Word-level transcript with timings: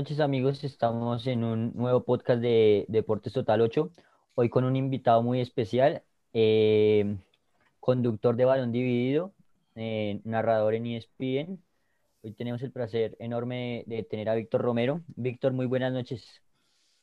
Eh, 0.00 0.02
noches 0.02 0.20
amigos, 0.20 0.64
estamos 0.64 1.26
en 1.26 1.44
un 1.44 1.72
nuevo 1.74 2.02
podcast 2.02 2.40
de 2.40 2.86
Deportes 2.88 3.34
Total 3.34 3.60
8, 3.60 3.90
hoy 4.34 4.48
con 4.48 4.64
un 4.64 4.74
invitado 4.74 5.22
muy 5.22 5.42
especial, 5.42 6.02
eh, 6.32 7.16
conductor 7.80 8.34
de 8.34 8.46
balón 8.46 8.72
dividido, 8.72 9.34
eh, 9.74 10.22
narrador 10.24 10.74
en 10.74 10.86
ESPN. 10.86 11.58
Hoy 12.22 12.32
tenemos 12.32 12.62
el 12.62 12.72
placer 12.72 13.14
enorme 13.18 13.84
de 13.86 14.02
tener 14.02 14.30
a 14.30 14.34
Víctor 14.36 14.62
Romero. 14.62 15.02
Víctor, 15.16 15.52
muy 15.52 15.66
buenas 15.66 15.92
noches. 15.92 16.40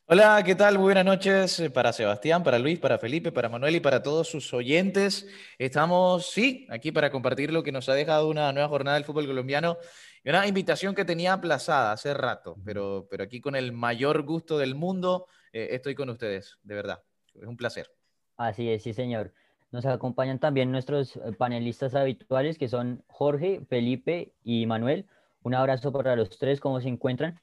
Hola, 0.08 0.42
¿qué 0.44 0.56
tal? 0.56 0.76
Muy 0.76 0.86
buenas 0.86 1.06
noches 1.06 1.62
para 1.74 1.94
Sebastián, 1.94 2.42
para 2.42 2.58
Luis, 2.58 2.80
para 2.80 2.98
Felipe, 2.98 3.32
para 3.32 3.50
Manuel 3.50 3.76
y 3.76 3.80
para 3.80 4.02
todos 4.02 4.28
sus 4.28 4.52
oyentes. 4.54 5.28
Estamos, 5.60 6.32
sí, 6.32 6.66
aquí 6.72 6.92
para 6.92 7.12
compartir 7.12 7.54
lo 7.54 7.62
que 7.62 7.72
nos 7.72 7.90
ha 7.90 7.94
dejado 7.94 8.28
una 8.28 8.52
nueva 8.54 8.70
jornada 8.70 8.96
del 8.96 9.06
fútbol 9.06 9.28
colombiano 9.28 9.78
y 10.24 10.30
una 10.30 10.48
invitación 10.48 10.96
que 10.96 11.06
tenía 11.06 11.34
aplazada 11.34 11.92
hace 11.92 12.14
rato, 12.14 12.58
pero, 12.66 13.08
pero 13.10 13.24
aquí 13.24 13.42
con 13.42 13.56
el 13.56 13.72
mayor 13.72 14.24
gusto 14.24 14.58
del 14.58 14.76
mundo 14.76 15.28
eh, 15.54 15.70
estoy 15.72 15.96
con 15.96 16.10
ustedes, 16.10 16.58
de 16.64 16.76
verdad. 16.76 17.04
Es 17.34 17.48
un 17.48 17.58
placer. 17.58 17.90
Así 18.36 18.70
es, 18.70 18.84
sí, 18.84 18.94
señor. 18.94 19.34
Nos 19.72 19.86
acompañan 19.86 20.40
también 20.40 20.72
nuestros 20.72 21.16
eh, 21.18 21.32
panelistas 21.38 21.96
habituales 21.96 22.58
que 22.58 22.70
son 22.70 23.04
Jorge, 23.08 23.62
Felipe 23.70 24.34
y 24.44 24.66
Manuel. 24.66 25.08
Un 25.42 25.56
abrazo 25.56 25.92
para 25.92 26.16
los 26.16 26.38
tres, 26.38 26.60
¿cómo 26.60 26.80
se 26.82 26.88
encuentran? 26.88 27.40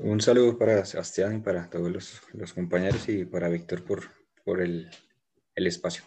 Un 0.00 0.20
saludo 0.20 0.58
para 0.58 0.84
Sebastián 0.84 1.36
y 1.36 1.40
para 1.40 1.70
todos 1.70 1.90
los, 1.90 2.52
compañeros 2.52 3.08
y 3.08 3.24
para 3.24 3.48
Víctor 3.48 3.82
por, 3.82 4.02
por 4.44 4.60
el, 4.60 4.90
espacio. 5.54 6.04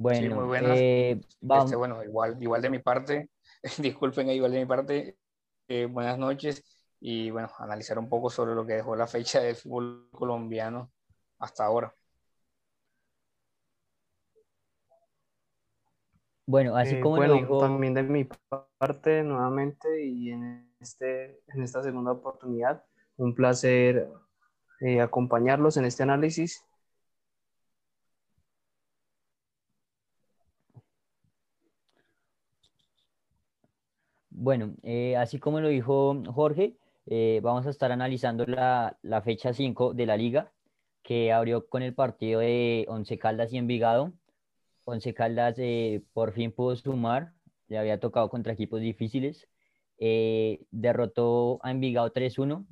Bueno, 0.00 0.36
muy 0.36 0.46
buenas. 0.46 0.78
Eh, 0.78 1.20
este, 1.42 1.76
bueno, 1.76 2.02
igual, 2.02 2.42
igual 2.42 2.62
de 2.62 2.70
mi 2.70 2.78
parte, 2.78 3.28
disculpen, 3.78 4.30
igual 4.30 4.50
de 4.50 4.60
mi 4.60 4.64
parte, 4.64 5.18
eh, 5.68 5.84
buenas 5.84 6.16
noches 6.16 6.64
y 7.00 7.30
bueno, 7.30 7.50
analizar 7.58 7.98
un 7.98 8.08
poco 8.08 8.30
sobre 8.30 8.54
lo 8.54 8.64
que 8.64 8.72
dejó 8.72 8.96
la 8.96 9.06
fecha 9.06 9.40
del 9.40 9.56
fútbol 9.56 10.08
colombiano 10.10 10.90
hasta 11.38 11.66
ahora. 11.66 11.94
Bueno, 16.46 16.74
así 16.76 16.94
eh, 16.94 17.00
como 17.00 17.22
lo 17.22 17.34
dijo... 17.34 17.60
También 17.60 17.92
de 17.92 18.02
mi 18.02 18.26
parte, 18.78 19.22
nuevamente, 19.22 20.02
y 20.02 20.30
en, 20.30 20.72
este, 20.80 21.42
en 21.48 21.62
esta 21.62 21.82
segunda 21.82 22.12
oportunidad, 22.12 22.82
un 23.18 23.34
placer 23.34 24.08
eh, 24.80 25.02
acompañarlos 25.02 25.76
en 25.76 25.84
este 25.84 26.04
análisis. 26.04 26.64
Bueno, 34.40 34.74
eh, 34.82 35.16
así 35.16 35.38
como 35.38 35.60
lo 35.60 35.68
dijo 35.68 36.22
Jorge, 36.34 36.76
vamos 37.42 37.66
a 37.66 37.70
estar 37.70 37.92
analizando 37.92 38.46
la, 38.46 38.96
la 39.02 39.20
fecha 39.22 39.52
5 39.52 39.94
de 39.94 40.06
la 40.06 40.16
liga, 40.16 40.52
que 41.02 41.32
abrió 41.32 41.66
con 41.68 41.82
el 41.82 41.94
partido 41.94 42.40
de 42.40 42.86
Once 42.88 43.18
Caldas 43.18 43.52
y 43.52 43.58
Envigado, 43.58 44.12
Once 44.84 45.14
Caldas 45.14 45.56
eh, 45.58 46.02
por 46.12 46.32
fin 46.32 46.52
pudo 46.52 46.74
sumar, 46.76 47.32
le 47.68 47.78
había 47.78 48.00
tocado 48.00 48.28
contra 48.28 48.52
equipos 48.52 48.80
difíciles, 48.80 49.48
eh, 49.98 50.64
derrotó 50.70 51.60
a 51.62 51.70
Envigado 51.70 52.12
3-1. 52.12 52.66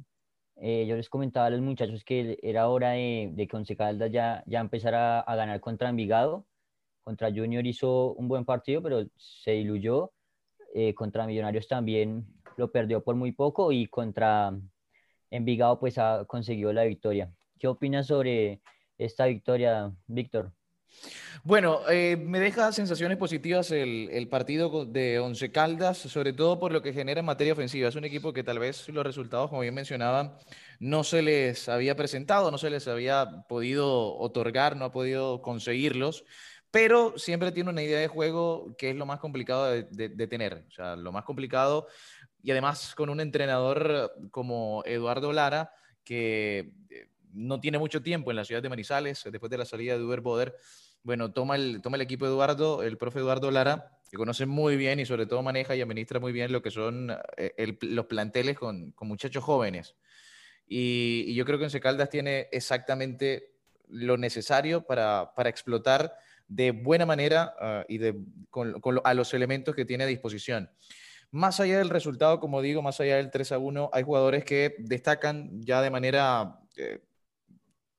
Eh, 0.56 0.86
yo 0.88 0.96
les 0.96 1.08
comentaba 1.08 1.46
a 1.46 1.50
los 1.50 1.60
muchachos 1.60 2.02
que 2.04 2.38
era 2.42 2.68
hora 2.68 2.90
de, 2.92 3.46
que 3.48 3.56
Once 3.56 3.76
Caldas 3.76 4.10
ya, 4.10 4.42
ya 4.46 4.60
empezara 4.60 5.20
a, 5.20 5.36
ganar 5.36 5.60
contra 5.60 5.90
Envigado. 5.90 6.46
Contra 7.02 7.30
Junior 7.30 7.66
hizo 7.66 8.12
un 8.14 8.28
buen 8.28 8.44
partido, 8.44 8.82
pero 8.82 9.06
se 9.16 9.52
diluyó. 9.52 10.12
Contra 10.94 11.26
Millonarios 11.26 11.68
también 11.68 12.26
lo 12.56 12.70
perdió 12.70 13.02
por 13.02 13.14
muy 13.14 13.32
poco 13.32 13.72
y 13.72 13.86
contra 13.86 14.52
Envigado 15.30 15.78
pues 15.78 15.98
ha, 15.98 16.24
conseguido 16.26 16.72
la 16.72 16.84
victoria. 16.84 17.30
¿Qué 17.58 17.68
opinas 17.68 18.06
sobre 18.06 18.62
esta 18.96 19.26
victoria, 19.26 19.92
Víctor? 20.06 20.52
Bueno, 21.44 21.80
eh, 21.90 22.16
me 22.16 22.40
deja 22.40 22.72
sensaciones 22.72 23.18
positivas 23.18 23.70
el, 23.70 24.26
partido 24.30 24.86
de 24.86 25.20
Once 25.20 25.52
Caldas, 25.52 25.98
sobre 25.98 26.32
todo 26.32 26.58
por 26.58 26.72
lo 26.72 26.82
que 26.82 26.92
genera 26.92 27.20
en 27.20 27.26
materia 27.26 27.52
ofensiva. 27.52 27.88
Es 27.88 27.94
un 27.94 28.04
equipo 28.04 28.32
que 28.32 28.42
tal 28.42 28.58
vez 28.58 28.88
los 28.88 29.04
resultados, 29.04 29.50
como 29.50 29.62
bien 29.62 29.74
mencionaban, 29.74 30.34
no 30.80 31.04
se 31.04 31.22
les 31.22 31.68
había 31.68 31.94
presentado, 31.94 32.50
no 32.50 32.58
se 32.58 32.70
les 32.70 32.88
había 32.88 33.44
podido 33.48 34.16
otorgar, 34.16 34.76
no 34.76 34.86
ha 34.86 34.92
podido 34.92 35.42
conseguirlos, 35.42 36.24
pero 36.70 37.18
siempre 37.18 37.52
tiene 37.52 37.70
una 37.70 37.82
idea 37.82 37.98
de 37.98 38.08
juego 38.08 38.74
que 38.76 38.90
es 38.90 38.96
lo 38.96 39.06
más 39.06 39.20
complicado 39.20 39.66
de, 39.70 40.26
tener. 40.26 40.64
O 40.68 40.70
sea, 40.70 40.96
lo 40.96 41.12
más 41.12 41.24
complicado, 41.24 41.86
y 42.42 42.50
además 42.50 42.94
con 42.94 43.08
un 43.08 43.20
entrenador 43.20 44.12
como 44.30 44.82
Eduardo 44.84 45.32
Lara, 45.32 45.72
que 46.04 46.72
eh, 46.90 47.08
no 47.32 47.60
tiene 47.60 47.78
mucho 47.78 48.02
tiempo 48.02 48.30
en 48.30 48.36
la 48.36 48.44
ciudad 48.44 48.62
de 48.62 48.68
Manizales, 48.68 49.24
después 49.30 49.50
de 49.50 49.58
la 49.58 49.64
salida 49.64 49.96
de 49.96 50.04
Uber 50.04 50.20
Boder 50.20 50.56
bueno, 51.02 51.32
toma 51.32 51.56
el, 51.56 51.80
toma 51.80 51.96
el 51.96 52.02
equipo 52.02 52.26
Eduardo, 52.26 52.82
el 52.82 52.98
profe 52.98 53.20
Eduardo 53.20 53.50
Lara, 53.50 53.98
que 54.10 54.16
conoce 54.16 54.46
muy 54.46 54.76
bien 54.76 55.00
y 55.00 55.06
sobre 55.06 55.26
todo 55.26 55.42
maneja 55.42 55.76
y 55.76 55.80
administra 55.80 56.20
muy 56.20 56.32
bien 56.32 56.52
lo 56.52 56.62
que 56.62 56.70
son 56.70 57.16
eh, 57.36 57.78
los 57.82 58.06
planteles 58.06 58.58
con, 58.58 58.94
muchachos 59.00 59.42
jóvenes. 59.44 59.96
Y, 60.66 61.34
yo 61.34 61.44
creo 61.44 61.58
que 61.58 61.64
Once 61.64 61.80
Caldas 61.80 62.10
tiene 62.10 62.48
exactamente 62.52 63.54
lo 63.88 64.18
necesario 64.18 64.82
para, 64.82 65.32
explotar 65.46 66.14
de 66.48 66.72
buena 66.72 67.06
manera 67.06 67.54
ah, 67.60 67.84
y 67.88 67.98
de, 67.98 68.16
con, 68.50 68.74
a 69.04 69.14
los 69.14 69.32
elementos 69.34 69.74
que 69.74 69.84
tiene 69.84 70.04
a 70.04 70.06
disposición. 70.06 70.70
Más 71.30 71.60
allá 71.60 71.78
del 71.78 71.90
resultado, 71.90 72.40
como 72.40 72.62
digo, 72.62 72.80
más 72.80 73.00
allá 73.00 73.16
del 73.16 73.30
3 73.30 73.52
a 73.52 73.58
1, 73.58 73.90
hay 73.92 74.02
jugadores 74.02 74.44
que 74.44 74.74
destacan 74.78 75.60
ya 75.60 75.82
de 75.82 75.90
manera, 75.90 76.58
eh, 76.76 77.00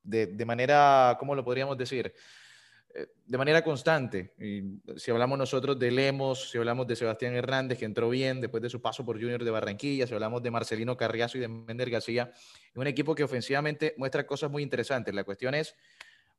de, 0.02 0.28
de, 0.28 0.46
manera, 0.46 1.16
¿cómo 1.20 1.36
lo 1.36 1.46
podríamos 1.46 1.78
decir? 1.78 2.12
Eh, 2.96 3.06
de 3.24 3.38
manera 3.38 3.64
constante. 3.64 4.34
Si 4.98 5.12
hablamos 5.12 5.38
nosotros 5.38 5.78
de 5.78 5.92
Lemos, 5.92 6.50
si 6.50 6.58
hablamos 6.58 6.88
de 6.88 6.96
Sebastián 6.96 7.36
Hernández, 7.36 7.78
que 7.78 7.86
entró 7.86 8.10
bien 8.10 8.42
después 8.42 8.64
de 8.64 8.70
su 8.70 8.82
paso 8.82 9.06
por 9.06 9.20
Junior 9.20 9.44
de 9.44 9.52
Barranquilla, 9.52 10.08
si 10.08 10.14
hablamos 10.16 10.42
de 10.42 10.50
Marcelino 10.50 10.98
Carriazo 10.98 11.38
y 11.38 11.42
de 11.42 11.48
Mender 11.48 11.92
García, 11.92 12.32
es 12.34 12.76
un 12.76 12.88
equipo 12.88 13.14
que 13.14 13.24
ofensivamente 13.24 13.94
muestra 13.98 14.26
cosas 14.26 14.50
muy 14.50 14.64
interesantes. 14.64 15.14
La 15.14 15.24
cuestión 15.24 15.54
es, 15.54 15.76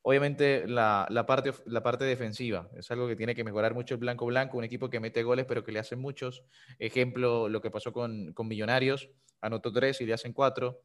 obviamente, 0.02 0.66
la, 0.66 1.06
parte, 1.26 1.52
la 1.66 1.82
parte 1.82 2.04
defensiva. 2.04 2.68
Es 2.76 2.90
algo 2.90 3.08
que 3.08 3.16
tiene 3.16 3.34
que 3.34 3.44
mejorar 3.44 3.74
mucho 3.74 3.94
el 3.94 4.00
Blanco 4.00 4.26
Blanco, 4.26 4.58
un 4.58 4.64
equipo 4.64 4.90
que 4.90 5.00
mete 5.00 5.22
goles, 5.22 5.46
pero 5.46 5.64
que 5.64 5.72
le 5.72 5.78
hacen 5.78 6.00
muchos. 6.00 6.44
Ejemplo, 6.78 7.48
lo 7.48 7.60
que 7.60 7.70
pasó 7.70 7.92
con, 7.92 8.32
con 8.32 8.48
Millonarios, 8.48 9.10
anotó 9.40 9.72
tres 9.72 10.00
y 10.00 10.06
le 10.06 10.14
hacen 10.14 10.32
cuatro, 10.32 10.82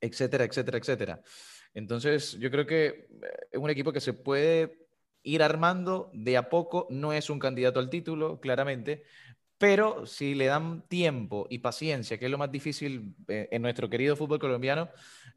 etcétera, 0.00 0.44
etcétera, 0.44 0.78
etcétera. 0.78 1.22
Entonces, 1.74 2.36
yo 2.38 2.50
creo 2.50 2.66
que 2.66 2.86
eh, 2.86 3.06
es 3.52 3.58
un 3.58 3.70
equipo 3.70 3.92
que 3.92 4.00
se 4.00 4.12
puede 4.12 4.86
ir 5.22 5.42
armando 5.42 6.10
de 6.14 6.36
a 6.36 6.48
poco. 6.48 6.86
No 6.90 7.12
es 7.12 7.30
un 7.30 7.38
candidato 7.38 7.80
al 7.80 7.90
título, 7.90 8.40
claramente, 8.40 9.04
pero 9.60 10.06
si 10.06 10.34
le 10.34 10.46
dan 10.46 10.80
tiempo 10.88 11.46
y 11.50 11.58
paciencia, 11.58 12.18
que 12.18 12.24
es 12.24 12.30
lo 12.30 12.38
más 12.38 12.50
difícil 12.50 13.14
eh, 13.28 13.46
en 13.50 13.60
nuestro 13.60 13.90
querido 13.90 14.16
fútbol 14.16 14.38
colombiano, 14.38 14.88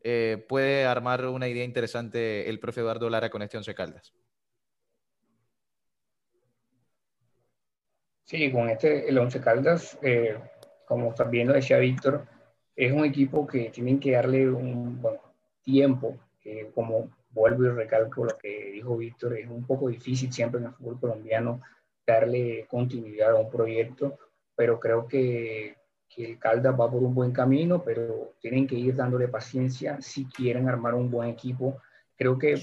eh, 0.01 0.45
puede 0.47 0.85
armar 0.85 1.25
una 1.25 1.49
idea 1.49 1.65
interesante 1.65 2.49
el 2.49 2.57
profe 2.57 2.79
Eduardo 2.79 3.09
Lara 3.09 3.29
con 3.29 3.41
este 3.41 3.57
Once 3.57 3.75
Caldas. 3.75 4.13
Sí, 8.23 8.49
con 8.49 8.69
este, 8.69 9.09
el 9.09 9.17
Once 9.17 9.41
Caldas, 9.41 9.99
como 10.85 11.13
también 11.13 11.49
lo 11.49 11.53
decía 11.53 11.77
Víctor, 11.79 12.25
es 12.77 12.93
un 12.93 13.03
equipo 13.03 13.45
que 13.45 13.71
tienen 13.71 13.99
que 13.99 14.11
darle 14.11 14.49
un, 14.49 15.01
bueno, 15.01 15.19
tiempo, 15.61 16.17
como 16.73 17.09
vuelvo 17.31 17.65
y 17.65 17.71
recalco 17.71 18.23
lo 18.23 18.37
que 18.37 18.71
dijo 18.71 18.95
Víctor, 18.95 19.37
es 19.37 19.49
un 19.49 19.65
poco 19.65 19.89
difícil 19.89 20.31
siempre 20.31 20.61
en 20.61 20.67
el 20.67 20.73
fútbol 20.73 20.97
colombiano 21.01 21.61
darle 22.05 22.65
continuidad 22.67 23.31
a 23.31 23.39
un 23.39 23.49
proyecto, 23.49 24.17
pero 24.55 24.79
creo 24.79 25.07
que, 25.07 25.75
que 26.09 26.25
el 26.25 26.39
Caldas 26.39 26.73
va 26.79 26.89
por 26.89 27.03
un 27.03 27.15
buen 27.15 27.31
camino, 27.31 27.83
pero 27.83 28.33
tienen 28.39 28.67
que 28.67 28.75
ir 28.75 28.95
dándole 28.95 29.27
paciencia 29.27 30.01
si 30.01 30.25
quieren 30.25 30.67
armar 30.67 30.93
un 30.93 31.09
buen 31.09 31.29
equipo. 31.29 31.81
Creo 32.15 32.37
que 32.37 32.55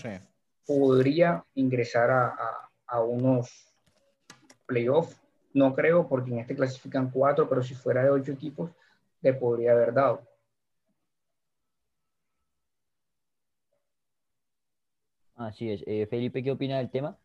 podría 0.67 1.45
ingresar 1.55 2.11
a, 2.11 2.27
a, 2.29 2.71
a 2.87 3.03
unos 3.03 3.67
playoffs, 4.67 5.21
no 5.53 5.75
creo, 5.75 6.09
porque 6.09 6.31
en 6.31 6.39
este 6.39 6.55
clasifican 6.55 7.11
cuatro, 7.11 7.49
pero 7.49 7.63
si 7.63 7.75
fuera 7.75 8.05
de 8.05 8.11
ocho 8.11 8.33
equipos, 8.33 8.71
le 9.21 9.35
podría 9.35 9.73
haber 9.73 9.93
dado. 9.93 10.23
Así 15.35 15.71
es. 15.71 15.83
Eh, 15.87 16.07
Felipe, 16.07 16.43
¿qué 16.43 16.51
opina 16.51 16.79
del 16.79 16.91
tema? 16.91 17.17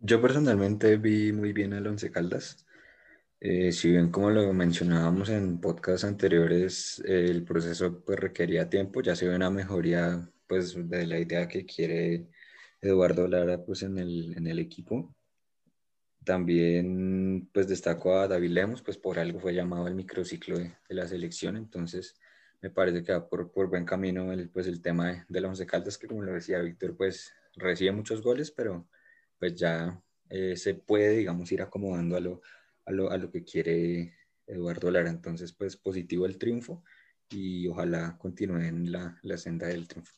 Yo 0.00 0.20
personalmente 0.22 0.96
vi 0.96 1.32
muy 1.32 1.52
bien 1.52 1.72
al 1.74 1.86
Once 1.86 2.10
Caldas. 2.10 2.64
Eh, 3.40 3.72
si 3.72 3.90
bien 3.90 4.10
como 4.10 4.30
lo 4.30 4.52
mencionábamos 4.52 5.28
en 5.28 5.60
podcasts 5.60 6.04
anteriores, 6.04 7.02
el 7.04 7.44
proceso 7.44 8.04
pues 8.04 8.18
requería 8.18 8.70
tiempo, 8.70 9.02
ya 9.02 9.16
se 9.16 9.28
ve 9.28 9.36
una 9.36 9.50
mejoría 9.50 10.30
pues 10.46 10.76
de 10.88 11.06
la 11.06 11.18
idea 11.18 11.48
que 11.48 11.66
quiere 11.66 12.28
Eduardo 12.80 13.28
Lara 13.28 13.64
pues 13.64 13.82
en 13.82 13.98
el, 13.98 14.34
en 14.36 14.46
el 14.46 14.58
equipo. 14.60 15.14
También 16.24 17.48
pues 17.52 17.68
destacó 17.68 18.18
a 18.18 18.28
David 18.28 18.50
Lemos, 18.50 18.82
pues 18.82 18.98
por 18.98 19.18
algo 19.18 19.40
fue 19.40 19.54
llamado 19.54 19.88
el 19.88 19.94
microciclo 19.94 20.58
de, 20.58 20.76
la 20.90 21.08
selección, 21.08 21.56
entonces 21.56 22.14
me 22.60 22.70
parece 22.70 23.02
que 23.02 23.12
va 23.12 23.28
por, 23.28 23.50
por 23.52 23.68
buen 23.68 23.84
camino 23.84 24.32
el, 24.32 24.50
pues 24.50 24.66
el 24.68 24.80
tema 24.82 25.08
de, 25.12 25.24
de 25.28 25.46
Once 25.46 25.66
Caldas, 25.66 25.98
que 25.98 26.06
como 26.06 26.22
lo 26.22 26.32
decía 26.34 26.60
Víctor, 26.60 26.96
pues 26.96 27.32
recibe 27.56 27.92
muchos 27.92 28.22
goles, 28.22 28.50
pero 28.52 28.88
pues 29.38 29.54
ya 29.54 30.02
eh, 30.28 30.56
se 30.56 30.74
puede, 30.74 31.16
digamos, 31.16 31.50
ir 31.52 31.62
acomodando 31.62 32.16
a 32.16 32.20
lo, 32.20 32.40
a 32.84 32.92
lo, 32.92 33.10
a 33.10 33.16
lo 33.16 33.30
que 33.30 33.44
quiere 33.44 34.14
Eduardo 34.46 34.90
Lara. 34.90 35.10
Entonces, 35.10 35.52
pues 35.52 35.76
positivo 35.76 36.26
el 36.26 36.38
triunfo 36.38 36.82
y 37.30 37.66
ojalá 37.68 38.16
continúe 38.18 38.60
en 38.60 38.90
la, 38.90 39.18
la 39.22 39.36
senda 39.36 39.66
del 39.66 39.86
triunfo. 39.86 40.14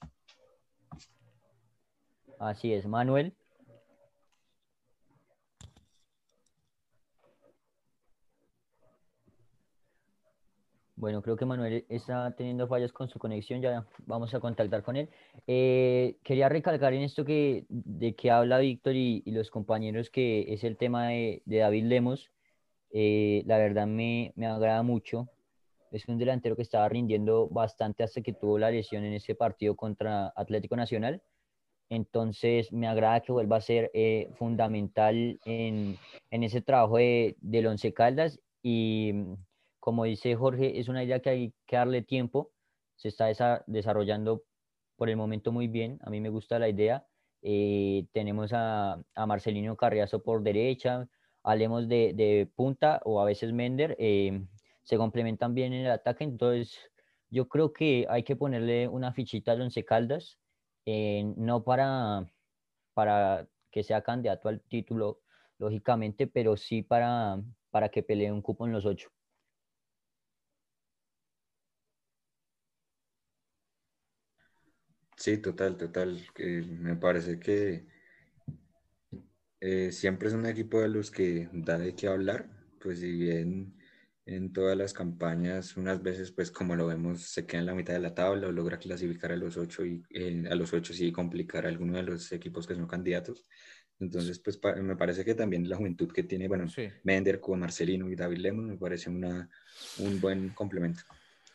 Así 2.38 2.72
es, 2.72 2.86
Manuel. 2.86 3.34
Bueno, 11.00 11.22
creo 11.22 11.34
que 11.34 11.46
Manuel 11.46 11.86
está 11.88 12.30
teniendo 12.32 12.68
fallas 12.68 12.92
con 12.92 13.08
su 13.08 13.18
conexión, 13.18 13.62
ya 13.62 13.86
vamos 14.04 14.34
a 14.34 14.40
contactar 14.40 14.82
con 14.82 14.96
él. 14.96 15.08
Eh, 15.46 16.18
quería 16.22 16.50
recalcar 16.50 16.92
en 16.92 17.00
esto 17.00 17.24
que, 17.24 17.64
de 17.70 18.14
que 18.14 18.30
habla 18.30 18.58
Víctor 18.58 18.94
y, 18.94 19.22
los 19.24 19.50
compañeros, 19.50 20.10
que 20.10 20.52
es 20.52 20.62
el 20.62 20.76
tema 20.76 21.08
de, 21.08 21.42
David 21.46 21.84
Lemos. 21.84 22.30
Eh, 22.90 23.42
la 23.46 23.56
verdad 23.56 23.86
me, 23.86 24.34
me, 24.36 24.46
agrada 24.46 24.82
mucho. 24.82 25.30
Es 25.90 26.06
un 26.06 26.18
delantero 26.18 26.54
que 26.54 26.62
estaba 26.62 26.86
rindiendo 26.90 27.48
bastante 27.48 28.02
hasta 28.02 28.20
que 28.20 28.34
tuvo 28.34 28.58
la 28.58 28.70
lesión 28.70 29.02
en 29.02 29.14
ese 29.14 29.34
partido 29.34 29.76
contra 29.76 30.34
Atlético 30.36 30.76
Nacional. 30.76 31.22
Entonces 31.88 32.74
me 32.74 32.88
agrada 32.88 33.20
que 33.20 33.32
vuelva 33.32 33.56
a 33.56 33.62
ser 33.62 33.90
eh, 33.94 34.28
fundamental 34.34 35.40
en, 35.46 35.96
en, 36.30 36.42
ese 36.42 36.60
trabajo 36.60 36.98
de, 36.98 37.36
del 37.40 37.68
Once 37.68 37.90
Caldas 37.94 38.38
y 38.62 39.14
como 39.80 40.04
dice 40.04 40.36
Jorge, 40.36 40.78
es 40.78 40.88
una 40.88 41.02
idea 41.02 41.20
que 41.20 41.30
hay 41.30 41.54
que 41.66 41.76
darle 41.76 42.02
tiempo. 42.02 42.52
Se 42.96 43.08
está 43.08 43.64
desarrollando 43.66 44.44
por 44.96 45.08
el 45.08 45.16
momento 45.16 45.52
muy 45.52 45.68
bien. 45.68 45.98
A 46.02 46.10
mí 46.10 46.20
me 46.20 46.28
gusta 46.28 46.58
la 46.58 46.68
idea. 46.68 47.06
Eh, 47.42 48.06
tenemos 48.12 48.52
a, 48.52 49.02
Marcelino 49.26 49.76
Carriazo 49.76 50.22
por 50.22 50.42
derecha, 50.42 51.08
hablemos 51.42 51.88
de, 51.88 52.50
punta 52.54 53.00
o 53.04 53.20
a 53.20 53.24
veces 53.24 53.52
Mender. 53.52 53.96
Eh, 53.98 54.46
se 54.82 54.96
complementan 54.98 55.54
bien 55.54 55.72
en 55.72 55.86
el 55.86 55.90
ataque. 55.90 56.24
Entonces, 56.24 56.78
yo 57.30 57.48
creo 57.48 57.72
que 57.72 58.06
hay 58.10 58.24
que 58.24 58.36
ponerle 58.36 58.88
una 58.88 59.12
fichita 59.12 59.52
al 59.52 59.62
Once 59.62 59.84
Caldas, 59.84 60.38
eh, 60.84 61.24
no 61.36 61.64
para, 61.64 62.26
para 62.94 63.48
que 63.70 63.82
sea 63.82 64.02
candidato 64.02 64.48
al 64.48 64.60
título, 64.62 65.20
lógicamente, 65.58 66.26
pero 66.26 66.56
sí 66.56 66.82
para, 66.82 67.40
para 67.70 67.88
que 67.88 68.02
pelee 68.02 68.32
un 68.32 68.42
cupo 68.42 68.66
en 68.66 68.72
los 68.72 68.84
ocho. 68.84 69.10
Sí, 75.20 75.36
total, 75.36 75.76
total. 75.76 76.18
me 76.80 76.96
parece 76.96 77.38
que 77.38 77.84
eh, 79.60 79.92
siempre 79.92 80.28
es 80.28 80.34
un 80.34 80.46
equipo 80.46 80.80
de 80.80 80.88
los 80.88 81.10
que 81.10 81.50
da 81.52 81.76
de 81.76 81.94
qué 81.94 82.08
hablar, 82.08 82.48
pues 82.80 83.00
si 83.00 83.12
bien 83.12 83.76
en 84.24 84.50
todas 84.54 84.78
las 84.78 84.94
campañas, 84.94 85.76
unas 85.76 86.02
veces, 86.02 86.32
pues 86.32 86.50
como 86.50 86.74
lo 86.74 86.86
vemos, 86.86 87.20
se 87.20 87.44
queda 87.44 87.60
en 87.60 87.66
la 87.66 87.74
mitad 87.74 87.92
de 87.92 88.00
la 88.00 88.14
tabla 88.14 88.48
o 88.48 88.52
logra 88.52 88.78
clasificar 88.78 89.32
a 89.32 89.36
los 89.36 89.58
ocho 89.58 89.84
y 89.84 90.02
eh, 90.08 90.44
a 90.50 90.54
los 90.54 90.72
ocho 90.72 90.94
sí 90.94 91.12
complicar 91.12 91.66
a 91.66 91.68
alguno 91.68 91.98
de 91.98 92.02
los 92.02 92.32
equipos 92.32 92.66
que 92.66 92.74
son 92.74 92.86
candidatos. 92.86 93.46
Entonces, 93.98 94.38
pues 94.38 94.58
me 94.82 94.96
parece 94.96 95.22
que 95.22 95.34
también 95.34 95.68
la 95.68 95.76
juventud 95.76 96.10
que 96.10 96.22
tiene, 96.22 96.48
bueno, 96.48 96.64
Mender 97.04 97.40
con 97.40 97.60
Marcelino 97.60 98.08
y 98.08 98.16
David 98.16 98.38
Lemon 98.38 98.68
me 98.68 98.78
parece 98.78 99.10
una, 99.10 99.50
un 99.98 100.18
buen 100.18 100.48
complemento. 100.54 101.02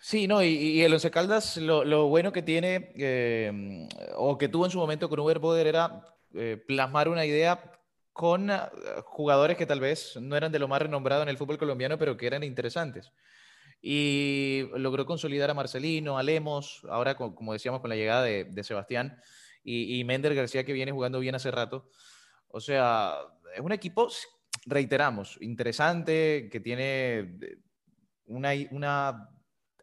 Sí, 0.08 0.28
no, 0.28 0.44
y, 0.44 0.84
el 0.84 0.94
Once 0.94 1.10
Caldas 1.10 1.58
lo, 1.58 2.08
bueno 2.10 2.32
que 2.32 2.44
tiene, 2.44 2.92
eh, 2.96 3.88
o 4.16 4.38
que 4.38 4.48
tuvo 4.48 4.66
en 4.66 4.72
su 4.72 4.78
momento 4.78 5.10
con 5.10 5.20
Uber 5.20 5.40
Boder, 5.40 5.66
era 5.66 6.06
eh, 6.36 6.64
plasmar 6.68 7.10
una 7.10 7.26
idea 7.26 7.72
con 8.14 8.52
eh, 8.52 8.60
jugadores 9.06 9.58
que 9.58 9.66
tal 9.66 9.80
vez 9.80 10.16
no 10.22 10.38
eran 10.38 10.52
de 10.52 10.60
lo 10.60 10.68
más 10.68 10.84
renombrado 10.84 11.24
en 11.24 11.30
el 11.30 11.40
fútbol 11.40 11.58
colombiano, 11.58 11.98
pero 11.98 12.18
que 12.18 12.28
eran 12.28 12.44
interesantes. 12.44 13.14
Y 13.82 14.70
logró 14.76 15.08
consolidar 15.08 15.50
a 15.50 15.56
Marcelino, 15.56 16.20
a 16.20 16.24
Lemos, 16.24 16.84
ahora 16.88 17.16
como 17.16 17.54
decíamos 17.54 17.82
con 17.82 17.90
la 17.90 17.96
llegada 17.96 18.22
de, 18.22 18.64
Sebastián 18.64 19.20
y, 19.64 20.00
y 20.00 20.04
Mender 20.04 20.36
García 20.36 20.64
que 20.64 20.74
viene 20.74 20.92
jugando 20.92 21.20
bien 21.20 21.34
hace 21.34 21.50
rato. 21.50 21.90
O 22.50 22.60
sea, 22.60 23.16
es 23.56 23.60
un 23.60 23.72
equipo, 23.72 24.08
reiteramos, 24.68 25.40
interesante, 25.42 26.48
que 26.52 26.60
tiene 26.60 27.40
una, 28.28 28.52
una 28.70 29.32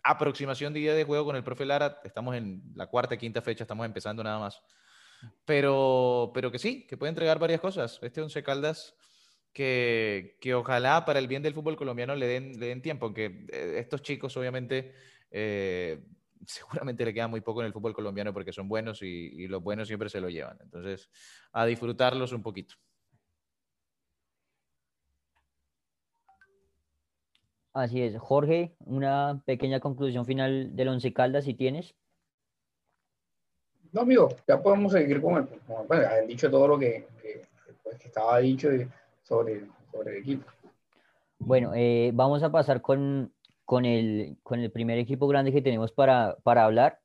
aproximación 0.02 0.72
de 0.72 0.80
idea 0.80 0.94
de 0.94 1.04
juego 1.04 1.26
con 1.26 1.36
el 1.36 1.44
profe 1.44 1.64
Lara. 1.64 2.00
Estamos 2.04 2.34
en 2.36 2.62
la 2.74 2.86
cuarta, 2.86 3.16
quinta 3.16 3.42
fecha, 3.42 3.64
estamos 3.64 3.86
empezando 3.86 4.22
nada 4.22 4.38
más. 4.38 4.62
Pero, 5.44 6.32
pero 6.34 6.50
que 6.50 6.58
sí, 6.58 6.86
que 6.86 6.96
puede 6.96 7.10
entregar 7.10 7.38
varias 7.38 7.60
cosas. 7.60 7.98
Este 8.02 8.20
Once 8.20 8.42
Caldas 8.42 8.96
que, 9.52 10.38
que 10.40 10.54
ojalá 10.54 11.04
para 11.04 11.18
el 11.18 11.28
bien 11.28 11.42
del 11.42 11.54
fútbol 11.54 11.76
colombiano 11.76 12.16
le 12.16 12.26
den, 12.26 12.58
le 12.58 12.66
den 12.66 12.82
tiempo, 12.82 13.06
aunque 13.06 13.46
eh, 13.52 13.74
estos 13.78 14.02
chicos 14.02 14.36
obviamente 14.36 14.94
eh, 15.30 16.02
seguramente 16.46 17.04
le 17.04 17.14
queda 17.14 17.28
muy 17.28 17.40
poco 17.40 17.60
en 17.60 17.66
el 17.66 17.72
fútbol 17.72 17.94
colombiano 17.94 18.32
porque 18.32 18.52
son 18.52 18.68
buenos 18.68 19.02
y, 19.02 19.06
y 19.06 19.48
los 19.48 19.62
buenos 19.62 19.88
siempre 19.88 20.08
se 20.08 20.20
lo 20.20 20.28
llevan. 20.28 20.58
Entonces, 20.60 21.10
a 21.52 21.66
disfrutarlos 21.66 22.32
un 22.32 22.42
poquito. 22.42 22.74
Así 27.72 28.02
es. 28.02 28.18
Jorge, 28.18 28.74
una 28.80 29.42
pequeña 29.46 29.80
conclusión 29.80 30.26
final 30.26 30.76
del 30.76 30.88
Once 30.88 31.12
Caldas, 31.12 31.44
si 31.44 31.54
tienes. 31.54 31.94
No, 33.92 34.02
amigo, 34.02 34.28
ya 34.46 34.62
podemos 34.62 34.92
seguir 34.92 35.20
con 35.20 35.36
el. 35.36 35.48
bueno, 35.86 36.06
han 36.08 36.26
dicho 36.26 36.50
todo 36.50 36.66
lo 36.68 36.78
que, 36.78 37.06
pues, 37.82 38.04
estaba 38.04 38.38
dicho 38.38 38.68
sobre, 39.22 39.66
sobre, 39.90 40.12
el 40.12 40.22
equipo. 40.22 40.50
Bueno, 41.38 41.72
eh, 41.74 42.10
vamos 42.14 42.42
a 42.42 42.50
pasar 42.50 42.80
con, 42.80 43.32
con, 43.64 43.84
el, 43.84 44.38
con 44.42 44.60
el 44.60 44.70
primer 44.70 44.98
equipo 44.98 45.26
grande 45.26 45.52
que 45.52 45.62
tenemos 45.62 45.92
para, 45.92 46.36
para 46.42 46.64
hablar. 46.64 47.00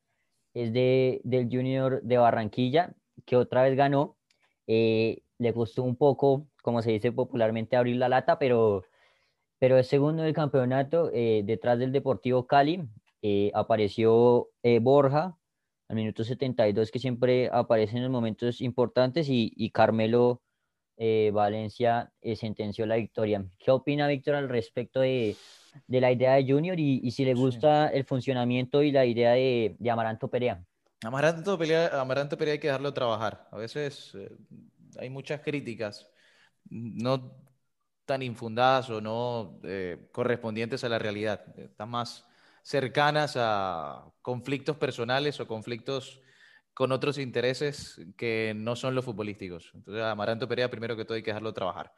Es 0.54 0.74
de, 0.74 1.22
del 1.24 1.50
Junior 1.52 2.02
de 2.02 2.18
Barranquilla, 2.18 2.94
que 3.26 3.36
otra 3.36 3.64
vez 3.64 3.76
ganó. 3.76 4.18
Eh, 4.66 5.24
le 5.38 5.54
costó 5.54 5.84
un 5.84 5.96
poco, 5.96 6.48
como 6.62 6.82
se 6.82 6.92
dice 6.92 7.12
popularmente, 7.12 7.76
abrir 7.76 7.98
la 7.98 8.10
lata, 8.10 8.40
pero 8.40 8.84
pero 9.60 9.78
es 9.78 9.88
segundo 9.88 10.24
del 10.24 10.34
campeonato, 10.34 11.10
eh, 11.14 11.42
detrás 11.46 11.80
del 11.80 11.92
Deportivo 11.92 12.46
Cali, 12.46 12.88
eh, 13.22 13.52
apareció 13.54 14.50
eh, 14.64 14.80
Borja 14.80 15.38
al 15.90 15.96
minuto 15.96 16.24
72, 16.24 16.92
que 16.92 17.00
siempre 17.00 17.50
aparece 17.52 17.98
en 17.98 18.04
los 18.04 18.12
momentos 18.12 18.62
importantes, 18.62 19.28
y, 19.30 19.72
Carmelo 19.72 20.42
Valencia 21.32 22.12
sentenció 22.36 22.86
la 22.86 22.96
victoria. 22.96 23.46
¿Qué 23.60 23.72
opina 23.72 24.08
Víctor 24.08 24.36
al 24.36 24.50
respecto 24.50 25.00
de, 25.00 25.38
la 25.88 26.12
idea 26.12 26.34
de 26.34 26.52
Junior 26.52 26.78
y, 26.78 27.10
si 27.12 27.24
le 27.24 27.36
gusta 27.36 27.88
el 27.88 28.04
funcionamiento 28.04 28.84
y 28.84 28.92
la 28.92 29.06
idea 29.06 29.32
de, 29.32 29.78
de 29.80 29.90
Amaranto 29.90 30.28
Perea? 30.28 30.62
Amaranto 31.06 31.58
Perea, 31.58 32.02
Amaranto 32.02 32.38
Perea 32.38 32.54
hay 32.56 32.60
que 32.60 32.68
dejarlo 32.68 32.94
trabajar. 32.94 33.48
A 33.52 33.58
veces 33.58 34.18
hay 35.00 35.10
muchas 35.10 35.40
críticas. 35.40 36.12
No 36.70 37.47
tan 38.08 38.24
infundadas 38.24 38.90
o 38.90 39.00
no 39.02 39.60
eh, 39.64 40.08
correspondientes 40.12 40.84
a 40.84 40.90
la 40.90 40.98
realidad, 40.98 41.46
están 41.58 41.90
más 41.90 42.26
cercanas 42.64 43.36
a 43.38 44.06
conflictos 44.24 44.78
personales 44.78 45.40
o 45.40 45.48
conflictos 45.48 46.22
con 46.74 46.92
otros 46.92 47.18
intereses 47.18 48.02
que 48.18 48.54
no 48.56 48.76
son 48.76 48.96
los 48.96 49.06
futbolísticos. 49.06 49.72
Entonces, 49.74 50.04
Amaranto 50.04 50.48
Perea, 50.48 50.70
primero 50.70 50.96
que 50.96 51.06
todo, 51.06 51.16
hay 51.16 51.24
que 51.24 51.32
dejarlo 51.32 51.54
trabajar. 51.54 51.94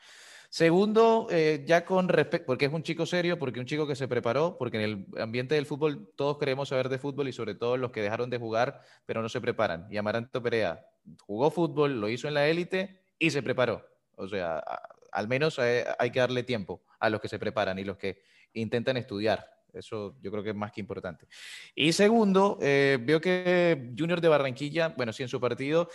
Segundo, 0.50 1.28
eh, 1.30 1.64
ya 1.68 1.86
con 1.86 2.10
respecto, 2.10 2.48
porque 2.48 2.66
es 2.66 2.74
un 2.74 2.82
chico 2.82 3.06
serio, 3.06 3.38
porque 3.38 3.60
un 3.60 3.68
chico 3.68 3.86
que 3.86 3.96
se 3.96 4.08
preparó, 4.08 4.58
porque 4.58 4.78
en 4.78 4.84
el 4.84 5.22
ambiente 5.22 5.54
del 5.54 5.68
fútbol 5.68 6.12
todos 6.16 6.40
queremos 6.40 6.70
saber 6.70 6.90
de 6.90 6.98
fútbol 6.98 7.28
y 7.28 7.34
sobre 7.34 7.54
todo 7.54 7.78
los 7.78 7.92
que 7.92 8.02
dejaron 8.02 8.32
de 8.32 8.40
jugar, 8.40 8.82
pero 9.06 9.22
no 9.22 9.30
se 9.30 9.42
preparan. 9.42 9.86
Y 9.92 9.98
Amaranto 9.98 10.42
Perea 10.42 10.84
jugó 11.22 11.52
fútbol, 11.52 12.02
lo 12.02 12.10
hizo 12.10 12.28
en 12.28 12.34
la 12.34 12.48
élite 12.48 13.04
y 13.20 13.30
se 13.30 13.44
preparó. 13.44 13.86
O 14.16 14.28
sea, 14.28 14.64
al 15.12 15.28
menos 15.28 15.60
hay, 15.60 16.12
que 16.12 16.20
darle 16.20 16.44
tiempo 16.44 16.84
a 17.00 17.10
los 17.10 17.22
que 17.22 17.28
se 17.28 17.40
preparan 17.40 17.80
y 17.80 17.84
los 17.84 17.98
que 17.98 18.22
intentan 18.54 18.98
estudiar. 18.98 19.48
Eso 19.74 20.16
yo 20.22 20.32
creo 20.32 20.44
que 20.44 20.50
es 20.50 20.56
más 20.56 20.72
que 20.72 20.82
importante. 20.82 21.28
Y 21.76 21.94
segundo, 21.94 22.58
eh, 22.62 22.98
veo 23.02 23.22
que 23.22 23.94
Junior 23.98 24.20
de 24.20 24.28
Barranquilla, 24.28 24.90
bueno, 24.90 25.14
sí 25.14 25.24
en 25.24 25.30
su 25.30 25.40
partido, 25.40 25.90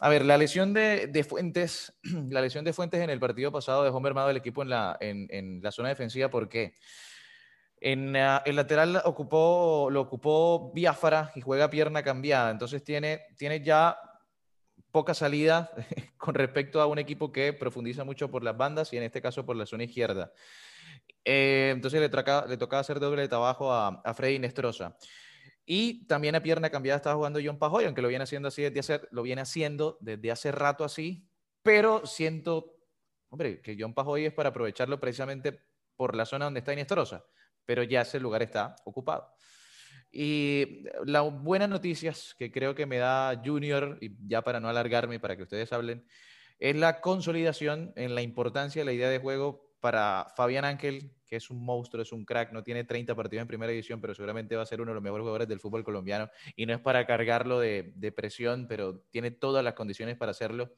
a 0.00 0.08
ver, 0.08 0.24
la 0.24 0.36
lesión 0.36 0.74
de, 0.74 1.26
Fuentes, 1.28 1.92
la 2.28 2.40
lesión 2.40 2.64
de 2.64 2.72
Fuentes 2.72 3.00
en 3.00 3.10
el 3.10 3.20
partido 3.20 3.52
pasado 3.52 3.84
dejó 3.84 4.00
mermado 4.00 4.30
el 4.30 4.36
equipo 4.36 4.62
en 4.62 4.70
la, 4.70 4.98
zona 5.70 5.88
defensiva. 5.88 6.28
¿Por 6.28 6.48
qué? 6.48 6.74
En 7.80 8.16
el 8.16 8.56
lateral 8.56 9.02
ocupó, 9.04 9.88
lo 9.90 10.00
ocupó 10.00 10.72
Biafara 10.74 11.30
y 11.34 11.42
juega 11.42 11.70
pierna 11.70 12.02
cambiada. 12.02 12.50
Entonces 12.50 12.82
tiene, 12.82 13.26
tiene 13.36 13.62
ya 13.62 13.96
poca 14.94 15.12
salida 15.12 15.72
con 16.18 16.36
respecto 16.36 16.80
a 16.80 16.86
un 16.86 17.00
equipo 17.00 17.32
que 17.32 17.52
profundiza 17.52 18.04
mucho 18.04 18.30
por 18.30 18.44
las 18.44 18.56
bandas 18.56 18.92
y 18.92 18.96
en 18.96 19.02
este 19.02 19.20
caso 19.20 19.44
por 19.44 19.56
la 19.56 19.66
zona 19.66 19.82
izquierda. 19.82 20.32
Eh, 21.24 21.70
entonces 21.74 22.00
le, 22.00 22.08
toca, 22.08 22.46
le 22.46 22.56
tocaba 22.56 22.80
hacer 22.80 23.00
doble 23.00 23.22
de 23.22 23.28
trabajo 23.28 23.72
a, 23.72 23.88
a 24.04 24.14
Freddy 24.14 24.38
Nestroza. 24.38 24.96
Y 25.66 26.06
también 26.06 26.36
a 26.36 26.42
pierna 26.44 26.70
cambiada 26.70 26.98
estaba 26.98 27.16
jugando 27.16 27.40
John 27.44 27.58
Pajoy, 27.58 27.86
aunque 27.86 28.02
lo 28.02 28.08
viene 28.08 28.22
haciendo 28.22 28.46
así 28.46 28.62
desde 28.62 28.78
hace, 28.78 29.00
lo 29.10 29.22
viene 29.22 29.42
haciendo 29.42 29.98
desde 30.00 30.30
hace 30.30 30.52
rato 30.52 30.84
así, 30.84 31.28
pero 31.64 32.06
siento, 32.06 32.76
hombre, 33.30 33.60
que 33.62 33.76
John 33.76 33.94
Pajoy 33.94 34.26
es 34.26 34.32
para 34.32 34.50
aprovecharlo 34.50 35.00
precisamente 35.00 35.60
por 35.96 36.14
la 36.14 36.24
zona 36.24 36.44
donde 36.44 36.60
está 36.60 36.72
Inestrosa, 36.72 37.24
pero 37.64 37.82
ya 37.82 38.02
ese 38.02 38.20
lugar 38.20 38.42
está 38.42 38.76
ocupado. 38.84 39.34
Y 40.16 40.84
las 41.06 41.24
buenas 41.42 41.68
noticias 41.68 42.36
que 42.38 42.52
creo 42.52 42.76
que 42.76 42.86
me 42.86 42.98
da 42.98 43.42
Junior, 43.44 43.98
y 44.00 44.12
ya 44.28 44.42
para 44.42 44.60
no 44.60 44.68
alargarme, 44.68 45.18
para 45.18 45.36
que 45.36 45.42
ustedes 45.42 45.72
hablen, 45.72 46.06
es 46.60 46.76
la 46.76 47.00
consolidación 47.00 47.92
en 47.96 48.14
la 48.14 48.22
importancia 48.22 48.82
de 48.82 48.86
la 48.86 48.92
idea 48.92 49.08
de 49.08 49.18
juego 49.18 49.74
para 49.80 50.28
Fabián 50.36 50.64
Ángel, 50.64 51.10
que 51.26 51.34
es 51.34 51.50
un 51.50 51.64
monstruo, 51.64 52.00
es 52.00 52.12
un 52.12 52.24
crack, 52.24 52.52
no 52.52 52.62
tiene 52.62 52.84
30 52.84 53.16
partidos 53.16 53.42
en 53.42 53.48
primera 53.48 53.72
división, 53.72 54.00
pero 54.00 54.14
seguramente 54.14 54.54
va 54.54 54.62
a 54.62 54.66
ser 54.66 54.80
uno 54.80 54.92
de 54.92 54.94
los 54.94 55.02
mejores 55.02 55.22
jugadores 55.22 55.48
del 55.48 55.58
fútbol 55.58 55.82
colombiano. 55.82 56.30
Y 56.54 56.64
no 56.64 56.74
es 56.74 56.80
para 56.80 57.04
cargarlo 57.06 57.58
de, 57.58 58.12
presión, 58.14 58.68
pero 58.68 59.00
tiene 59.10 59.32
todas 59.32 59.64
las 59.64 59.74
condiciones 59.74 60.16
para 60.16 60.30
hacerlo. 60.30 60.76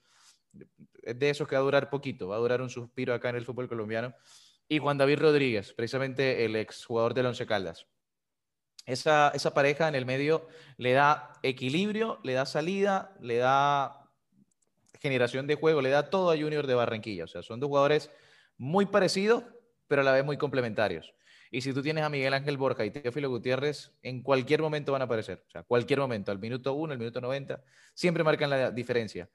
Es 1.02 1.19
de 1.19 1.28
esos 1.28 1.47
que 1.47 1.57
va 1.57 1.61
a 1.61 1.64
durar 1.64 1.90
poquito, 1.90 2.28
va 2.28 2.37
a 2.37 2.38
durar 2.38 2.62
un 2.62 2.71
suspiro 2.71 3.12
acá 3.12 3.28
en 3.28 3.37
el 3.37 3.45
fútbol 3.45 3.69
colombiano. 3.69 4.14
Y 4.66 4.78
Juan 4.78 4.97
David 4.97 5.19
Rodríguez, 5.19 5.75
precisamente 5.75 6.47
el 6.47 6.57
ex 6.57 6.87
jugador 6.87 7.12
del 7.12 7.26
Once 7.26 7.45
Caldas. 7.45 7.87
Esa, 8.87 9.31
esa 9.35 9.52
pareja 9.52 9.88
en 9.88 9.95
el 9.95 10.07
medio 10.07 10.49
le 10.78 10.93
da 10.93 11.33
equilibrio, 11.43 12.21
le 12.23 12.33
da 12.33 12.47
salida, 12.47 13.14
le 13.21 13.37
da 13.37 14.09
generación 15.00 15.47
de 15.47 15.57
juego, 15.57 15.83
le 15.83 15.90
da 15.90 16.09
todo 16.09 16.31
a 16.31 16.37
Junior 16.37 16.66
de 16.66 16.75
Barranquilla. 16.75 17.25
O 17.25 17.28
sea, 17.28 17.43
son 17.43 17.61
dos 17.61 17.69
jugadores 17.69 18.11
muy 18.57 18.87
parecidos, 18.87 19.45
pero 19.88 20.02
a 20.02 20.05
la 20.05 20.12
vez 20.12 20.25
muy 20.25 20.37
complementarios. 20.37 21.14
Y 21.50 21.61
si 21.61 21.73
tú 21.73 21.83
tienes 21.83 22.05
a 22.05 22.09
Miguel 22.09 22.35
Ángel 22.35 22.57
Borja 22.57 22.85
y 22.85 22.90
Teófilo 22.90 23.28
Gutiérrez, 23.28 23.93
en 24.02 24.23
cualquier 24.23 24.61
momento 24.61 24.93
van 24.93 25.02
a 25.02 25.05
aparecer. 25.05 25.45
O 25.47 25.50
sea, 25.50 25.62
cualquier 25.62 26.00
momento, 26.00 26.33
al 26.33 26.38
minuto 26.38 26.73
1, 26.75 26.93
al 26.93 26.99
minuto 26.99 27.21
90, 27.21 27.62
siempre 27.95 28.25
marcan 28.25 28.50
la 28.50 28.71
diferencia. 28.71 29.28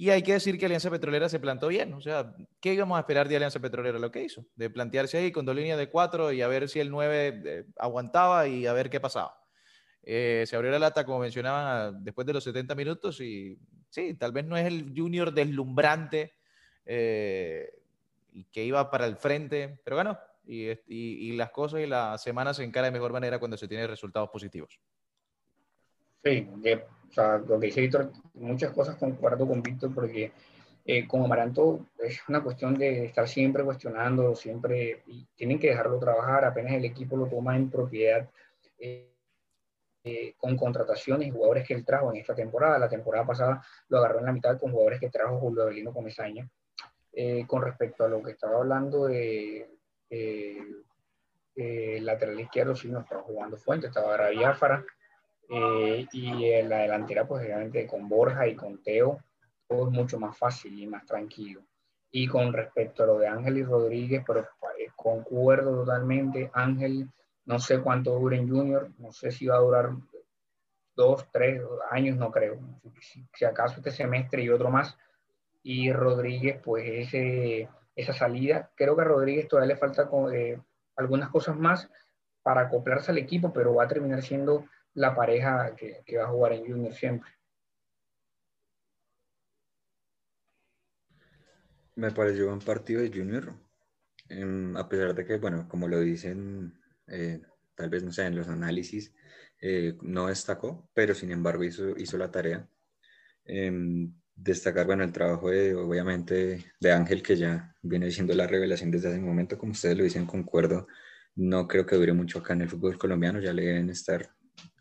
Y 0.00 0.08
hay 0.08 0.22
que 0.22 0.32
decir 0.32 0.58
que 0.58 0.64
Alianza 0.64 0.88
Petrolera 0.88 1.28
se 1.28 1.38
plantó 1.38 1.68
bien. 1.68 1.92
O 1.92 2.00
sea, 2.00 2.34
¿qué 2.58 2.72
íbamos 2.72 2.96
a 2.96 3.00
esperar 3.00 3.28
de 3.28 3.36
Alianza 3.36 3.60
Petrolera? 3.60 3.98
Lo 3.98 4.10
que 4.10 4.22
hizo, 4.22 4.46
de 4.56 4.70
plantearse 4.70 5.18
ahí 5.18 5.30
con 5.30 5.44
dos 5.44 5.54
líneas 5.54 5.76
de 5.76 5.90
cuatro 5.90 6.32
y 6.32 6.40
a 6.40 6.48
ver 6.48 6.70
si 6.70 6.80
el 6.80 6.90
9 6.90 7.42
eh, 7.44 7.64
aguantaba 7.76 8.48
y 8.48 8.64
a 8.66 8.72
ver 8.72 8.88
qué 8.88 8.98
pasaba. 8.98 9.38
Eh, 10.02 10.44
se 10.46 10.56
abrió 10.56 10.70
la 10.70 10.78
lata, 10.78 11.04
como 11.04 11.18
mencionaban, 11.18 12.02
después 12.02 12.26
de 12.26 12.32
los 12.32 12.42
70 12.44 12.74
minutos 12.76 13.20
y 13.20 13.58
sí, 13.90 14.14
tal 14.14 14.32
vez 14.32 14.46
no 14.46 14.56
es 14.56 14.64
el 14.64 14.90
junior 14.96 15.34
deslumbrante 15.34 16.32
eh, 16.86 17.70
y 18.32 18.44
que 18.44 18.64
iba 18.64 18.90
para 18.90 19.04
el 19.04 19.16
frente, 19.16 19.80
pero 19.84 19.96
bueno, 19.96 20.18
y, 20.46 20.70
y, 20.86 21.32
las 21.32 21.50
cosas 21.50 21.80
y 21.82 21.86
la 21.86 22.16
semana 22.16 22.54
se 22.54 22.64
encara 22.64 22.86
de 22.86 22.92
mejor 22.92 23.12
manera 23.12 23.38
cuando 23.38 23.58
se 23.58 23.68
tienen 23.68 23.86
resultados 23.86 24.30
positivos. 24.30 24.80
Sí, 26.24 26.48
o 27.10 27.12
sea, 27.12 27.38
lo 27.38 27.58
que 27.58 27.66
dice 27.66 27.80
Víctor, 27.80 28.12
muchas 28.34 28.72
cosas 28.72 28.96
concuerdo 28.96 29.46
con 29.46 29.62
Víctor 29.62 29.92
porque 29.92 30.32
eh, 30.84 31.06
con 31.06 31.24
Amaranto 31.24 31.86
es 31.98 32.20
una 32.28 32.42
cuestión 32.42 32.78
de 32.78 33.06
estar 33.06 33.28
siempre 33.28 33.64
cuestionando, 33.64 34.34
siempre, 34.34 35.02
tienen 35.34 35.58
que 35.58 35.68
dejarlo 35.68 35.98
trabajar, 35.98 36.44
apenas 36.44 36.72
el 36.72 36.84
equipo 36.84 37.16
lo 37.16 37.26
toma 37.26 37.56
en 37.56 37.68
propiedad. 37.68 38.28
Eh, 38.78 39.06
eh, 40.02 40.32
con 40.38 40.56
contrataciones 40.56 41.28
y 41.28 41.30
jugadores 41.30 41.68
que 41.68 41.74
él 41.74 41.84
trajo 41.84 42.10
en 42.10 42.20
esta 42.20 42.34
temporada. 42.34 42.78
La 42.78 42.88
temporada 42.88 43.26
pasada 43.26 43.62
lo 43.88 43.98
agarró 43.98 44.20
en 44.20 44.24
la 44.24 44.32
mitad 44.32 44.58
con 44.58 44.72
jugadores 44.72 44.98
que 44.98 45.10
trajo 45.10 45.38
Julio 45.38 45.62
Avelino 45.62 45.92
Comesaña. 45.92 46.48
Eh, 47.12 47.44
con 47.46 47.60
respecto 47.60 48.04
a 48.04 48.08
lo 48.08 48.22
que 48.22 48.30
estaba 48.30 48.56
hablando 48.56 49.06
de 49.06 49.68
lateral 52.00 52.40
izquierdo, 52.40 52.74
sí 52.74 52.88
no 52.88 53.00
estaba 53.00 53.22
jugando 53.22 53.58
Fuente, 53.58 53.88
estaba 53.88 54.14
Graviáfara, 54.14 54.82
eh, 55.52 56.06
y 56.12 56.44
en 56.44 56.68
la 56.68 56.78
delantera, 56.78 57.26
pues 57.26 57.44
obviamente 57.44 57.84
con 57.84 58.08
Borja 58.08 58.46
y 58.46 58.54
con 58.54 58.80
Teo, 58.82 59.18
todo 59.66 59.88
es 59.88 59.92
mucho 59.92 60.20
más 60.20 60.38
fácil 60.38 60.78
y 60.78 60.86
más 60.86 61.04
tranquilo. 61.04 61.62
Y 62.12 62.28
con 62.28 62.52
respecto 62.52 63.02
a 63.02 63.06
lo 63.06 63.18
de 63.18 63.26
Ángel 63.26 63.58
y 63.58 63.64
Rodríguez, 63.64 64.22
pero 64.24 64.40
eh, 64.40 64.88
concuerdo 64.94 65.84
totalmente. 65.84 66.50
Ángel, 66.54 67.08
no 67.46 67.58
sé 67.58 67.80
cuánto 67.80 68.16
dura 68.16 68.36
en 68.36 68.48
Junior, 68.48 68.90
no 68.98 69.10
sé 69.10 69.32
si 69.32 69.46
va 69.46 69.56
a 69.56 69.60
durar 69.60 69.90
dos, 70.94 71.26
tres 71.32 71.60
años, 71.90 72.16
no 72.16 72.30
creo. 72.30 72.60
Si, 73.00 73.44
acaso 73.44 73.78
este 73.78 73.90
semestre 73.90 74.42
y 74.44 74.50
otro 74.50 74.70
más 74.70 74.96
y 75.64 75.92
Rodríguez, 75.92 76.60
pues 76.62 76.84
ese, 76.86 77.68
esa 77.96 78.12
salida, 78.12 78.70
creo 78.76 78.94
que 78.94 79.02
a 79.02 79.06
Rodríguez 79.06 79.48
todavía 79.48 79.74
le 79.74 79.80
falta 79.80 80.08
eh, 80.32 80.60
algunas 80.96 81.28
cosas 81.30 81.56
más 81.56 81.90
para 82.42 82.62
acoplarse 82.62 83.10
al 83.10 83.18
equipo, 83.18 83.52
pero 83.52 83.74
va 83.74 83.84
a 83.84 83.88
terminar 83.88 84.22
siendo 84.22 84.64
la 84.94 85.14
pareja 85.14 85.74
que, 85.76 86.16
va 86.16 86.24
a 86.24 86.28
jugar 86.28 86.52
en 86.54 86.66
Junior 86.66 86.94
siempre. 86.94 87.30
Me 91.96 92.10
pareció 92.12 92.52
un 92.52 92.60
partido 92.60 93.02
de 93.02 93.10
Junior, 93.10 93.52
em, 94.28 94.76
a 94.76 94.88
pesar 94.88 95.14
de 95.14 95.24
que, 95.24 95.38
bueno, 95.38 95.68
como 95.68 95.88
lo 95.88 96.00
dicen, 96.00 96.78
eh, 97.08 97.42
tal 97.74 97.90
vez 97.90 98.02
no 98.02 98.12
sé, 98.12 98.26
en 98.26 98.36
los 98.36 98.48
análisis, 98.48 99.14
eh, 99.60 99.96
no 100.02 100.28
destacó, 100.28 100.88
pero 100.94 101.14
sin 101.14 101.30
embargo 101.32 101.64
hizo, 101.64 101.96
hizo 101.98 102.16
la 102.16 102.30
tarea. 102.30 102.68
Em, 103.44 104.14
destacar, 104.34 104.86
bueno, 104.86 105.04
el 105.04 105.12
trabajo 105.12 105.50
de, 105.50 105.74
obviamente, 105.74 106.64
de 106.80 106.92
Ángel, 106.92 107.22
que 107.22 107.36
ya 107.36 107.76
viene 107.82 108.10
siendo 108.10 108.34
la 108.34 108.46
revelación 108.46 108.90
desde 108.90 109.08
hace 109.08 109.18
un 109.18 109.26
momento, 109.26 109.58
como 109.58 109.72
ustedes 109.72 109.96
lo 109.98 110.04
dicen, 110.04 110.26
concuerdo, 110.26 110.86
no 111.36 111.68
creo 111.68 111.86
que 111.86 111.96
dure 111.96 112.12
mucho 112.12 112.38
acá 112.38 112.54
en 112.54 112.62
el 112.62 112.68
fútbol 112.68 112.98
colombiano, 112.98 113.40
ya 113.40 113.52
le 113.52 113.64
deben 113.64 113.90
estar 113.90 114.30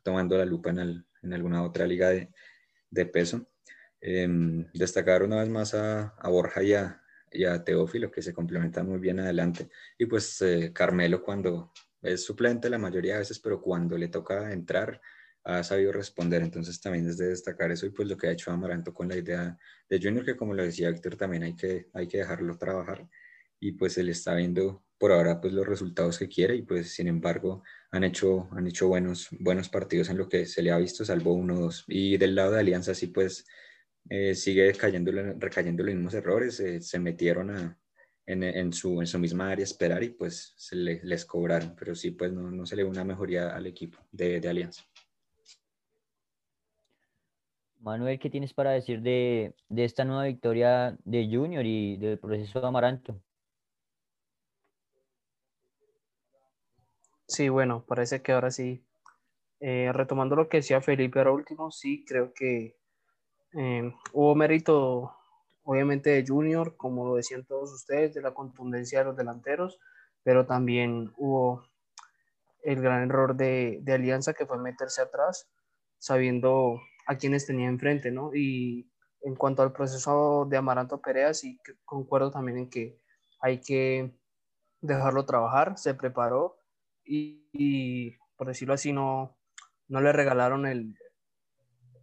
tomando 0.03 0.37
la 0.37 0.45
lupa 0.45 0.69
en, 0.69 1.05
en 1.21 1.33
alguna 1.33 1.63
otra 1.63 1.85
liga 1.85 2.09
de, 2.09 2.29
de 2.89 3.05
peso. 3.05 3.47
Em, 4.01 4.65
destacar 4.73 5.23
una 5.23 5.37
vez 5.41 5.49
más 5.49 5.73
a, 5.73 6.15
a 6.17 6.29
Borja 6.29 6.63
y 6.63 6.73
a, 6.73 7.01
a, 7.49 7.63
Teófilo, 7.63 8.11
que 8.11 8.21
se 8.21 8.33
complementan 8.33 8.87
muy 8.87 8.99
bien 8.99 9.19
adelante. 9.19 9.69
Y 9.97 10.05
pues 10.05 10.41
eh, 10.41 10.71
Carmelo 10.73 11.21
cuando 11.21 11.71
es 12.01 12.23
suplente 12.23 12.69
la 12.69 12.77
mayoría 12.77 13.13
de 13.13 13.19
veces, 13.19 13.39
pero 13.39 13.61
cuando 13.61 13.97
le 13.97 14.07
toca 14.07 14.51
entrar, 14.53 15.01
ha 15.43 15.63
sabido 15.63 15.91
responder. 15.91 16.41
Entonces 16.41 16.79
también 16.79 17.07
es 17.07 17.17
de 17.17 17.29
destacar 17.29 17.71
eso 17.71 17.85
y 17.85 17.89
pues 17.89 18.07
lo 18.07 18.17
que 18.17 18.27
ha 18.27 18.31
hecho 18.31 18.51
Amaranto 18.51 18.93
con 18.93 19.09
la 19.09 19.17
idea 19.17 19.57
de 19.89 19.99
Junior, 20.01 20.25
que 20.25 20.37
como 20.37 20.53
lo 20.53 20.63
decía 20.63 20.89
Víctor, 20.91 21.17
también 21.17 21.43
hay 21.43 21.55
que, 21.55 21.89
hay 21.93 22.07
que 22.07 22.19
dejarlo 22.19 22.57
trabajar. 22.57 23.07
Y 23.59 23.73
pues 23.73 23.97
él 23.97 24.09
está 24.09 24.35
viendo 24.35 24.85
por 24.99 25.11
ahora 25.11 25.39
pues 25.39 25.53
los 25.53 25.65
resultados 25.65 26.19
que 26.19 26.27
quiere 26.27 26.55
y 26.55 26.61
pues 26.61 26.91
sin 26.93 27.07
embargo 27.07 27.63
han 27.89 28.03
hecho, 28.03 28.49
han 28.51 28.67
hecho 28.67 28.87
buenos, 28.89 29.29
buenos 29.39 29.69
partidos 29.69 30.09
en 30.09 30.17
lo 30.17 30.27
que 30.27 30.45
se 30.45 30.61
le 30.61 30.71
ha 30.71 30.77
visto, 30.77 31.05
salvo 31.05 31.33
uno 31.33 31.55
o 31.55 31.59
dos. 31.61 31.85
Y 31.87 32.17
del 32.17 32.35
lado 32.35 32.51
de 32.51 32.59
Alianza 32.59 32.93
sí 32.93 33.07
pues 33.07 33.47
eh, 34.09 34.35
sigue 34.35 34.73
cayendo, 34.73 35.11
recayendo 35.37 35.83
los 35.83 35.95
mismos 35.95 36.13
errores, 36.13 36.59
eh, 36.59 36.81
se 36.81 36.99
metieron 36.99 37.49
a, 37.49 37.79
en, 38.25 38.43
en, 38.43 38.73
su, 38.73 38.99
en 38.99 39.07
su 39.07 39.17
misma 39.17 39.49
área 39.49 39.63
a 39.63 39.65
esperar 39.65 40.03
y 40.03 40.09
pues 40.09 40.53
se 40.57 40.75
les 40.75 41.25
cobraron, 41.25 41.75
pero 41.75 41.95
sí 41.95 42.11
pues 42.11 42.31
no, 42.31 42.51
no, 42.51 42.65
se 42.65 42.75
le 42.75 42.83
ve 42.83 42.89
una 42.89 43.05
mejoría 43.05 43.55
al 43.55 43.65
equipo 43.65 43.99
de, 44.11 44.41
de 44.41 44.49
Alianza. 44.49 44.83
Manuel, 47.79 48.19
¿qué 48.19 48.29
tienes 48.29 48.53
para 48.53 48.71
decir 48.71 49.01
de, 49.01 49.55
de, 49.69 49.85
esta 49.85 50.03
nueva 50.03 50.25
victoria 50.25 50.97
de 51.05 51.29
Junior 51.31 51.65
y 51.65 51.95
del 51.95 52.19
proceso 52.19 52.59
de 52.59 52.67
Amaranto? 52.67 53.21
Sí, 57.29 57.47
bueno, 57.47 57.85
parece 57.87 58.21
que 58.23 58.31
ahora 58.31 58.49
sí. 58.49 58.83
Eh, 59.61 59.91
retomando 59.93 60.35
lo 60.35 60.49
que 60.49 60.57
decía 60.57 60.81
Felipe 60.81 61.19
ahora 61.19 61.31
último, 61.31 61.69
sí, 61.71 62.03
creo 62.05 62.33
que 62.33 62.77
eh, 63.53 63.93
hubo 64.13 64.35
mérito, 64.35 65.15
obviamente, 65.63 66.09
de 66.09 66.25
Junior, 66.27 66.75
como 66.75 67.05
lo 67.07 67.15
decían 67.15 67.45
todos 67.45 67.71
ustedes, 67.71 68.15
de 68.15 68.21
la 68.21 68.33
contundencia 68.33 68.99
de 68.99 69.05
los 69.05 69.17
delanteros, 69.17 69.79
pero 70.23 70.47
también 70.47 71.13
hubo 71.17 71.63
el 72.63 72.81
gran 72.81 73.03
error 73.03 73.35
de, 73.35 73.83
Alianza, 73.87 74.33
que 74.33 74.47
fue 74.47 74.57
meterse 74.57 75.01
atrás, 75.03 75.51
sabiendo 75.99 76.81
a 77.05 77.17
quienes 77.17 77.45
tenía 77.45 77.67
enfrente, 77.69 78.11
¿no? 78.11 78.33
Y 78.33 78.91
en 79.21 79.35
cuanto 79.35 79.61
al 79.61 79.73
proceso 79.73 80.47
de 80.49 80.57
Amaranto 80.57 80.99
Perea, 80.99 81.33
sí 81.35 81.59
concuerdo 81.85 82.31
también 82.31 82.57
en 82.57 82.69
que 82.71 82.99
hay 83.39 83.61
que 83.61 84.17
dejarlo 84.81 85.25
trabajar, 85.25 85.77
se 85.77 85.93
preparó, 85.93 86.58
y, 87.09 88.15
por 88.37 88.47
decirlo 88.47 88.75
así, 88.75 88.93
no, 88.93 89.35
no 89.87 90.01
le 90.01 90.13
regalaron 90.13 90.67
el, 90.67 90.95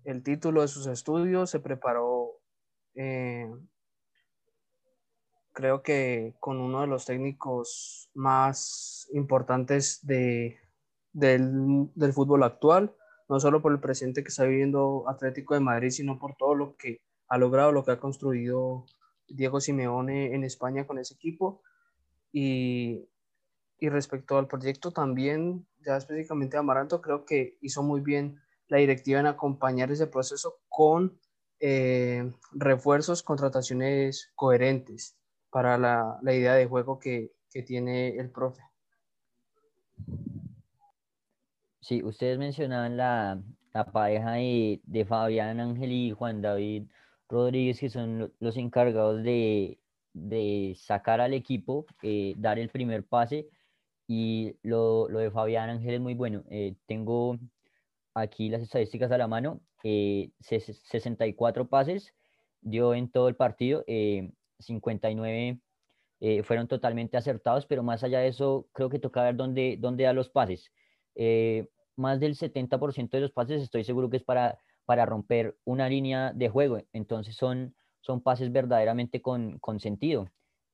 el 0.05 0.23
título 0.25 0.63
de 0.63 0.69
sus 0.69 0.89
estudios, 0.89 1.51
se 1.51 1.61
preparó, 1.61 2.41
eh, 2.97 3.49
creo 5.53 5.83
que 5.83 6.35
con 6.41 6.59
uno 6.59 6.81
de 6.81 6.89
los 6.89 7.07
técnicos 7.07 8.11
más 8.15 9.09
importantes 9.13 10.05
de, 10.05 10.59
del, 11.13 11.89
del, 11.95 12.13
fútbol 12.13 12.43
actual, 12.43 12.93
no 13.29 13.39
solo 13.39 13.63
por 13.63 13.73
el 13.73 13.81
presente 13.81 14.25
que 14.25 14.29
está 14.29 14.45
viviendo 14.45 15.09
Atlético 15.09 15.55
de 15.55 15.61
Madrid, 15.61 15.91
sino 15.91 16.19
por 16.19 16.35
todo 16.37 16.57
lo 16.57 16.77
que 16.77 17.01
ha 17.29 17.39
logrado, 17.39 17.71
lo 17.71 17.85
que 17.85 17.93
ha 17.93 18.01
construido 18.01 18.87
Diego 19.29 19.61
Simeone 19.61 20.35
en 20.35 20.43
España 20.43 20.87
con 20.87 20.99
ese 20.99 21.15
equipo. 21.15 21.63
Y, 22.33 23.09
y 23.79 23.89
respecto 23.89 24.39
al 24.39 24.49
proyecto 24.49 24.91
también, 24.91 25.67
ya 25.85 25.97
específicamente 25.97 26.57
Amaranto, 26.57 27.01
creo 27.01 27.25
que 27.25 27.59
hizo 27.61 27.83
muy 27.83 28.01
bien 28.01 28.41
la 28.69 28.79
directiva 28.79 29.21
en 29.21 29.27
acompañar 29.27 29.91
ese 29.91 30.07
proceso 30.07 30.59
con 30.69 31.19
eh, 31.61 32.33
refuerzos, 32.53 33.23
contrataciones 33.23 34.31
coherentes 34.35 35.17
para 35.51 35.79
la, 35.79 36.19
la 36.23 36.35
idea 36.35 36.55
de 36.55 36.67
juego 36.67 36.99
que, 36.99 37.33
que, 37.51 37.63
tiene 37.63 38.17
el 38.17 38.31
profe. 38.31 38.63
Sí, 41.81 42.03
ustedes 42.03 42.39
mencionaban 42.39 42.97
la, 42.97 43.41
la 43.73 43.85
pareja 43.87 44.33
de, 44.33 44.81
de, 44.85 45.05
Fabián 45.05 45.61
Ángel 45.61 45.93
y 45.93 46.13
Juan 46.13 46.43
David 46.43 46.89
Rodríguez, 47.29 47.81
que 47.81 47.89
son 47.89 48.33
los 48.39 48.57
encargados 48.57 49.23
de, 49.23 49.79
de 50.13 50.75
sacar 50.77 51.21
al 51.21 51.33
equipo, 51.33 51.87
eh, 52.03 52.35
dar 52.37 52.59
el 52.59 52.69
primer 52.69 53.05
pase. 53.05 53.49
Y 54.07 54.57
lo, 54.63 55.09
lo, 55.09 55.19
de 55.19 55.31
Fabián 55.31 55.71
Ángel 55.71 55.95
es 55.95 56.01
muy 56.01 56.15
bueno. 56.15 56.45
Eh, 56.51 56.77
tengo 56.87 57.39
aquí 58.15 58.49
las 58.49 58.63
estadísticas 58.63 59.11
a 59.11 59.19
la 59.19 59.29
mano. 59.29 59.61
64 59.83 61.63
eh, 61.63 61.67
pases 61.67 62.15
dio 62.61 62.95
en 62.95 63.11
todo 63.11 63.29
el 63.29 63.37
partido, 63.37 63.85
59 64.59 65.61
fueron 66.43 66.67
totalmente 66.67 67.17
acertados, 67.17 67.67
pero 67.67 67.83
más 67.85 68.03
allá 68.03 68.21
de 68.21 68.29
eso, 68.29 68.69
creo 68.73 68.89
que 68.89 68.99
toca 68.99 69.23
ver 69.23 69.37
dónde, 69.37 69.77
dónde 69.79 70.05
da 70.05 70.13
los 70.13 70.29
pases 70.29 70.73
más 71.97 72.21
del 72.21 72.37
70% 72.37 73.11
de 73.11 73.21
los 73.21 73.33
pases 73.33 73.63
estoy 73.63 73.83
seguro 73.85 74.11
que 74.11 74.19
es 74.19 74.23
para, 74.23 74.59
para 74.85 75.07
romper 75.07 75.57
una 75.65 75.89
línea 75.89 76.33
de 76.33 76.49
juego. 76.49 76.79
Entonces 76.93 77.37
son, 77.37 77.75
son 78.01 78.23
pases 78.23 78.53
verdaderamente 78.53 79.21
con, 79.23 79.59
con 79.59 79.81
sentido. 79.81 80.29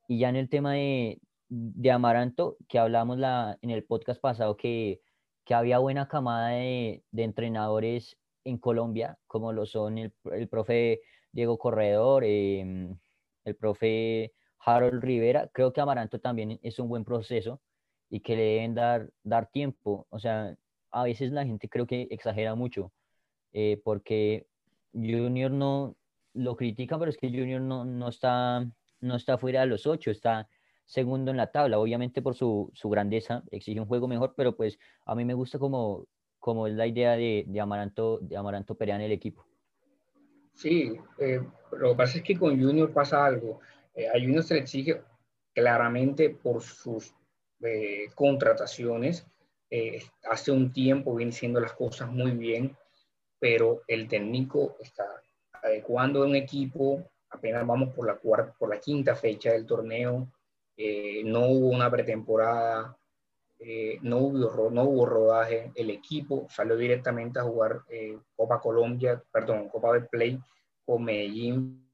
Y 0.08 0.18
ya 0.18 0.28
en 0.28 0.36
el 0.36 0.48
tema 0.48 0.74
de, 0.74 1.20
de 1.54 1.90
Amaranto, 1.90 2.56
que 2.66 2.78
hablamos 2.78 3.18
la, 3.18 3.58
en 3.60 3.68
el 3.68 3.84
podcast 3.84 4.18
pasado, 4.18 4.56
que, 4.56 5.02
que 5.44 5.52
había 5.52 5.78
buena 5.78 6.08
camada 6.08 6.48
de, 6.48 7.04
de, 7.10 7.24
entrenadores 7.24 8.16
en 8.44 8.56
Colombia, 8.56 9.18
como 9.26 9.52
lo 9.52 9.66
son 9.66 9.98
el, 9.98 10.14
el 10.32 10.48
profe 10.48 11.02
Diego 11.30 11.58
Corredor, 11.58 12.24
em, 12.24 12.96
el 13.44 13.54
profe 13.54 14.32
Harold 14.60 15.02
Rivera. 15.04 15.50
Creo 15.52 15.74
que 15.74 15.82
Amaranto 15.82 16.20
también 16.20 16.58
es 16.62 16.78
un 16.78 16.88
buen 16.88 17.04
proceso 17.04 17.60
y 18.08 18.20
que 18.20 18.34
le 18.34 18.42
deben 18.44 18.74
dar, 18.74 19.10
dar 19.22 19.50
tiempo. 19.50 20.06
O 20.08 20.18
sea, 20.18 20.56
a 20.90 21.04
veces 21.04 21.32
la 21.32 21.44
gente 21.44 21.68
creo 21.68 21.86
que 21.86 22.08
exagera 22.10 22.54
mucho, 22.54 22.92
eh, 23.52 23.78
porque 23.84 24.46
Junior 24.94 25.50
no 25.50 25.96
lo 26.32 26.56
critican, 26.56 26.98
pero 26.98 27.10
es 27.10 27.18
que 27.18 27.28
Junior 27.28 27.60
no, 27.60 27.84
no, 27.84 28.08
está, 28.08 28.66
no 29.00 29.16
está 29.16 29.36
fuera 29.36 29.60
de 29.60 29.66
los 29.66 29.86
ocho, 29.86 30.10
está 30.10 30.48
segundo 30.92 31.30
en 31.30 31.38
la 31.38 31.50
tabla, 31.50 31.78
obviamente 31.78 32.20
por 32.20 32.34
su, 32.34 32.70
su, 32.74 32.90
grandeza, 32.90 33.42
exige 33.50 33.80
un 33.80 33.86
juego 33.86 34.06
mejor, 34.08 34.34
pero 34.36 34.54
pues 34.54 34.78
a 35.06 35.14
mí 35.14 35.24
me 35.24 35.32
gusta 35.32 35.58
como, 35.58 36.06
como 36.38 36.66
es 36.66 36.74
la 36.74 36.86
idea 36.86 37.12
de, 37.12 37.44
de 37.46 37.60
Amaranto, 37.60 38.18
de 38.20 38.36
Amaranto 38.36 38.74
Perea 38.74 38.96
en 38.96 39.02
el 39.02 39.12
equipo. 39.12 39.46
Sí, 40.54 40.92
eh, 41.18 41.40
lo 41.72 41.90
que 41.90 41.96
pasa 41.96 42.18
es 42.18 42.24
que 42.24 42.38
con 42.38 42.60
Junior 42.60 42.92
pasa 42.92 43.24
algo. 43.24 43.60
Eh, 43.94 44.06
a 44.06 44.20
Junior 44.20 44.42
se 44.42 44.54
le 44.54 44.60
exige 44.60 45.00
claramente 45.54 46.28
por 46.28 46.60
sus 46.60 47.14
eh, 47.62 48.08
contrataciones 48.14 49.26
eh, 49.74 50.02
hace 50.30 50.50
un 50.50 50.70
tiempo 50.70 51.14
viene 51.14 51.32
siendo 51.32 51.58
las 51.58 51.72
cosas 51.72 52.12
muy 52.12 52.32
bien, 52.32 52.76
pero 53.38 53.80
el 53.88 54.06
técnico 54.06 54.76
está 54.80 55.06
adecuando 55.62 56.26
un 56.26 56.36
equipo, 56.36 57.10
apenas 57.30 57.66
vamos 57.66 57.94
por 57.94 58.06
la, 58.06 58.16
cuarta, 58.16 58.54
por 58.58 58.68
la 58.68 58.78
quinta 58.78 59.16
fecha 59.16 59.52
del 59.52 59.64
torneo, 59.64 60.28
eh, 60.76 61.22
no 61.24 61.46
hubo 61.46 61.68
una 61.68 61.90
pretemporada, 61.90 62.96
eh, 63.58 63.98
no, 64.02 64.18
hubo, 64.18 64.70
no 64.70 64.84
hubo 64.84 65.06
rodaje, 65.06 65.72
el 65.74 65.90
equipo 65.90 66.46
salió 66.50 66.76
directamente 66.76 67.38
a 67.38 67.44
jugar 67.44 67.82
Copa 68.34 68.60
Colombia, 68.60 69.22
perdón, 69.30 69.68
Copa 69.68 69.92
de 69.92 70.02
Play 70.02 70.40
con 70.84 71.04
Medellín. 71.04 71.88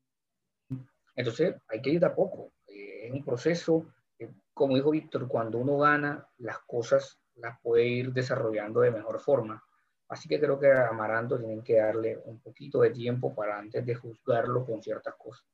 Entonces 1.14 1.56
hay 1.68 1.82
que 1.82 1.90
ir 1.90 2.00
de 2.00 2.06
a 2.06 2.14
poco, 2.14 2.52
es 2.66 3.12
un 3.12 3.24
proceso, 3.24 3.86
como 4.54 4.76
dijo 4.76 4.90
Víctor, 4.90 5.28
cuando 5.28 5.58
uno 5.58 5.78
gana, 5.78 6.26
las 6.38 6.58
cosas 6.60 7.18
las 7.36 7.58
puede 7.60 7.86
ir 7.86 8.12
desarrollando 8.12 8.80
de 8.80 8.90
mejor 8.90 9.20
forma. 9.20 9.62
Así 10.08 10.28
que 10.28 10.40
creo 10.40 10.58
que 10.58 10.72
a 10.72 10.88
Amaranto 10.88 11.38
tienen 11.38 11.62
que 11.62 11.76
darle 11.76 12.18
un 12.24 12.40
poquito 12.40 12.80
de 12.80 12.90
tiempo 12.90 13.34
para 13.34 13.58
antes 13.58 13.84
de 13.84 13.94
juzgarlo 13.94 14.64
con 14.64 14.82
ciertas 14.82 15.14
cosas. 15.16 15.46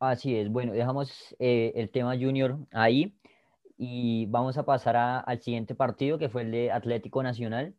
Así 0.00 0.36
es, 0.36 0.48
bueno, 0.48 0.72
dejamos 0.72 1.34
eh, 1.40 1.72
el 1.74 1.90
tema 1.90 2.16
junior 2.16 2.56
ahí 2.72 3.16
y 3.76 4.26
vamos 4.26 4.56
a 4.56 4.64
pasar 4.64 4.96
al 4.96 5.40
siguiente 5.40 5.74
partido 5.74 6.18
que 6.18 6.28
fue 6.28 6.42
el 6.42 6.52
de 6.52 6.70
Atlético 6.70 7.22
Nacional. 7.22 7.74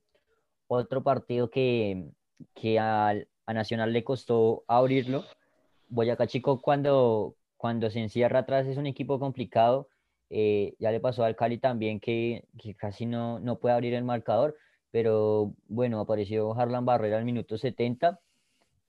Otro 0.67 1.01
partido 1.01 1.49
que, 1.49 2.11
que 2.55 2.77
a, 2.77 3.13
a 3.45 3.53
Nacional 3.53 3.93
le 3.93 4.03
costó 4.03 4.65
abrirlo. 4.67 5.23
Boyacá 5.87 6.27
Chico 6.27 6.61
cuando, 6.61 7.35
cuando 7.57 7.89
se 7.89 8.01
encierra 8.01 8.39
atrás 8.39 8.67
es 8.67 8.77
un 8.77 8.85
equipo 8.85 9.17
complicado. 9.19 9.87
Eh, 10.29 10.75
ya 10.77 10.91
le 10.91 10.99
pasó 10.99 11.23
al 11.23 11.37
Cali 11.37 11.57
también 11.57 12.01
que, 12.01 12.45
que, 12.57 12.75
casi 12.75 13.05
no, 13.05 13.39
no 13.39 13.59
puede 13.59 13.75
abrir 13.75 13.93
el 13.93 14.03
marcador, 14.03 14.55
pero 14.91 15.53
bueno, 15.67 15.99
apareció 16.01 16.53
Harlan 16.53 16.85
Barrera 16.85 17.17
al 17.17 17.25
minuto 17.25 17.57
70. 17.57 18.19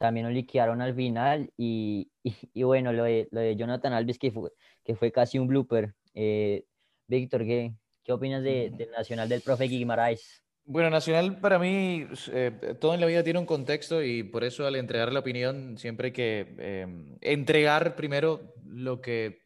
También 0.00 0.24
lo 0.24 0.32
liquidaron 0.32 0.80
al 0.80 0.94
final 0.94 1.52
y, 1.58 2.10
y, 2.24 2.62
bueno, 2.62 2.90
lo 2.92 3.04
de, 3.04 3.28
lo 3.30 3.40
de, 3.40 3.54
Jonathan 3.54 3.92
Alves 3.92 4.18
que 4.18 4.32
fue, 4.32 4.50
que 4.82 4.96
fue 4.96 5.12
casi 5.12 5.38
un 5.38 5.46
blooper. 5.46 5.94
Eh, 6.14 6.64
Víctor, 7.06 7.44
¿qué, 7.44 7.74
¿qué 8.02 8.12
opinas 8.12 8.42
de, 8.42 8.70
del 8.70 8.90
Nacional 8.92 9.28
del 9.28 9.42
profe 9.42 9.64
Guimaraes? 9.64 10.42
Bueno, 10.64 10.88
Nacional 10.88 11.38
para 11.38 11.58
mí, 11.58 12.06
eh, 12.32 12.76
todo 12.80 12.94
en 12.94 13.00
la 13.00 13.06
vida 13.06 13.22
tiene 13.22 13.40
un 13.40 13.44
contexto 13.44 14.02
y 14.02 14.22
por 14.22 14.42
eso 14.42 14.66
al 14.66 14.76
entregar 14.76 15.12
la 15.12 15.20
opinión 15.20 15.76
siempre 15.76 16.06
hay 16.06 16.12
que 16.12 16.54
eh, 16.58 16.86
entregar 17.20 17.94
primero 17.94 18.54
lo 18.64 19.02
que 19.02 19.42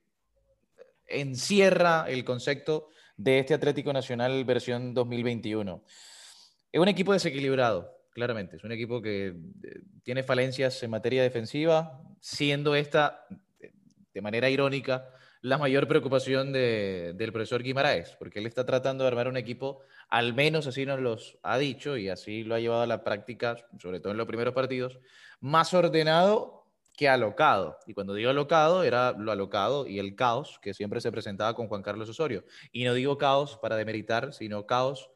encierra 1.08 2.04
el 2.08 2.24
concepto 2.24 2.90
de 3.16 3.40
este 3.40 3.54
Atlético 3.54 3.92
Nacional 3.92 4.44
versión 4.44 4.94
2021. 4.94 5.82
Es 6.70 6.80
un 6.80 6.88
equipo 6.88 7.12
desequilibrado, 7.12 7.93
claramente. 8.14 8.56
Es 8.56 8.64
un 8.64 8.72
equipo 8.72 9.02
que 9.02 9.26
eh, 9.26 9.34
tiene 10.02 10.22
falencias 10.22 10.82
en 10.82 10.90
materia 10.90 11.22
defensiva, 11.22 12.00
siendo 12.20 12.74
esta, 12.74 13.26
de 14.14 14.20
manera 14.22 14.48
irónica, 14.48 15.10
la 15.42 15.58
mayor 15.58 15.86
preocupación 15.86 16.54
del 16.54 17.30
profesor 17.30 17.62
Guimaraes, 17.62 18.16
porque 18.18 18.38
él 18.38 18.46
está 18.46 18.64
tratando 18.64 19.04
de 19.04 19.08
armar 19.08 19.28
un 19.28 19.36
equipo, 19.36 19.80
al 20.08 20.32
menos 20.32 20.66
así 20.66 20.86
nos 20.86 21.00
los 21.00 21.38
ha 21.42 21.58
dicho 21.58 21.98
y 21.98 22.08
así 22.08 22.44
lo 22.44 22.54
ha 22.54 22.60
llevado 22.60 22.80
a 22.80 22.86
la 22.86 23.04
práctica, 23.04 23.58
sobre 23.78 24.00
todo 24.00 24.12
en 24.12 24.16
los 24.16 24.26
primeros 24.26 24.54
partidos, 24.54 24.98
más 25.40 25.74
ordenado 25.74 26.64
que 26.96 27.10
alocado. 27.10 27.76
Y 27.86 27.92
cuando 27.92 28.14
digo 28.14 28.30
alocado, 28.30 28.84
era 28.84 29.12
lo 29.12 29.32
alocado 29.32 29.86
y 29.86 29.98
el 29.98 30.14
caos 30.16 30.58
que 30.62 30.72
siempre 30.72 31.02
se 31.02 31.12
presentaba 31.12 31.54
con 31.54 31.68
Juan 31.68 31.82
Carlos 31.82 32.08
Osorio. 32.08 32.44
Y 32.72 32.84
no 32.84 32.94
digo 32.94 33.18
caos 33.18 33.58
para 33.60 33.76
demeritar, 33.76 34.32
sino 34.32 34.64
caos 34.64 35.10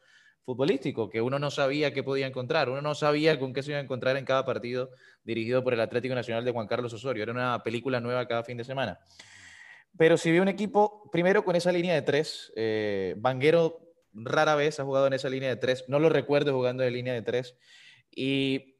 futbolístico, 0.49 1.11
que 1.11 1.21
uno 1.21 1.37
no 1.37 1.51
sabía 1.51 1.93
qué 1.93 2.01
podía 2.01 2.25
encontrar, 2.25 2.69
uno 2.69 2.81
no 2.81 2.95
sabía 2.95 3.37
con 3.37 3.53
qué 3.53 3.61
se 3.61 3.69
iba 3.69 3.77
a 3.77 3.83
encontrar 3.83 4.17
en 4.17 4.25
cada 4.25 4.45
partido 4.45 4.89
dirigido 5.23 5.63
por 5.63 5.75
el 5.75 5.79
Atlético 5.79 6.15
Nacional 6.15 6.43
de 6.43 6.49
Juan 6.49 6.65
Carlos 6.65 6.91
Osorio. 6.91 7.21
Era 7.21 7.31
una 7.31 7.61
película 7.61 7.99
nueva 7.99 8.27
cada 8.27 8.43
fin 8.43 8.57
de 8.57 8.63
semana. 8.63 8.99
Pero 9.95 10.17
si 10.17 10.31
vi 10.31 10.39
un 10.39 10.47
equipo, 10.47 11.07
primero 11.11 11.45
con 11.45 11.55
esa 11.55 11.71
línea 11.71 11.93
de 11.93 12.01
tres, 12.01 12.51
eh, 12.55 13.13
Vanguero 13.17 13.93
rara 14.11 14.55
vez 14.55 14.79
ha 14.79 14.85
jugado 14.85 15.05
en 15.05 15.13
esa 15.13 15.29
línea 15.29 15.49
de 15.49 15.57
tres, 15.57 15.85
no 15.87 15.99
lo 15.99 16.09
recuerdo 16.09 16.51
jugando 16.51 16.83
en 16.83 16.93
línea 16.93 17.13
de 17.13 17.21
tres, 17.21 17.55
y 18.09 18.79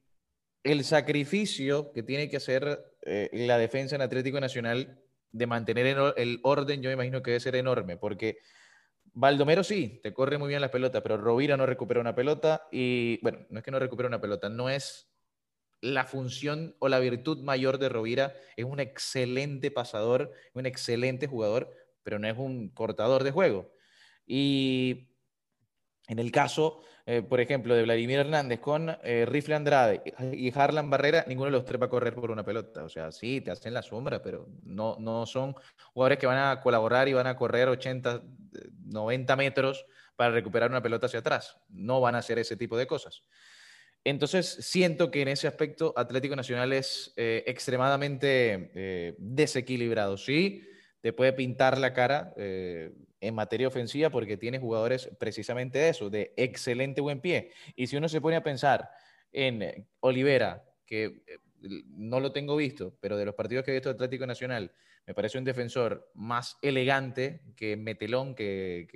el 0.64 0.84
sacrificio 0.84 1.92
que 1.92 2.02
tiene 2.02 2.32
que 2.32 2.38
hacer 2.38 2.84
eh, 3.04 3.30
la 3.32 3.60
defensa 3.60 3.96
en 3.96 4.02
Atlético 4.02 4.40
Nacional 4.40 5.04
de 5.32 5.46
mantener 5.46 5.86
el 6.18 6.40
orden, 6.42 6.82
yo 6.82 6.90
imagino 6.90 7.22
que 7.22 7.30
debe 7.30 7.40
ser 7.42 7.56
enorme, 7.56 7.96
porque 7.96 8.40
Baldomero 9.14 9.64
sí, 9.64 10.00
te 10.04 10.14
corre 10.14 10.38
muy 10.38 10.50
bien 10.50 10.62
las 10.62 10.72
pelotas, 10.72 11.02
pero 11.02 11.18
Rovira 11.18 11.58
no 11.58 11.66
recupera 11.66 12.00
una 12.00 12.16
pelota 12.16 12.68
y, 12.72 13.20
bueno, 13.22 13.40
no 13.50 13.60
es 13.60 13.66
que 13.66 13.72
no 13.72 13.80
recupera 13.80 14.08
una 14.08 14.22
pelota, 14.22 14.50
no 14.50 14.70
es 14.70 15.10
la 15.82 16.06
función 16.06 16.76
o 16.80 16.90
la 16.90 17.00
virtud 17.00 17.42
mayor 17.44 17.78
de 17.78 17.90
Rovira. 17.90 18.36
Es 18.56 18.66
un 18.66 18.80
excelente 18.80 19.72
pasador, 19.72 20.34
un 20.54 20.66
excelente 20.66 21.28
jugador, 21.28 21.74
pero 22.04 22.20
no 22.20 22.28
es 22.28 22.38
un 22.38 22.70
cortador 22.70 23.24
de 23.24 23.32
juego. 23.32 23.72
Y 24.26 25.10
en 26.08 26.20
el 26.20 26.32
caso, 26.32 26.82
eh, 27.12 27.24
por 27.24 27.40
ejemplo, 27.40 27.74
de 27.74 27.82
Vladimir 27.82 28.20
Hernández 28.20 28.60
con 28.60 28.96
eh, 29.02 29.26
Rifle 29.28 29.56
Andrade 29.56 30.04
y 30.32 30.56
Harlan 30.56 30.92
Barrera, 30.92 31.26
ninguno 31.28 31.46
de 31.46 31.54
los 31.54 31.66
tres 31.66 31.82
va 31.82 31.88
a 31.88 31.90
correr 31.90 32.14
por 32.14 32.30
una 32.30 32.46
pelota. 32.46 32.84
O 32.84 32.90
sea, 32.90 33.12
sí, 33.12 33.42
te 33.42 33.50
hacen 33.50 33.74
la 33.74 33.82
sombra, 33.82 34.22
pero 34.22 34.48
no, 34.62 34.96
no 35.00 35.26
son 35.26 35.56
jugadores 35.92 36.20
que 36.20 36.28
van 36.28 36.38
a 36.38 36.62
colaborar 36.62 37.08
y 37.08 37.14
van 37.14 37.26
a 37.26 37.36
correr 37.36 37.68
80, 37.68 38.22
90 38.86 39.36
metros 39.38 39.88
para 40.16 40.30
recuperar 40.30 40.70
una 40.70 40.84
pelota 40.84 41.08
hacia 41.08 41.22
atrás. 41.22 41.58
No 41.70 42.00
van 42.00 42.14
a 42.14 42.20
hacer 42.20 42.38
ese 42.38 42.56
tipo 42.56 42.78
de 42.78 42.86
cosas. 42.86 43.24
Entonces, 44.04 44.58
siento 44.60 45.10
que 45.10 45.24
en 45.24 45.30
ese 45.30 45.48
aspecto 45.48 45.96
Atlético 45.98 46.36
Nacional 46.36 46.72
es 46.74 47.12
eh, 47.18 47.44
extremadamente 47.48 49.16
desequilibrado. 49.18 50.16
Sí, 50.16 50.64
te 51.02 51.12
puede 51.12 51.34
pintar 51.34 51.80
la 51.80 51.92
cara 51.92 52.36
en 53.22 53.36
materia 53.36 53.68
ofensiva 53.68 54.10
porque 54.10 54.38
tiene 54.38 54.60
jugadores 54.60 55.10
precisamente 55.20 55.80
de 55.80 55.90
eso, 55.90 56.10
de 56.10 56.34
excelente 56.38 57.02
buen 57.02 57.22
pie. 57.22 57.52
Y 57.76 57.88
si 57.88 57.98
uno 57.98 58.08
se 58.10 58.22
pone 58.22 58.36
a 58.36 58.44
pensar 58.44 58.90
en 59.32 59.88
Olivera, 60.00 60.64
que 60.86 61.24
no 61.62 62.20
lo 62.20 62.32
tengo 62.32 62.56
visto, 62.56 62.96
pero 63.00 63.18
de 63.18 63.26
los 63.26 63.36
partidos 63.36 63.64
que 63.64 63.72
he 63.72 63.74
visto 63.76 63.90
de 63.90 63.96
Atlético 63.96 64.26
Nacional, 64.26 64.72
me 65.06 65.14
parece 65.14 65.38
un 65.38 65.44
defensor 65.44 66.12
más 66.14 66.58
elegante 66.62 67.42
que 67.56 67.76
Metelón, 67.76 68.36
que, 68.36 68.88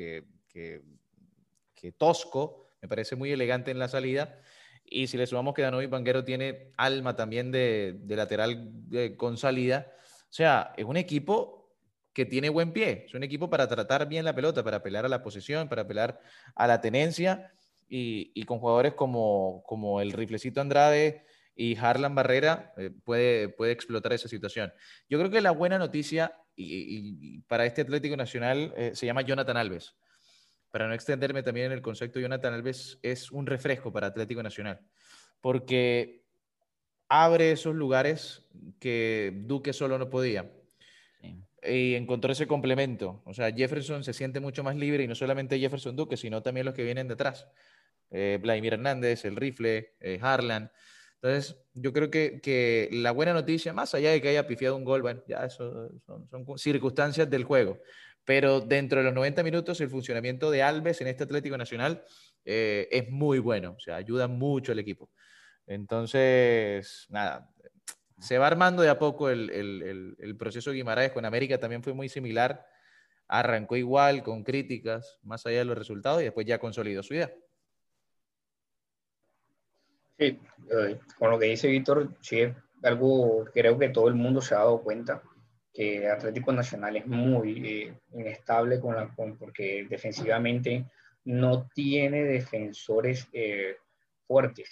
que, 0.48 1.92
Tosco, 1.98 2.70
me 2.82 2.88
parece 2.88 3.16
muy 3.18 3.32
elegante 3.32 3.72
en 3.72 3.80
la 3.80 3.90
salida. 3.90 4.40
Y 4.86 5.08
si 5.08 5.18
le 5.18 5.28
sumamos 5.28 5.54
que 5.54 5.64
Danovi 5.64 5.88
Banguero 5.88 6.24
tiene 6.24 6.72
alma 6.78 7.16
también 7.16 7.52
de, 7.52 8.00
lateral 8.08 8.72
con 9.18 9.38
salida, 9.38 9.92
o 9.98 10.34
sea, 10.34 10.74
es 10.78 10.86
un 10.86 10.98
equipo 10.98 11.63
que 12.14 12.26
tiene 12.26 12.50
buen 12.50 12.72
pie, 12.72 13.06
es 13.08 13.14
un 13.14 13.24
equipo 13.24 13.50
para 13.50 13.68
tratar 13.68 14.08
bien 14.08 14.24
la 14.24 14.36
pelota, 14.36 14.64
para 14.64 14.78
apelar 14.78 15.06
a 15.06 15.10
la 15.10 15.24
posesión, 15.24 15.68
para 15.68 15.82
apelar 15.82 16.20
a 16.56 16.68
la 16.68 16.80
tenencia 16.80 17.52
y, 17.90 18.44
con 18.46 18.60
jugadores 18.60 18.94
como, 18.94 19.64
como 19.68 20.02
el 20.02 20.12
riflecito 20.12 20.62
Andrade, 20.62 21.26
y 21.56 21.78
Harlan 21.78 22.16
Barrera 22.16 22.74
eh, 22.78 22.90
puede, 23.04 23.50
puede 23.50 23.72
explotar 23.72 24.14
esa 24.14 24.28
situación. 24.28 24.74
Yo 25.10 25.20
creo 25.20 25.30
que 25.30 25.42
la 25.42 25.52
buena 25.52 25.78
noticia 25.78 26.36
y, 26.56 27.40
para 27.42 27.66
este 27.66 27.82
Atlético 27.82 28.16
Nacional 28.18 28.74
eh, 28.76 28.92
se 28.94 29.06
llama 29.06 29.22
Jonathan 29.22 29.58
Alves. 29.58 29.96
Para 30.72 30.88
no 30.88 30.94
extenderme 30.94 31.44
también 31.44 31.68
en 31.68 31.72
el 31.74 31.82
concepto, 31.82 32.20
Jonathan 32.20 32.54
Alves 32.54 33.00
es 33.04 33.32
un 33.32 33.46
refresco 33.46 33.92
para 33.92 34.08
Atlético 34.08 34.42
Nacional, 34.42 34.80
porque 35.40 36.24
abre 37.08 37.52
esos 37.52 37.76
lugares 37.76 38.48
que 38.80 39.32
Duque 39.46 39.72
solo 39.72 40.00
no 40.00 40.10
podía. 40.10 40.52
Y 41.66 41.96
encontró 41.96 42.32
ese 42.32 42.48
complemento. 42.48 43.22
O 43.26 43.34
sea, 43.34 43.52
Jefferson 43.52 44.04
se 44.04 44.14
siente 44.14 44.40
mucho 44.40 44.64
más 44.64 44.76
libre 44.76 45.04
y 45.04 45.08
no 45.08 45.16
solamente 45.16 45.60
Jefferson 45.60 45.96
Duque, 45.96 46.18
sino 46.18 46.42
también 46.42 46.66
los 46.66 46.76
que 46.76 46.84
vienen 46.84 47.08
detrás. 47.08 47.48
Eh, 48.12 48.38
Vladimir 48.42 48.74
Hernández, 48.74 49.26
el 49.26 49.36
rifle, 49.36 49.96
Harlan. 50.22 50.72
Entonces, 51.22 51.58
yo 51.74 51.94
creo 51.94 52.12
que, 52.12 52.42
que, 52.42 52.90
la 52.92 53.12
buena 53.12 53.32
noticia, 53.32 53.72
más 53.72 53.96
allá 53.96 54.12
de 54.12 54.22
que 54.22 54.28
haya 54.28 54.46
pifiado 54.46 54.76
un 54.76 54.84
gol, 54.84 55.02
bueno, 55.02 55.24
ya 55.26 55.46
eso 55.46 55.90
son, 56.06 56.28
son, 56.28 56.58
circunstancias 56.58 57.30
del 57.30 57.46
juego. 57.46 57.80
Pero 58.26 58.60
dentro 58.60 59.00
de 59.00 59.06
los 59.06 59.14
90 59.14 59.42
minutos, 59.44 59.80
el 59.80 59.90
funcionamiento 59.90 60.52
de 60.52 60.64
Alves 60.64 61.00
en 61.00 61.08
este 61.08 61.24
Atlético 61.24 61.58
Nacional 61.58 62.04
eh, 62.46 62.88
es 62.92 63.10
muy 63.10 63.40
bueno, 63.40 63.76
o 63.78 63.80
sea, 63.80 63.96
ayuda 63.96 64.28
mucho 64.28 64.72
al 64.72 64.80
equipo. 64.80 65.10
Entonces, 65.66 67.06
nada, 67.10 67.50
se 68.24 68.38
va 68.38 68.48
armando 68.48 68.82
de 68.82 68.90
a 68.90 68.98
poco 68.98 69.30
el, 69.30 69.50
el, 69.50 70.16
el, 70.18 70.38
proceso 70.38 70.72
Guimaraes 70.72 71.12
con 71.12 71.26
América, 71.26 71.60
también 71.60 71.84
fue 71.84 71.94
muy 71.94 72.08
similar. 72.08 72.66
Arrancó 73.28 73.76
igual, 73.76 74.24
con 74.24 74.44
críticas, 74.44 75.20
más 75.24 75.46
allá 75.46 75.60
de 75.60 75.66
los 75.66 75.78
resultados, 75.78 76.22
y 76.22 76.26
después 76.26 76.46
ya 76.46 76.58
consolidó 76.58 77.04
su 77.04 77.16
idea. 77.16 77.34
Sí, 80.18 80.40
eh, 80.72 81.00
con 81.20 81.32
lo 81.32 81.38
que 81.38 81.48
dice 81.48 81.68
Víctor, 81.68 82.16
sí 82.22 82.48
algo, 82.84 83.44
creo 83.54 83.78
que 83.78 83.90
todo 83.90 84.08
el 84.08 84.16
mundo 84.16 84.42
se 84.42 84.56
ha 84.56 84.60
dado 84.60 84.82
cuenta 84.82 85.22
que 85.74 86.08
Atlético 86.08 86.54
Nacional 86.54 86.96
es 86.96 87.06
muy 87.06 87.68
eh, 87.68 87.94
inestable 88.14 88.80
con 88.80 88.96
la, 88.96 89.14
porque 89.38 89.86
defensivamente 89.90 90.86
no 91.26 91.68
tiene 91.74 92.24
defensores 92.24 93.28
eh, 93.34 93.76
fuertes. 94.26 94.70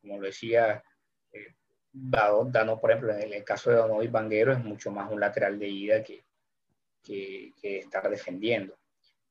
como 0.00 0.18
lo 0.18 0.26
decía 0.26 0.82
Dado, 1.92 2.44
Dano, 2.44 2.80
por 2.80 2.90
ejemplo, 2.90 3.12
en 3.12 3.32
el 3.32 3.44
caso 3.44 3.70
de 3.70 3.76
Donovi 3.76 4.06
Banguero 4.06 4.52
es 4.52 4.62
mucho 4.62 4.90
más 4.92 5.10
un 5.10 5.20
lateral 5.20 5.58
de 5.58 5.68
ida 5.68 6.02
que, 6.02 6.24
que, 7.02 7.52
estar 7.62 8.08
defendiendo. 8.08 8.78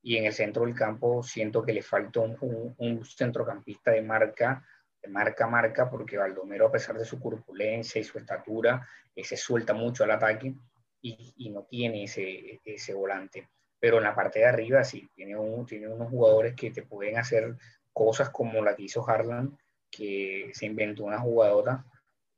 Y 0.02 0.16
en 0.16 0.24
el 0.26 0.32
centro 0.32 0.64
del 0.64 0.74
campo 0.74 1.22
siento 1.22 1.62
que 1.62 1.72
le 1.72 1.82
falta 1.82 2.20
un, 2.20 3.04
centrocampista 3.04 3.90
de 3.92 4.02
marca 4.02 4.64
de 5.02 5.08
marca 5.08 5.46
a 5.46 5.48
marca, 5.48 5.88
porque 5.88 6.18
Baldomero, 6.18 6.66
a 6.66 6.72
pesar 6.72 6.98
de 6.98 7.06
su 7.06 7.18
corpulencia 7.18 7.98
y 7.98 8.04
su 8.04 8.18
estatura, 8.18 8.86
eh, 9.16 9.24
se 9.24 9.34
suelta 9.34 9.72
mucho 9.72 10.04
al 10.04 10.10
ataque 10.10 10.54
y, 11.00 11.32
y, 11.38 11.48
no 11.48 11.62
tiene 11.62 12.04
ese, 12.04 12.60
ese 12.62 12.92
volante. 12.92 13.48
Pero 13.78 13.96
en 13.96 14.04
la 14.04 14.14
parte 14.14 14.40
de 14.40 14.44
arriba 14.44 14.84
sí, 14.84 15.08
tiene, 15.14 15.38
un, 15.38 15.64
tiene 15.64 15.88
unos 15.88 16.10
jugadores 16.10 16.54
que 16.54 16.70
te 16.70 16.82
pueden 16.82 17.16
hacer 17.16 17.56
cosas 17.94 18.28
como 18.28 18.62
la 18.62 18.76
que 18.76 18.82
hizo 18.82 19.08
Harlan, 19.08 19.56
que 19.90 20.50
se 20.52 20.66
inventó 20.66 21.04
una 21.04 21.18
jugadora 21.18 21.82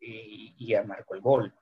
y, 0.02 0.54
y 0.58 0.74
marcó 0.84 1.14
el 1.14 1.20
gol. 1.20 1.54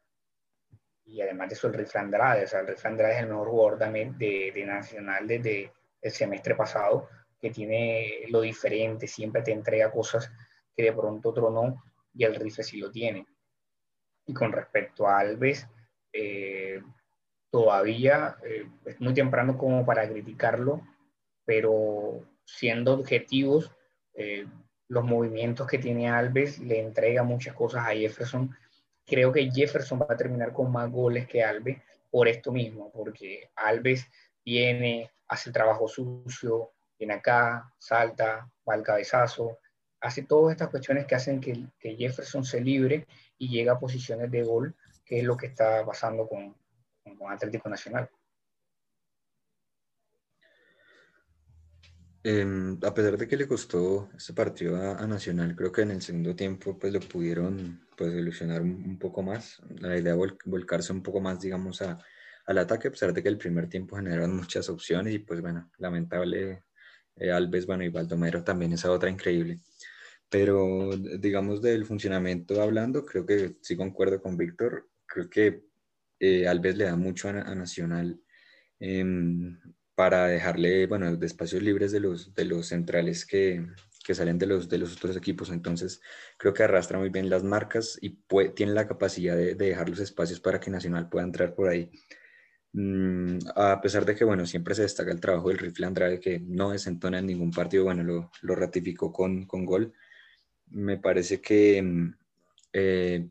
Y 1.04 1.20
además 1.20 1.48
de 1.48 1.54
eso, 1.54 1.66
el 1.66 1.74
Rifle 1.74 2.00
Andrade, 2.00 2.44
o 2.44 2.46
sea, 2.46 2.60
el 2.60 2.68
Rifle 2.68 2.90
Andrade 2.90 3.14
es 3.14 3.20
el 3.20 3.28
mejor 3.28 3.48
jugador 3.48 3.78
también 3.78 4.16
de, 4.16 4.52
de 4.54 4.64
Nacional 4.64 5.26
desde 5.26 5.72
el 6.00 6.12
semestre 6.12 6.54
pasado, 6.54 7.08
que 7.40 7.50
tiene 7.50 8.26
lo 8.28 8.42
diferente, 8.42 9.06
siempre 9.06 9.42
te 9.42 9.52
entrega 9.52 9.90
cosas 9.90 10.30
que 10.76 10.84
de 10.84 10.92
pronto 10.92 11.30
otro 11.30 11.50
no, 11.50 11.82
y 12.14 12.24
el 12.24 12.34
Rife 12.34 12.62
sí 12.62 12.78
lo 12.78 12.90
tiene. 12.90 13.26
Y 14.26 14.34
con 14.34 14.52
respecto 14.52 15.06
a 15.06 15.18
Alves, 15.18 15.66
eh, 16.12 16.80
todavía 17.50 18.36
eh, 18.44 18.68
es 18.84 19.00
muy 19.00 19.14
temprano 19.14 19.58
como 19.58 19.84
para 19.84 20.08
criticarlo, 20.08 20.82
pero 21.44 22.24
siendo 22.44 22.94
objetivos, 22.94 23.72
eh, 24.14 24.46
los 24.90 25.04
movimientos 25.04 25.68
que 25.68 25.78
tiene 25.78 26.10
Alves 26.10 26.58
le 26.58 26.80
entrega 26.80 27.22
muchas 27.22 27.54
cosas 27.54 27.86
a 27.86 27.94
Jefferson. 27.94 28.54
Creo 29.06 29.32
que 29.32 29.48
Jefferson 29.48 30.00
va 30.00 30.06
a 30.10 30.16
terminar 30.16 30.52
con 30.52 30.72
más 30.72 30.90
goles 30.90 31.28
que 31.28 31.44
Alves 31.44 31.78
por 32.10 32.26
esto 32.26 32.50
mismo, 32.50 32.90
porque 32.90 33.50
Alves 33.54 34.04
viene, 34.44 35.08
hace 35.28 35.50
el 35.50 35.54
trabajo 35.54 35.86
sucio, 35.86 36.72
viene 36.98 37.14
acá, 37.14 37.72
salta, 37.78 38.50
va 38.68 38.74
al 38.74 38.82
cabezazo, 38.82 39.58
hace 40.00 40.24
todas 40.24 40.52
estas 40.52 40.70
cuestiones 40.70 41.06
que 41.06 41.14
hacen 41.14 41.40
que, 41.40 41.68
Jefferson 41.96 42.44
se 42.44 42.60
libre 42.60 43.06
y 43.38 43.48
llegue 43.48 43.70
a 43.70 43.78
posiciones 43.78 44.28
de 44.28 44.42
gol, 44.42 44.74
que 45.04 45.20
es 45.20 45.24
lo 45.24 45.36
que 45.36 45.46
está 45.46 45.86
pasando 45.86 46.26
con, 46.26 46.56
con 47.16 47.32
Atlético 47.32 47.68
Nacional. 47.68 48.10
Em, 52.22 52.78
a 52.84 52.92
pesar 52.92 53.16
de 53.16 53.26
que 53.26 53.36
le 53.36 53.48
costó 53.48 54.10
este 54.16 54.34
partido 54.34 54.76
a, 54.76 55.06
Nacional, 55.06 55.56
creo 55.56 55.72
que 55.72 55.82
en 55.82 55.92
el 55.92 56.02
segundo 56.02 56.36
tiempo 56.36 56.78
pues 56.78 56.92
lo 56.92 57.00
pudieron 57.00 57.80
pues 57.96 58.12
ilusionar 58.12 58.60
un, 58.60 58.98
poco 58.98 59.22
más. 59.22 59.60
La 59.80 59.96
idea 59.96 60.14
de 60.14 60.36
volcarse 60.44 60.92
un 60.92 61.02
poco 61.02 61.20
más, 61.20 61.40
digamos, 61.40 61.80
a, 61.82 61.98
al 62.46 62.58
ataque, 62.58 62.88
a 62.88 62.90
pesar 62.90 63.14
de 63.14 63.22
que 63.22 63.28
el 63.30 63.38
primer 63.38 63.68
tiempo 63.68 63.96
generaron 63.96 64.36
muchas 64.36 64.68
opciones 64.68 65.14
y 65.14 65.20
pues 65.20 65.40
bueno, 65.40 65.70
lamentable 65.78 66.64
eh, 67.16 67.30
Alves, 67.32 67.66
bueno, 67.66 67.84
y 67.84 67.88
Baldomero 67.88 68.42
también, 68.44 68.72
esa 68.72 68.90
otra 68.90 69.10
increíble. 69.10 69.60
Pero, 70.28 70.90
digamos, 71.18 71.62
del 71.62 71.86
funcionamiento 71.86 72.62
hablando, 72.62 73.04
creo 73.04 73.26
que 73.26 73.56
sí 73.62 73.76
concuerdo 73.76 74.22
con 74.22 74.36
Víctor. 74.36 74.88
Creo 75.06 75.28
que 75.28 75.64
eh, 76.20 76.46
Alves 76.46 76.76
le 76.76 76.84
da 76.84 76.96
mucho 76.96 77.28
a, 77.28 77.32
Nacional 77.32 78.20
em, 78.78 79.58
para 80.00 80.28
dejarle, 80.28 80.86
bueno, 80.86 81.14
de 81.14 81.26
espacios 81.26 81.62
libres 81.62 81.92
de 81.92 82.00
los, 82.00 82.34
de 82.34 82.46
los 82.46 82.68
centrales 82.68 83.26
que, 83.26 83.66
que 84.02 84.14
salen 84.14 84.38
de 84.38 84.46
los, 84.46 84.66
de 84.70 84.78
los 84.78 84.96
otros 84.96 85.14
equipos. 85.14 85.50
Entonces, 85.50 86.00
creo 86.38 86.54
que 86.54 86.62
arrastra 86.62 86.98
muy 86.98 87.10
bien 87.10 87.28
las 87.28 87.44
marcas 87.44 87.98
y 88.00 88.08
puede, 88.08 88.48
tiene 88.48 88.72
la 88.72 88.88
capacidad 88.88 89.36
de, 89.36 89.54
dejar 89.54 89.90
los 89.90 89.98
espacios 90.00 90.40
para 90.40 90.58
que 90.58 90.70
Nacional 90.70 91.10
pueda 91.10 91.26
entrar 91.26 91.54
por 91.54 91.68
ahí. 91.68 91.90
Mm, 92.72 93.40
a 93.54 93.78
pesar 93.82 94.06
de 94.06 94.14
que, 94.14 94.24
bueno, 94.24 94.46
siempre 94.46 94.74
se 94.74 94.80
destaca 94.80 95.12
el 95.12 95.20
trabajo 95.20 95.50
del 95.50 95.58
rifle 95.58 95.84
Andrade, 95.84 96.18
que 96.18 96.40
no 96.40 96.70
desentona 96.70 97.18
en 97.18 97.26
ningún 97.26 97.50
partido, 97.50 97.84
bueno, 97.84 98.02
lo, 98.02 98.30
lo 98.40 98.54
ratificó 98.54 99.12
con, 99.12 99.44
con 99.44 99.66
gol 99.66 99.92
me 100.70 100.96
parece 100.96 101.42
que 101.42 101.82
mm, 101.82 102.14
eh, 102.72 103.28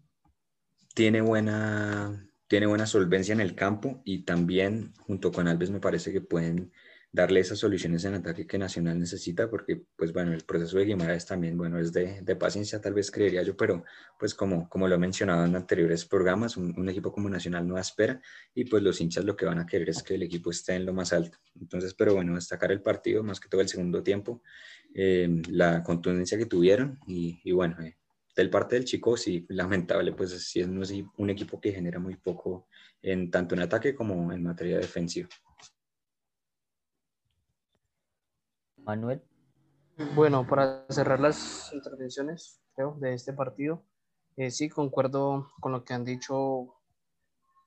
tiene, 0.93 1.21
buena, 1.21 2.28
tiene 2.49 2.65
buena 2.65 2.87
solvencia 2.87 3.31
en 3.31 3.41
el 3.41 3.55
campo 3.55 4.01
y 4.03 4.23
también 4.23 4.91
junto 5.05 5.31
con 5.31 5.47
Alves 5.47 5.69
me 5.69 5.79
parece 5.79 6.11
que 6.11 6.19
pueden 6.19 6.71
darle 7.11 7.39
esas 7.39 7.59
soluciones 7.59 8.05
en 8.05 8.15
ataque 8.15 8.47
que 8.47 8.57
Nacional 8.57 8.99
necesita, 8.99 9.49
porque 9.49 9.83
pues 9.95 10.11
bueno, 10.13 10.33
el 10.33 10.43
proceso 10.43 10.79
de 10.79 10.85
Guimaraes 10.85 11.27
también, 11.27 11.55
bueno, 11.57 11.79
es 11.79 11.93
de, 11.93 12.35
paciencia 12.35 12.81
tal 12.81 12.95
vez 12.95 13.11
creería 13.11 13.43
yo, 13.43 13.55
pero 13.55 13.83
pues 14.17 14.33
como, 14.33 14.67
como 14.67 14.87
lo 14.87 14.95
he 14.95 14.97
mencionado 14.97 15.45
en 15.45 15.55
anteriores 15.55 16.05
programas, 16.05 16.57
un, 16.57 16.89
equipo 16.89 17.11
como 17.11 17.29
Nacional 17.29 17.67
no 17.67 17.77
espera 17.77 18.19
y 18.55 18.65
pues 18.65 18.81
los 18.81 18.99
hinchas 18.99 19.25
lo 19.25 19.35
que 19.35 19.45
van 19.45 19.59
a 19.59 19.67
querer 19.67 19.89
es 19.89 20.01
que 20.01 20.15
el 20.15 20.23
equipo 20.23 20.49
esté 20.49 20.73
en 20.73 20.87
lo 20.87 20.93
más 20.93 21.13
alto. 21.13 21.37
Entonces, 21.59 21.93
pero 21.93 22.15
bueno, 22.15 22.33
destacar 22.33 22.71
el 22.71 22.81
partido, 22.81 23.23
más 23.23 23.39
que 23.39 23.47
todo 23.47 23.61
el 23.61 23.69
segundo 23.69 24.01
tiempo, 24.01 24.41
eh, 24.95 25.29
la 25.49 25.83
contundencia 25.83 26.37
que 26.37 26.47
tuvieron 26.47 26.99
y, 27.07 27.39
y 27.43 27.51
bueno, 27.51 27.79
eh, 27.81 27.98
del 28.39 28.49
parte 28.49 28.75
del 28.75 28.85
chico, 28.85 29.17
sí, 29.17 29.45
lamentable, 29.49 30.13
pues 30.13 30.31
sí 30.31 30.61
es 30.61 30.67
un 30.67 31.29
equipo 31.29 31.59
que 31.59 31.71
genera 31.71 31.99
muy 31.99 32.15
poco 32.15 32.67
en 33.01 33.29
tanto 33.29 33.55
en 33.55 33.61
ataque 33.61 33.93
como 33.93 34.31
en 34.31 34.43
materia 34.43 34.77
defensiva. 34.77 35.29
Manuel. 38.77 39.21
Bueno, 40.15 40.47
para 40.47 40.85
cerrar 40.89 41.19
las 41.19 41.71
intervenciones, 41.73 42.61
creo, 42.73 42.97
de 42.99 43.13
este 43.13 43.33
partido. 43.33 43.83
Eh, 44.37 44.51
sí, 44.51 44.69
concuerdo 44.69 45.51
con 45.59 45.73
lo 45.73 45.83
que 45.83 45.93
han 45.93 46.05
dicho 46.05 46.73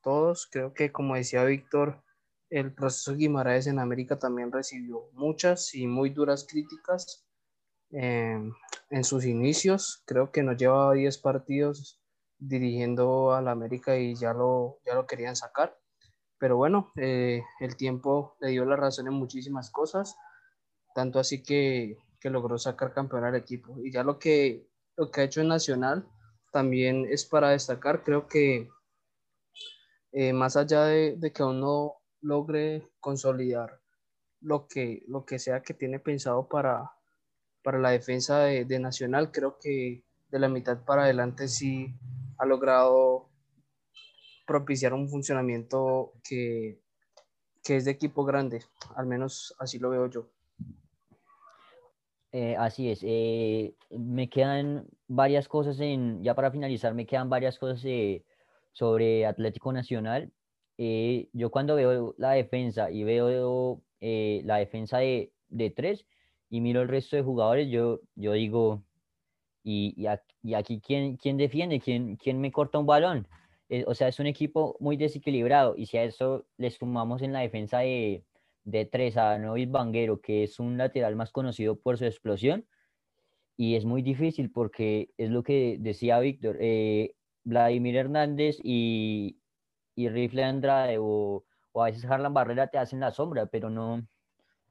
todos. 0.02 0.48
Creo 0.50 0.72
que, 0.72 0.90
como 0.90 1.14
decía 1.14 1.44
Víctor, 1.44 2.02
el 2.48 2.72
proceso 2.72 3.14
Guimaraes 3.14 3.66
en 3.66 3.78
América 3.78 4.18
también 4.18 4.50
recibió 4.50 5.10
muchas 5.12 5.74
y 5.74 5.86
muy 5.86 6.10
duras 6.10 6.46
críticas 6.48 7.26
eh, 7.92 8.40
en 8.90 9.04
sus 9.04 9.24
inicios. 9.24 10.02
Creo 10.06 10.32
que 10.32 10.42
nos 10.42 10.56
lleva 10.56 10.92
10 10.92 11.18
partidos 11.18 12.00
dirigiendo 12.38 13.32
al 13.32 13.48
América 13.48 13.96
y 13.96 14.14
ya 14.14 14.32
lo, 14.32 14.80
ya 14.84 14.94
lo 14.94 15.06
querían 15.06 15.36
sacar. 15.36 15.78
Pero 16.38 16.56
bueno, 16.56 16.92
eh, 16.96 17.42
el 17.60 17.76
tiempo 17.76 18.36
le 18.40 18.48
dio 18.48 18.64
la 18.64 18.76
razón 18.76 19.06
en 19.06 19.14
muchísimas 19.14 19.70
cosas, 19.70 20.16
tanto 20.94 21.20
así 21.20 21.42
que, 21.42 21.98
que 22.20 22.30
logró 22.30 22.58
sacar 22.58 22.92
campeón 22.92 23.24
al 23.24 23.36
equipo. 23.36 23.78
Y 23.78 23.92
ya 23.92 24.02
lo 24.02 24.18
que, 24.18 24.68
lo 24.96 25.10
que 25.10 25.20
ha 25.20 25.24
hecho 25.24 25.40
en 25.40 25.48
Nacional 25.48 26.08
también 26.50 27.06
es 27.08 27.24
para 27.24 27.50
destacar. 27.50 28.02
Creo 28.02 28.26
que 28.26 28.68
eh, 30.10 30.32
más 30.32 30.56
allá 30.56 30.84
de, 30.86 31.16
de, 31.16 31.32
que 31.32 31.44
uno 31.44 31.94
logre 32.20 32.90
consolidar 32.98 33.80
lo 34.40 34.66
que, 34.66 35.04
lo 35.06 35.24
que 35.24 35.38
sea 35.38 35.62
que 35.62 35.74
tiene 35.74 36.00
pensado 36.00 36.48
para, 36.48 36.90
para 37.62 37.78
la 37.78 37.90
defensa 37.90 38.40
de, 38.40 38.64
de 38.64 38.78
Nacional, 38.78 39.30
creo 39.30 39.58
que 39.58 40.04
de 40.30 40.38
la 40.38 40.48
mitad 40.48 40.84
para 40.84 41.04
adelante 41.04 41.48
sí 41.48 41.94
ha 42.38 42.46
logrado 42.46 43.28
propiciar 44.46 44.92
un 44.92 45.08
funcionamiento 45.08 46.12
que, 46.22 46.80
que 47.62 47.76
es 47.76 47.84
de 47.84 47.92
equipo 47.92 48.24
grande, 48.24 48.64
al 48.96 49.06
menos 49.06 49.54
así 49.58 49.78
lo 49.78 49.90
veo 49.90 50.08
yo. 50.08 50.28
Eh, 52.32 52.56
así 52.58 52.90
es. 52.90 53.00
Eh, 53.02 53.74
me 53.90 54.28
quedan 54.28 54.86
varias 55.06 55.48
cosas 55.48 55.78
en, 55.80 56.22
ya 56.24 56.34
para 56.34 56.50
finalizar, 56.50 56.94
me 56.94 57.06
quedan 57.06 57.28
varias 57.28 57.58
cosas 57.58 57.82
eh, 57.84 58.24
sobre 58.72 59.26
Atlético 59.26 59.72
Nacional. 59.72 60.32
Eh, 60.78 61.28
yo 61.34 61.50
cuando 61.50 61.74
veo 61.74 62.14
la 62.16 62.32
defensa 62.32 62.90
y 62.90 63.04
veo 63.04 63.82
la 64.00 64.56
defensa 64.56 64.98
de, 64.98 65.30
de, 65.48 65.70
tres 65.70 66.06
y 66.52 66.60
miro 66.60 66.82
el 66.82 66.88
resto 66.88 67.16
de 67.16 67.22
jugadores, 67.22 67.70
yo, 67.70 68.00
yo 68.14 68.32
digo, 68.34 68.84
¿y, 69.64 69.94
y, 69.96 70.06
aquí, 70.06 70.34
y 70.42 70.52
aquí 70.52 70.80
quién, 70.86 71.16
quién 71.16 71.38
defiende? 71.38 71.80
¿Quién, 71.80 72.16
¿Quién 72.16 72.42
me 72.42 72.52
corta 72.52 72.78
un 72.78 72.86
balón? 72.86 73.26
o 73.86 73.94
sea, 73.94 74.08
es 74.08 74.20
un 74.20 74.26
equipo 74.26 74.76
muy 74.80 74.98
desequilibrado 74.98 75.74
y 75.78 75.86
si 75.86 75.96
a 75.96 76.04
eso 76.04 76.44
le 76.58 76.70
sumamos 76.70 77.22
en 77.22 77.32
la 77.32 77.40
defensa 77.40 77.78
de, 77.78 78.22
de 78.64 78.84
tres 78.84 79.16
a 79.16 79.38
Novis 79.38 79.70
Banguero, 79.70 80.20
que 80.20 80.42
es 80.42 80.60
un 80.60 80.76
lateral 80.76 81.16
más 81.16 81.32
conocido 81.32 81.80
por 81.80 81.96
su 81.96 82.04
explosión, 82.04 82.66
y 83.56 83.76
es 83.76 83.86
muy 83.86 84.02
difícil 84.02 84.50
porque 84.52 85.08
es 85.16 85.30
lo 85.30 85.42
que 85.42 85.78
decía 85.80 86.20
Víctor, 86.20 86.58
eh, 86.60 87.14
Vladimir 87.44 87.96
Hernández 87.96 88.58
y, 88.62 89.38
y 89.96 90.10
Rifle 90.10 90.44
Andrade 90.44 90.98
o, 90.98 91.46
o, 91.72 91.82
a 91.82 91.86
veces 91.86 92.04
Harlan 92.04 92.34
Barrera 92.34 92.66
te 92.66 92.76
hacen 92.76 93.00
la 93.00 93.10
sombra, 93.10 93.46
pero 93.46 93.70
no, 93.70 94.06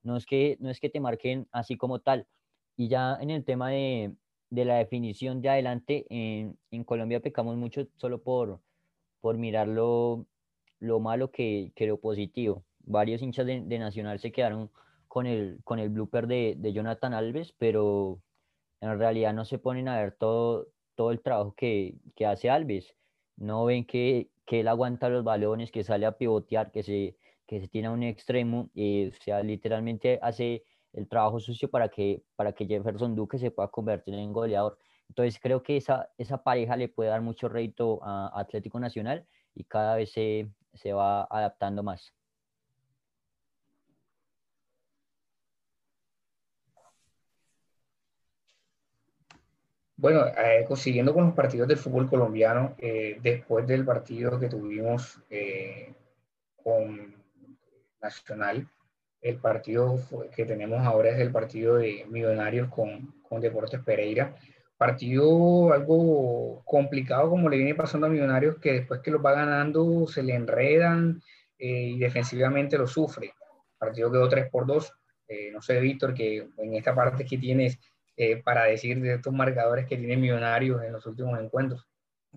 no, 0.04 0.18
es 0.18 0.26
que, 0.26 0.58
no 0.60 0.70
es 0.70 0.80
que 0.80 0.90
te 0.90 1.00
marquen 1.00 1.48
así 1.52 1.78
como 1.78 2.00
tal. 2.00 2.28
Y 2.78 2.90
ya 2.90 3.18
en 3.22 3.30
el 3.30 3.46
tema 3.46 3.70
de, 3.70 4.16
de 4.50 4.66
la 4.66 4.78
definición 4.78 5.42
de 5.42 5.50
adelante, 5.50 6.06
en, 6.10 6.58
en 6.72 6.84
Colombia 6.84 7.22
pecamos 7.22 7.58
mucho 7.58 7.88
solo 7.98 8.22
por, 8.24 8.62
por 9.22 9.38
mirar 9.38 9.68
lo, 9.68 10.28
lo 10.80 11.00
malo 11.00 11.32
que, 11.32 11.72
que 11.76 11.88
lo 11.88 12.00
positivo 12.00 12.66
varios 12.86 13.22
hinchas 13.22 13.46
de, 13.46 13.62
de, 13.62 13.80
Nacional 13.80 14.20
se 14.20 14.32
quedaron 14.32 14.70
con 15.08 15.26
el, 15.26 15.60
con 15.64 15.80
el 15.80 15.90
blooper 15.90 16.28
de, 16.28 16.56
de, 16.58 16.74
Jonathan 16.74 17.14
Alves, 17.14 17.54
pero 17.58 18.22
en 18.82 18.98
realidad 18.98 19.34
no 19.34 19.46
se 19.46 19.60
ponen 19.60 19.88
a 19.88 20.00
ver 20.00 20.14
todo, 20.14 20.68
todo 20.96 21.12
el 21.12 21.22
trabajo 21.22 21.54
que, 21.56 21.96
que 22.16 22.26
hace 22.26 22.50
Alves. 22.50 22.96
No 23.38 23.66
ven 23.66 23.86
que, 23.86 24.30
que, 24.46 24.62
él 24.62 24.68
aguanta 24.68 25.10
los 25.10 25.24
balones, 25.24 25.72
que 25.72 25.84
sale 25.84 26.06
a 26.06 26.18
pivotear, 26.18 26.72
que 26.72 26.84
se, 26.84 27.18
que 27.52 27.60
se 27.60 27.68
tiene 27.68 27.90
a 27.90 27.92
un 27.92 28.02
extremo, 28.04 28.70
eh, 28.76 29.12
o 29.14 29.24
sea, 29.24 29.44
literalmente 29.44 30.18
hace 30.22 30.64
el 30.94 31.10
trabajo 31.10 31.42
sucio 31.42 31.70
para 31.70 31.90
que, 31.90 32.24
para 32.38 32.54
que 32.54 32.66
Jefferson 32.66 33.14
Duque 33.14 33.38
se 33.38 33.52
pueda 33.52 33.68
convertir 33.68 34.14
en 34.14 34.32
goleador. 34.32 34.80
Entonces 35.10 35.38
creo 35.38 35.62
que 35.62 35.76
esa, 35.76 36.10
esa 36.18 36.42
pareja 36.44 36.78
le 36.78 36.88
puede 36.88 37.10
dar 37.10 37.22
mucho 37.22 37.50
rédito 37.50 38.00
a 38.04 38.40
Atlético 38.40 38.80
Nacional 38.80 39.28
y 39.54 39.66
cada 39.66 39.98
vez 39.98 40.14
se, 40.14 40.50
se 40.74 40.94
va 40.94 41.28
adaptando 41.30 41.84
más. 41.84 42.14
Bueno, 49.98 50.26
eh, 50.28 50.66
siguiendo 50.78 51.14
con 51.14 51.26
los 51.26 51.34
partidos 51.36 51.68
del 51.68 51.78
fútbol 51.78 52.10
colombiano, 52.10 52.76
eh, 52.78 53.20
después 53.22 53.68
del 53.68 53.84
partido 53.84 54.40
que 54.40 54.48
tuvimos 54.48 55.20
eh, 55.30 55.94
con 56.64 57.21
Nacional, 58.02 58.68
el 59.22 59.38
partido 59.38 60.00
que 60.36 60.46
tenemos 60.46 60.86
ahora 60.86 61.12
es 61.12 61.20
el 61.20 61.32
partido 61.32 61.76
de 61.76 62.06
Millonarios 62.10 62.70
con, 62.70 63.14
con 63.22 63.42
Deportes 63.42 63.82
Pereira. 63.82 64.36
Partido 64.78 65.74
algo 65.74 66.64
complicado 66.66 67.30
como 67.30 67.50
le 67.50 67.58
viene 67.58 67.76
pasando 67.76 68.08
a 68.08 68.10
Millonarios, 68.10 68.58
que 68.58 68.74
después 68.74 69.02
que 69.02 69.12
los 69.12 69.24
va 69.24 69.34
ganando 69.34 70.08
se 70.08 70.24
le 70.24 70.34
enredan 70.34 71.22
eh, 71.60 71.92
y 71.94 72.00
defensivamente 72.00 72.78
lo 72.78 72.88
sufre. 72.88 73.34
Partido 73.78 74.12
quedó 74.12 74.28
3 74.28 74.50
por 74.50 74.66
2. 74.66 74.94
Eh, 75.28 75.52
no 75.52 75.62
sé, 75.62 75.80
Víctor, 75.80 76.14
que 76.14 76.50
en 76.58 76.74
esta 76.74 76.96
parte 76.96 77.26
que 77.26 77.38
tienes 77.38 77.80
eh, 78.18 78.38
para 78.44 78.66
decir 78.66 79.00
de 79.02 79.16
estos 79.16 79.34
marcadores 79.34 79.88
que 79.88 79.98
tiene 79.98 80.18
Millonarios 80.18 80.84
en 80.84 80.92
los 80.92 81.06
últimos 81.06 81.40
encuentros. 81.40 81.88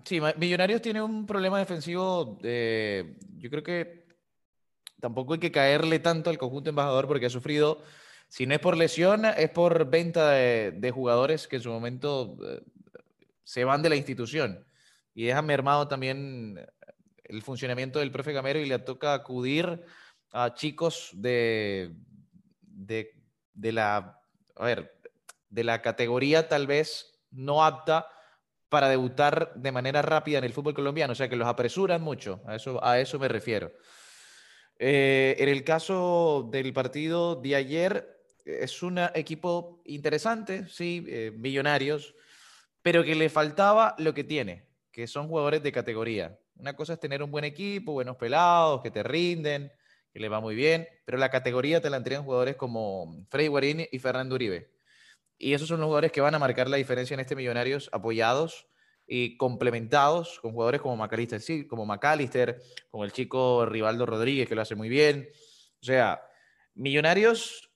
Sí, 0.03 0.19
Millonarios 0.37 0.81
tiene 0.81 1.01
un 1.01 1.25
problema 1.25 1.59
defensivo, 1.59 2.37
eh, 2.43 3.15
yo 3.37 3.49
creo 3.49 3.63
que 3.63 4.04
tampoco 5.05 5.33
hay 5.33 5.39
que 5.39 5.51
caerle 5.51 5.99
tanto 5.99 6.31
al 6.31 6.39
conjunto 6.39 6.71
embajador 6.71 7.07
porque 7.07 7.27
ha 7.27 7.29
sufrido, 7.29 7.83
si 8.27 8.47
no 8.47 8.55
es 8.55 8.59
por 8.59 8.75
lesión, 8.75 9.23
es 9.23 9.51
por 9.51 9.87
venta 9.87 10.31
de, 10.31 10.71
de 10.71 10.89
jugadores 10.89 11.47
que 11.47 11.57
en 11.57 11.61
su 11.61 11.69
momento 11.69 12.35
eh, 12.43 12.63
se 13.43 13.65
van 13.65 13.83
de 13.83 13.89
la 13.89 13.97
institución 13.97 14.65
y 15.13 15.25
deja 15.25 15.43
mermado 15.43 15.87
también 15.87 16.59
el 17.23 17.43
funcionamiento 17.43 17.99
del 17.99 18.11
profe 18.11 18.33
Gamero 18.33 18.57
y 18.57 18.65
le 18.65 18.79
toca 18.79 19.13
acudir 19.13 19.83
a 20.31 20.55
chicos 20.55 21.11
de, 21.13 21.93
de, 22.61 23.11
de 23.53 23.71
la, 23.73 24.19
a 24.55 24.65
ver, 24.65 24.91
de 25.49 25.63
la 25.63 25.83
categoría 25.83 26.47
tal 26.47 26.65
vez 26.65 27.21
no 27.29 27.63
apta 27.63 28.07
para 28.69 28.89
debutar 28.89 29.53
de 29.53 29.71
manera 29.71 30.01
rápida 30.01 30.39
en 30.39 30.45
el 30.45 30.53
fútbol 30.53 30.73
colombiano, 30.73 31.11
o 31.13 31.15
sea 31.15 31.29
que 31.29 31.35
los 31.35 31.47
apresuran 31.47 32.01
mucho, 32.01 32.41
a 32.47 32.55
eso, 32.55 32.83
a 32.83 32.99
eso 32.99 33.19
me 33.19 33.27
refiero. 33.27 33.71
Eh, 34.77 35.35
en 35.39 35.49
el 35.49 35.63
caso 35.63 36.47
del 36.51 36.73
partido 36.73 37.35
de 37.35 37.55
ayer, 37.55 38.21
es 38.45 38.83
un 38.83 38.99
equipo 39.15 39.81
interesante, 39.85 40.67
sí, 40.69 41.03
eh, 41.07 41.31
millonarios, 41.35 42.15
pero 42.81 43.03
que 43.03 43.15
le 43.15 43.29
faltaba 43.29 43.95
lo 43.97 44.13
que 44.13 44.23
tiene, 44.23 44.67
que 44.91 45.07
son 45.07 45.27
jugadores 45.27 45.63
de 45.63 45.71
categoría. 45.71 46.39
Una 46.57 46.75
cosa 46.75 46.93
es 46.93 46.99
tener 46.99 47.23
un 47.23 47.31
buen 47.31 47.45
equipo, 47.45 47.93
buenos 47.93 48.17
pelados, 48.17 48.81
que 48.81 48.91
te 48.91 49.03
rinden, 49.03 49.71
que 50.13 50.19
le 50.19 50.29
va 50.29 50.39
muy 50.39 50.55
bien, 50.55 50.87
pero 51.03 51.17
la 51.17 51.29
categoría 51.29 51.81
te 51.81 51.89
la 51.89 51.97
entregan 51.97 52.23
jugadores 52.23 52.55
como 52.55 53.25
Freddy 53.29 53.47
Guarín 53.47 53.87
y 53.91 53.99
Fernando 53.99 54.35
Uribe. 54.35 54.71
Y 55.37 55.53
esos 55.53 55.67
son 55.67 55.79
los 55.79 55.87
jugadores 55.87 56.11
que 56.11 56.21
van 56.21 56.35
a 56.35 56.39
marcar 56.39 56.69
la 56.69 56.77
diferencia 56.77 57.13
en 57.13 57.19
este 57.19 57.35
Millonarios, 57.35 57.89
apoyados 57.91 58.67
y 59.07 59.37
complementados 59.37 60.39
con 60.39 60.51
jugadores 60.51 60.81
como 60.81 60.97
McAllister, 60.97 61.41
sí, 61.41 61.67
como 61.67 61.85
McAllister, 61.85 62.61
como 62.89 63.05
el 63.05 63.11
chico 63.11 63.65
Rivaldo 63.65 64.05
Rodríguez, 64.05 64.47
que 64.47 64.55
lo 64.55 64.61
hace 64.61 64.75
muy 64.75 64.89
bien. 64.89 65.29
O 65.81 65.85
sea, 65.85 66.21
Millonarios 66.73 67.69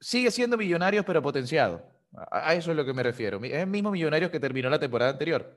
sigue 0.00 0.30
siendo 0.30 0.56
Millonarios, 0.56 1.04
pero 1.04 1.22
potenciado. 1.22 1.88
A, 2.30 2.54
eso 2.54 2.70
es 2.70 2.76
lo 2.76 2.84
que 2.84 2.92
me 2.92 3.02
refiero. 3.02 3.42
Es 3.44 3.52
el 3.52 3.66
mismo 3.66 3.90
Millonarios 3.90 4.30
que 4.30 4.40
terminó 4.40 4.68
la 4.68 4.78
temporada 4.78 5.12
anterior. 5.12 5.56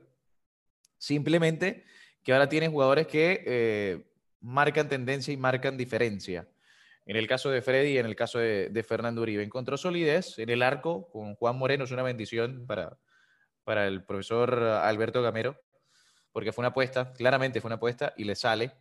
Simplemente 0.98 1.84
que 2.22 2.32
ahora 2.32 2.48
tienen 2.48 2.70
jugadores 2.70 3.06
que 3.06 3.42
eh, 3.46 4.04
marcan 4.40 4.88
tendencia 4.88 5.32
y 5.32 5.36
marcan 5.36 5.76
diferencia. 5.76 6.46
En 7.06 7.16
el 7.16 7.26
caso 7.26 7.50
de 7.50 7.62
Freddy 7.62 7.92
y 7.92 7.98
en 7.98 8.06
el 8.06 8.14
caso 8.14 8.38
de, 8.38 8.84
Fernando 8.86 9.22
Uribe. 9.22 9.42
Encontró 9.42 9.76
solidez 9.76 10.38
en 10.38 10.50
el 10.50 10.62
arco 10.62 11.08
con 11.10 11.34
Juan 11.34 11.56
Moreno, 11.56 11.84
es 11.84 11.90
una 11.90 12.02
bendición 12.02 12.66
para, 12.66 12.98
para 13.64 13.86
el 13.86 14.04
profesor 14.04 14.62
Alberto 14.62 15.22
Gamero, 15.22 15.60
porque 16.32 16.52
fue 16.52 16.62
una 16.62 16.68
apuesta, 16.68 17.12
claramente 17.12 17.60
fue 17.60 17.68
una 17.68 17.76
apuesta 17.76 18.14
y 18.16 18.24
le 18.24 18.34
sale. 18.34 18.72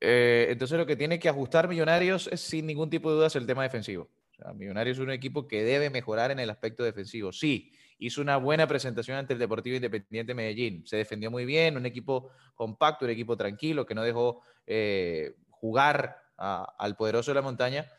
Eh, 0.00 0.46
entonces 0.50 0.78
lo 0.78 0.86
que 0.86 0.96
tiene 0.96 1.18
que 1.18 1.28
ajustar 1.28 1.68
Millonarios 1.68 2.28
es 2.28 2.40
sin 2.40 2.66
ningún 2.66 2.90
tipo 2.90 3.10
de 3.10 3.16
dudas 3.16 3.36
el 3.36 3.46
tema 3.46 3.62
defensivo. 3.62 4.08
Millonarios 4.54 4.98
es 4.98 5.02
un 5.02 5.10
equipo 5.10 5.48
que 5.48 5.64
debe 5.64 5.90
mejorar 5.90 6.30
en 6.30 6.38
el 6.38 6.50
aspecto 6.50 6.84
defensivo. 6.84 7.32
Sí, 7.32 7.72
hizo 7.98 8.20
una 8.20 8.36
buena 8.36 8.66
presentación 8.66 9.16
ante 9.16 9.32
el 9.32 9.38
Deportivo 9.38 9.76
Independiente 9.76 10.34
Medellín. 10.34 10.86
Se 10.86 10.96
defendió 10.96 11.30
muy 11.30 11.44
bien, 11.44 11.76
un 11.76 11.86
equipo 11.86 12.30
compacto, 12.54 13.04
un 13.04 13.10
equipo 13.10 13.36
tranquilo, 13.36 13.84
que 13.84 13.94
no 13.94 14.02
dejó 14.02 14.42
eh, 14.66 15.34
jugar 15.50 16.22
al 16.36 16.94
poderoso 16.96 17.32
de 17.32 17.34
la 17.34 17.42
montaña, 17.42 17.90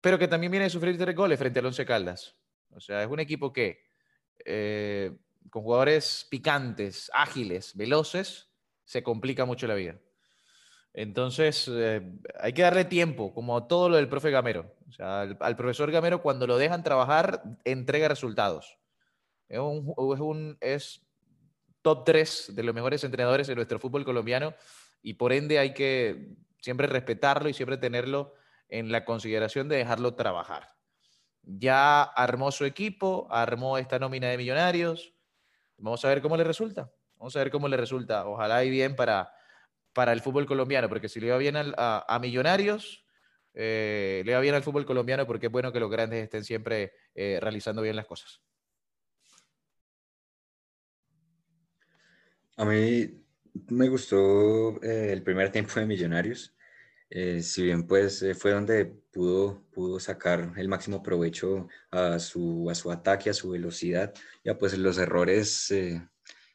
pero 0.00 0.18
que 0.18 0.28
también 0.28 0.52
viene 0.52 0.66
a 0.66 0.70
sufrir 0.70 0.96
tres 0.96 1.16
goles 1.16 1.36
frente 1.36 1.58
al 1.58 1.66
Once 1.66 1.84
Caldas. 1.84 2.36
O 2.70 2.78
sea, 2.78 3.02
es 3.02 3.08
un 3.08 3.18
equipo 3.18 3.52
que 3.52 3.85
eh, 4.44 5.16
con 5.50 5.62
jugadores 5.62 6.26
picantes, 6.30 7.10
ágiles, 7.14 7.76
veloces, 7.76 8.50
se 8.84 9.02
complica 9.02 9.44
mucho 9.44 9.66
la 9.66 9.74
vida. 9.74 9.98
Entonces, 10.96 11.68
eh, 11.70 12.00
hay 12.40 12.52
que 12.54 12.62
darle 12.62 12.86
tiempo, 12.86 13.34
como 13.34 13.66
todo 13.66 13.90
lo 13.90 13.96
del 13.96 14.08
profe 14.08 14.30
Gamero. 14.30 14.74
Al, 14.98 15.56
profesor 15.56 15.90
Gamero, 15.90 16.22
cuando 16.22 16.46
lo 16.46 16.56
dejan 16.56 16.82
trabajar, 16.82 17.42
entrega 17.64 18.08
resultados. 18.08 18.78
Es, 19.48 19.58
un, 19.58 20.58
top 21.82 22.04
3 22.04 22.52
de 22.56 22.62
los 22.62 22.74
mejores 22.74 23.04
entrenadores 23.04 23.48
en 23.48 23.56
nuestro 23.56 23.78
fútbol 23.78 24.04
colombiano 24.04 24.54
y 25.02 25.14
por 25.14 25.32
ende 25.32 25.58
hay 25.58 25.72
que 25.72 26.34
siempre 26.60 26.86
respetarlo 26.86 27.48
y 27.48 27.54
siempre 27.54 27.76
tenerlo 27.76 28.34
en 28.68 28.90
la 28.90 29.04
consideración 29.04 29.68
de 29.68 29.76
dejarlo 29.76 30.14
trabajar. 30.14 30.75
Ya 31.46 32.02
armó 32.02 32.50
su 32.50 32.64
equipo, 32.64 33.28
armó 33.30 33.78
esta 33.78 33.98
nómina 33.98 34.28
de 34.28 34.36
millonarios. 34.36 35.14
Vamos 35.78 36.04
a 36.04 36.08
ver 36.08 36.20
cómo 36.20 36.36
le 36.36 36.44
resulta. 36.44 36.92
Vamos 37.16 37.36
a 37.36 37.38
ver 37.38 37.50
cómo 37.50 37.68
le 37.68 37.76
resulta. 37.76 38.26
Ojalá 38.26 38.64
y 38.64 38.70
bien 38.70 38.96
para, 38.96 39.32
para 39.92 40.12
el 40.12 40.20
fútbol 40.20 40.44
colombiano, 40.44 40.88
porque 40.88 41.08
si 41.08 41.20
le 41.20 41.30
va 41.30 41.38
bien 41.38 41.54
a, 41.56 42.18
Millonarios, 42.20 43.06
eh, 43.54 44.22
le 44.26 44.34
va 44.34 44.40
bien 44.40 44.54
al 44.54 44.62
fútbol 44.62 44.84
colombiano 44.84 45.26
porque 45.26 45.46
es 45.46 45.52
bueno 45.52 45.72
que 45.72 45.80
los 45.80 45.90
grandes 45.90 46.24
estén 46.24 46.44
siempre 46.44 46.92
eh, 47.14 47.38
realizando 47.40 47.80
bien 47.80 47.96
las 47.96 48.06
cosas. 48.06 48.42
A 52.56 52.64
mí 52.64 53.24
me 53.68 53.88
gustó 53.88 54.82
eh, 54.82 55.12
el 55.12 55.22
primer 55.22 55.52
tiempo 55.52 55.78
de 55.78 55.86
Millonarios. 55.86 56.55
Eh, 57.08 57.40
si 57.42 57.62
bien 57.62 57.86
pues 57.86 58.20
eh, 58.22 58.34
fue 58.34 58.50
donde 58.50 58.86
pudo, 59.12 59.62
pudo 59.72 60.00
sacar 60.00 60.52
el 60.56 60.68
máximo 60.68 61.02
provecho 61.02 61.68
a 61.90 62.18
su, 62.18 62.68
a 62.68 62.74
su 62.74 62.90
ataque, 62.90 63.30
a 63.30 63.34
su 63.34 63.50
velocidad, 63.50 64.12
ya 64.44 64.58
pues 64.58 64.76
los 64.76 64.98
errores 64.98 65.72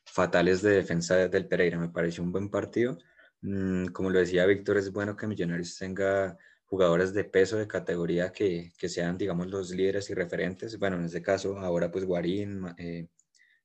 fatales 0.05 0.61
de 0.61 0.71
defensa 0.71 1.15
del 1.27 1.47
Pereira. 1.47 1.79
Me 1.79 1.89
pareció 1.89 2.23
un 2.23 2.31
buen 2.31 2.49
partido. 2.49 2.97
Mm, 3.41 3.87
como 3.87 4.09
lo 4.09 4.19
decía 4.19 4.45
Víctor, 4.45 4.77
es 4.77 4.91
bueno 4.91 5.15
que 5.15 5.27
Millonarios 5.27 5.77
tenga 5.77 6.37
jugadores 6.65 7.13
de 7.13 7.23
peso, 7.25 7.57
de 7.57 7.67
categoría, 7.67 8.31
que, 8.31 8.73
que 8.77 8.89
sean, 8.89 9.17
digamos, 9.17 9.47
los 9.47 9.71
líderes 9.71 10.09
y 10.09 10.13
referentes. 10.13 10.77
Bueno, 10.79 10.97
en 10.97 11.05
este 11.05 11.21
caso, 11.21 11.57
ahora 11.59 11.91
pues 11.91 12.05
Guarín, 12.05 12.65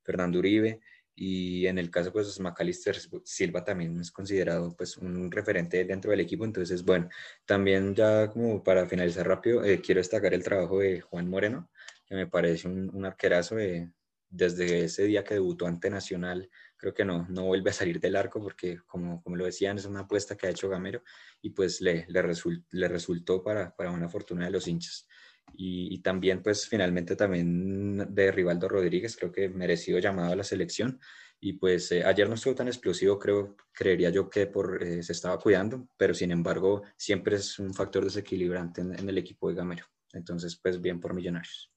Fernando 0.03 0.39
Uribe, 0.39 0.81
y 1.17 1.67
en 1.67 1.79
el 1.79 1.91
caso 1.91 2.13
pues 2.13 2.39
Macalister 2.39 2.97
Silva 3.25 3.65
también 3.65 3.99
es 3.99 4.13
considerado 4.13 4.77
pues 4.77 4.99
un 4.99 5.31
referente 5.33 5.85
dentro 5.85 6.11
del 6.11 6.21
equipo, 6.21 6.45
entonces 6.45 6.85
bueno, 6.85 7.09
también 7.47 7.95
ya 7.95 8.31
como 8.31 8.63
para 8.63 8.87
finalizar 8.87 9.27
rápido, 9.27 9.65
eh, 9.65 9.81
quiero 9.81 10.01
destacar 10.01 10.35
el 10.35 10.45
trabajo 10.45 10.81
de 10.81 11.01
Juan 11.01 11.29
Moreno, 11.29 11.71
que 12.07 12.15
me 12.15 12.27
parece 12.27 12.69
un, 12.69 12.95
un 12.95 13.07
arquerazo 13.07 13.57
de, 13.57 13.91
desde 14.29 14.85
ese 14.85 15.05
día 15.05 15.25
que 15.25 15.35
debutó 15.35 15.67
ante 15.67 15.89
Nacional, 15.89 16.51
creo 16.77 16.93
que 16.93 17.05
no, 17.05 17.27
no 17.29 17.45
vuelve 17.45 17.71
a 17.71 17.73
salir 17.73 18.01
del 18.01 18.17
arco 18.17 18.41
porque 18.43 18.79
como, 18.87 19.23
como 19.23 19.37
lo 19.37 19.45
decían 19.45 19.79
es 19.79 19.87
una 19.87 20.01
apuesta 20.01 20.37
que 20.37 20.47
ha 20.47 20.51
hecho 20.51 20.69
Gamero 20.69 21.03
y 21.41 21.51
pues 21.51 21.81
le, 21.81 22.07
le, 22.09 22.23
le 22.71 22.89
resultó 22.89 23.43
para, 23.43 23.75
para 23.75 23.91
una 23.91 24.09
fortuna 24.09 24.45
de 24.45 24.51
los 24.51 24.69
hinchas. 24.69 25.09
Y, 25.55 25.99
también, 26.01 26.43
pues 26.43 26.69
finalmente 26.69 27.17
también 27.17 28.15
de 28.15 28.31
Rivaldo 28.31 28.69
Rodríguez, 28.69 29.17
creo 29.17 29.33
que 29.33 29.49
merecido 29.49 29.99
llamado 29.99 30.33
a 30.33 30.37
la 30.37 30.45
selección. 30.45 31.01
Y 31.41 31.55
pues 31.55 31.93
eh, 31.93 32.05
ayer 32.05 32.29
no 32.29 32.35
estuvo 32.35 32.55
tan 32.55 32.69
explosivo, 32.69 33.19
creo, 33.19 33.57
creería 33.73 34.11
yo 34.11 34.29
que 34.29 34.47
por, 34.47 34.83
eh, 34.83 35.03
se 35.03 35.13
estaba 35.13 35.39
cuidando, 35.39 35.89
pero 35.97 36.15
sin 36.15 36.31
embargo 36.31 36.83
siempre 36.97 37.37
es 37.37 37.59
un 37.59 37.75
factor 37.75 38.05
desequilibrante 38.05 38.81
en, 38.81 39.09
el 39.09 39.19
equipo 39.19 39.49
de 39.49 39.55
Gamero. 39.55 39.87
Entonces, 40.13 40.59
pues 40.63 40.81
bien 40.81 41.01
por 41.01 41.15
Millonarios. 41.15 41.73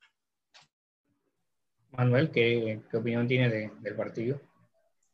Manuel, 1.91 2.31
¿qué, 2.31 2.81
qué 2.89 2.97
opinión 2.97 3.27
tiene 3.27 3.71
del 3.81 3.95
partido? 3.95 4.41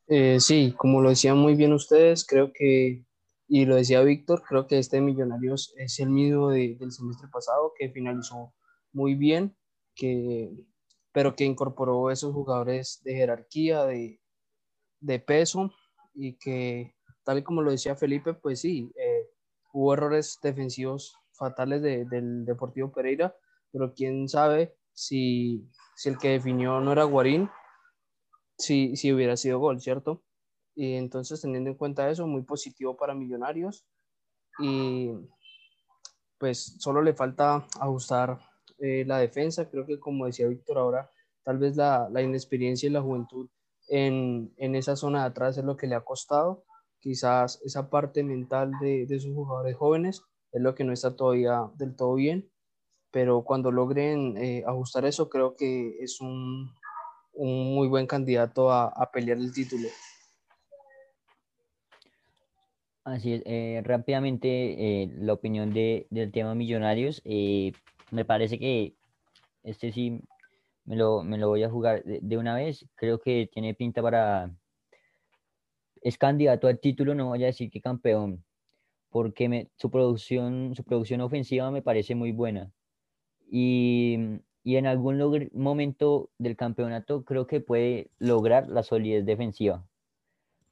Eh, 0.08 0.38
sí, 0.38 0.74
como 0.76 1.00
lo 1.00 1.10
decían 1.10 1.36
muy 1.36 1.56
bien 1.56 1.72
ustedes, 1.72 2.24
creo 2.24 2.52
que 2.52 3.05
y 3.48 3.64
lo 3.64 3.76
decía 3.76 4.02
Víctor, 4.02 4.42
creo 4.42 4.66
que 4.66 4.78
este 4.78 5.00
Millonarios 5.00 5.72
es 5.76 6.00
el 6.00 6.10
mismo 6.10 6.50
del 6.50 6.90
semestre 6.90 7.28
pasado, 7.32 7.72
que 7.78 7.90
finalizó 7.90 8.54
muy 8.92 9.14
bien, 9.14 9.56
que, 9.94 10.66
pero 11.12 11.36
que 11.36 11.44
incorporó 11.44 12.10
esos 12.10 12.32
jugadores 12.32 13.00
de 13.04 13.14
jerarquía, 13.14 13.84
de, 13.84 14.20
de 15.00 15.20
peso, 15.20 15.70
y 16.14 16.36
que, 16.38 16.94
tal 17.24 17.38
y 17.38 17.42
como 17.42 17.62
lo 17.62 17.70
decía 17.70 17.94
Felipe, 17.94 18.34
pues 18.34 18.60
sí, 18.60 18.90
eh, 18.96 19.28
hubo 19.72 19.94
errores 19.94 20.38
defensivos 20.42 21.16
fatales 21.32 21.82
del 21.82 22.44
Deportivo 22.44 22.90
Pereira, 22.90 23.36
pero 23.70 23.94
quién 23.94 24.28
sabe 24.28 24.74
si, 24.92 25.70
si 25.94 26.08
el 26.08 26.18
que 26.18 26.30
definió 26.30 26.80
no 26.80 26.92
era 26.92 27.04
Guarín, 27.04 27.50
si, 28.58 28.96
si 28.96 29.12
hubiera 29.12 29.36
sido 29.36 29.58
gol, 29.58 29.80
¿cierto? 29.80 30.24
Y 30.76 30.92
entonces, 30.94 31.40
teniendo 31.40 31.70
en 31.70 31.76
cuenta 31.76 32.08
eso, 32.10 32.26
muy 32.26 32.42
positivo 32.42 32.96
para 32.96 33.14
Millonarios. 33.14 33.86
Y 34.60 35.10
pues 36.38 36.76
solo 36.78 37.00
le 37.00 37.14
falta 37.14 37.66
ajustar 37.80 38.38
eh, 38.78 39.04
la 39.06 39.18
defensa. 39.18 39.70
Creo 39.70 39.86
que, 39.86 39.98
como 39.98 40.26
decía 40.26 40.46
Víctor 40.46 40.76
ahora, 40.76 41.10
tal 41.42 41.56
vez 41.58 41.76
la, 41.76 42.08
la 42.10 42.20
inexperiencia 42.20 42.88
y 42.88 42.92
la 42.92 43.00
juventud 43.00 43.48
en, 43.88 44.52
en, 44.58 44.74
esa 44.74 44.96
zona 44.96 45.20
de 45.20 45.26
atrás 45.28 45.56
es 45.56 45.64
lo 45.64 45.78
que 45.78 45.86
le 45.86 45.94
ha 45.94 46.04
costado. 46.04 46.64
Quizás 47.00 47.58
esa 47.64 47.88
parte 47.88 48.22
mental 48.22 48.72
de, 48.78 49.06
de 49.06 49.18
sus 49.18 49.34
jugadores 49.34 49.76
jóvenes 49.76 50.22
es 50.52 50.60
lo 50.60 50.74
que 50.74 50.84
no 50.84 50.92
está 50.92 51.16
todavía 51.16 51.70
del 51.76 51.96
todo 51.96 52.14
bien. 52.16 52.50
Pero 53.10 53.44
cuando 53.44 53.72
logren 53.72 54.36
eh, 54.36 54.62
ajustar 54.66 55.06
eso, 55.06 55.30
creo 55.30 55.56
que 55.56 55.96
es 56.00 56.20
un, 56.20 56.70
un 57.32 57.74
muy 57.74 57.88
buen 57.88 58.06
candidato 58.06 58.70
a, 58.70 58.88
a 58.88 59.10
pelear 59.10 59.38
el 59.38 59.54
título. 59.54 59.88
Así 63.06 63.34
es, 63.34 63.42
eh, 63.46 63.82
rápidamente 63.84 64.48
eh, 65.02 65.08
la 65.20 65.32
opinión 65.34 65.72
de, 65.72 66.08
del 66.10 66.32
tema 66.32 66.56
millonarios. 66.56 67.22
Eh, 67.24 67.72
me 68.10 68.24
parece 68.24 68.58
que 68.58 68.96
este 69.62 69.92
sí 69.92 70.20
me 70.84 70.96
lo, 70.96 71.22
me 71.22 71.38
lo 71.38 71.48
voy 71.48 71.62
a 71.62 71.70
jugar 71.70 72.02
de, 72.04 72.36
una 72.36 72.56
vez. 72.56 72.84
Creo 72.96 73.20
que 73.20 73.48
tiene 73.52 73.74
pinta 73.74 74.02
para... 74.02 74.50
Es 76.02 76.18
candidato 76.18 76.66
al 76.66 76.80
título, 76.80 77.14
no 77.14 77.28
voy 77.28 77.44
a 77.44 77.46
decir 77.46 77.70
que 77.70 77.80
campeón, 77.80 78.44
porque 79.10 79.70
su, 79.76 79.88
producción, 79.90 80.74
su 80.74 80.82
producción 80.82 81.20
ofensiva 81.20 81.70
me 81.70 81.82
parece 81.82 82.16
muy 82.16 82.32
buena. 82.32 82.72
Y, 83.48 84.18
y 84.64 84.76
en 84.76 84.86
algún 84.86 85.48
momento 85.54 86.30
del 86.38 86.56
campeonato 86.56 87.24
creo 87.24 87.46
que 87.46 87.60
puede 87.60 88.10
lograr 88.18 88.68
la 88.68 88.82
solidez 88.82 89.24
defensiva 89.24 89.86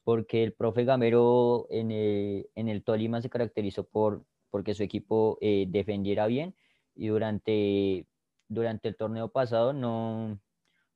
porque 0.04 0.44
el 0.44 0.52
profe 0.52 0.84
Gamero 0.84 1.66
en 1.70 1.90
el, 1.90 2.48
en 2.54 2.68
el 2.68 2.84
Tolima 2.84 3.22
se 3.22 3.30
caracterizó 3.30 3.84
por 3.84 4.24
porque 4.50 4.74
su 4.74 4.84
equipo 4.84 5.36
eh, 5.40 5.66
defendiera 5.68 6.28
bien 6.28 6.54
y 6.94 7.08
durante, 7.08 8.06
durante 8.46 8.86
el 8.86 8.96
torneo 8.96 9.28
pasado 9.28 9.72
no, 9.72 10.38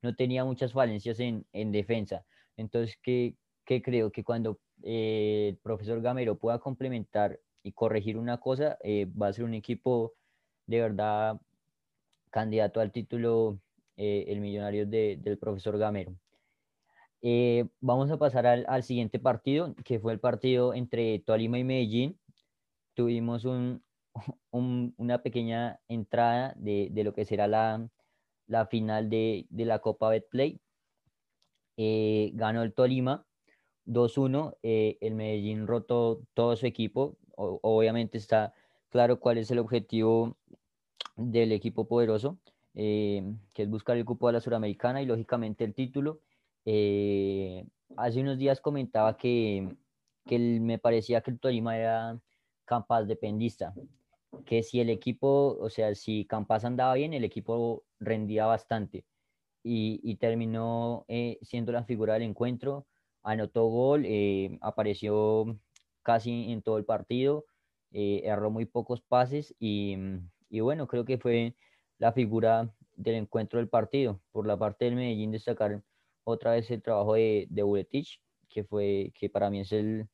no 0.01 0.15
tenía 0.15 0.45
muchas 0.45 0.71
falencias 0.71 1.19
en, 1.19 1.45
en 1.51 1.73
defensa. 1.73 2.25
Entonces, 2.55 2.97
¿qué, 3.03 3.35
qué 3.65 3.81
creo? 3.81 4.13
Que 4.13 4.23
cuando 4.23 4.59
eh, 4.83 5.49
el 5.49 5.57
profesor 5.57 6.01
Gamero 6.01 6.37
pueda 6.37 6.59
complementar 6.59 7.41
y 7.61 7.73
corregir 7.73 8.15
una 8.15 8.39
cosa, 8.39 8.77
eh, 8.81 9.07
va 9.07 9.27
a 9.27 9.33
ser 9.33 9.43
un 9.43 9.53
equipo 9.53 10.13
de 10.65 10.79
verdad 10.79 11.41
candidato 12.29 12.79
al 12.79 12.93
título 12.93 13.59
el 13.97 14.39
millonario 14.39 14.85
de, 14.87 15.17
del 15.21 15.37
profesor 15.37 15.77
Gamero. 15.77 16.15
Eh, 17.21 17.67
vamos 17.81 18.09
a 18.11 18.17
pasar 18.17 18.47
al, 18.47 18.83
siguiente 18.83 19.19
partido, 19.19 19.75
que 19.83 19.99
fue 19.99 20.13
el 20.13 20.19
partido 20.19 20.73
entre 20.73 21.19
Tolima 21.19 21.59
y 21.59 21.63
Medellín. 21.63 22.19
Tuvimos 22.93 23.45
un, 23.45 23.83
una 24.51 25.21
pequeña 25.21 25.79
entrada 25.87 26.53
de, 26.57 26.91
lo 27.03 27.13
que 27.13 27.25
será 27.25 27.47
la, 27.47 27.89
final 28.67 29.09
de, 29.09 29.47
la 29.51 29.79
Copa 29.79 30.09
Betplay. 30.09 30.59
Eh, 31.77 32.31
ganó 32.33 32.63
el 32.63 32.73
Tolima 32.73 33.25
2-1. 33.85 34.57
Eh, 34.63 34.97
el 35.01 35.15
Medellín 35.15 35.67
rotó 35.67 36.21
todo 36.33 36.55
su 36.55 36.65
equipo. 36.65 37.17
obviamente 37.35 38.17
está 38.17 38.53
claro 38.89 39.19
cuál 39.19 39.37
es 39.37 39.51
el 39.51 39.59
objetivo 39.59 40.37
del 41.15 41.51
equipo 41.51 41.87
poderoso, 41.87 42.39
que 42.73 43.35
es 43.55 43.69
buscar 43.69 43.97
el 43.97 44.05
cupo 44.05 44.27
de 44.27 44.33
la 44.33 44.41
Suramericana 44.41 45.01
y 45.01 45.05
lógicamente 45.05 45.65
el 45.65 45.73
título. 45.73 46.21
Eh, 46.65 47.65
hace 47.97 48.21
unos 48.21 48.37
días 48.37 48.61
comentaba 48.61 49.17
que, 49.17 49.75
que 50.25 50.39
me 50.39 50.77
parecía 50.77 51.21
que 51.21 51.31
el 51.31 51.39
Tolima 51.39 51.77
era 51.77 52.19
Campas 52.65 53.07
dependista, 53.07 53.73
que 54.45 54.63
si 54.63 54.79
el 54.79 54.89
equipo, 54.89 55.57
o 55.59 55.69
sea, 55.69 55.95
si 55.95 56.25
Campas 56.25 56.65
andaba 56.65 56.93
bien, 56.93 57.13
el 57.13 57.23
equipo 57.23 57.83
rendía 57.99 58.45
bastante 58.45 59.05
y, 59.63 59.99
y 60.03 60.15
terminó 60.17 61.05
eh, 61.07 61.39
siendo 61.41 61.71
la 61.71 61.83
figura 61.83 62.13
del 62.13 62.23
encuentro, 62.23 62.87
anotó 63.23 63.65
gol, 63.67 64.03
eh, 64.05 64.57
apareció 64.61 65.59
casi 66.03 66.51
en 66.51 66.61
todo 66.61 66.77
el 66.77 66.85
partido, 66.85 67.45
erró 67.91 68.51
muy 68.51 68.65
pocos 68.65 69.01
pases 69.01 69.55
y, 69.59 69.97
y 70.49 70.59
bueno, 70.59 70.87
creo 70.87 71.05
que 71.05 71.17
fue 71.17 71.55
la 71.97 72.13
figura 72.13 72.73
del 72.95 73.15
encuentro 73.15 73.59
del 73.59 73.69
partido. 73.69 74.21
Por 74.31 74.45
la 74.45 74.57
parte 74.57 74.85
del 74.85 74.95
Medellín 74.95 75.31
destacar 75.31 75.83
otra 76.29 76.51
vez 76.51 76.69
el 76.71 76.81
trabajo 76.81 77.15
de, 77.15 77.47
de 77.49 77.63
Buletich, 77.63 78.21
que, 78.49 78.63
fue, 78.63 79.11
que 79.13 79.29
para 79.29 79.49
mí 79.49 79.61
es 79.61 79.71
el, 79.71 80.07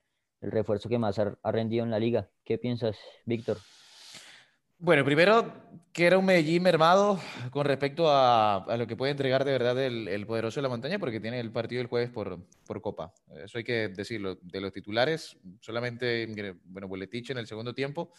el 0.46 0.52
refuerzo 0.52 0.90
que 0.90 1.00
más 1.00 1.18
ha, 1.20 1.36
rendido 1.52 1.84
en 1.84 1.92
la 1.92 2.00
liga. 2.00 2.30
¿Qué 2.44 2.58
piensas, 2.58 2.98
Víctor? 3.26 3.58
Bueno, 4.78 5.06
primero, 5.06 5.54
que 5.94 6.06
era 6.06 6.18
un 6.18 6.26
Medellín 6.26 6.62
mermado 6.62 7.20
con 7.50 7.66
respecto 7.66 8.06
a, 8.10 8.66
lo 8.78 8.86
que 8.86 8.96
puede 8.96 9.12
entregar 9.12 9.46
de 9.46 9.52
verdad 9.52 9.82
el, 9.82 10.26
poderoso 10.28 10.60
de 10.60 10.64
la 10.64 10.70
montaña, 10.70 11.00
porque 11.00 11.20
tiene 11.20 11.40
el 11.40 11.52
partido 11.52 11.82
el 11.82 11.88
jueves 11.88 12.10
por, 12.10 12.46
por 12.68 12.82
Copa. 12.82 13.14
Eso 13.44 13.58
hay 13.58 13.64
que 13.64 13.88
decirlo. 13.88 14.38
De 14.42 14.60
los 14.60 14.74
titulares, 14.74 15.38
solamente, 15.62 16.28
bueno, 16.66 16.88
Buletich 16.88 17.32
en 17.32 17.38
el 17.38 17.48
segundo 17.48 17.74
tiempo 17.74 18.12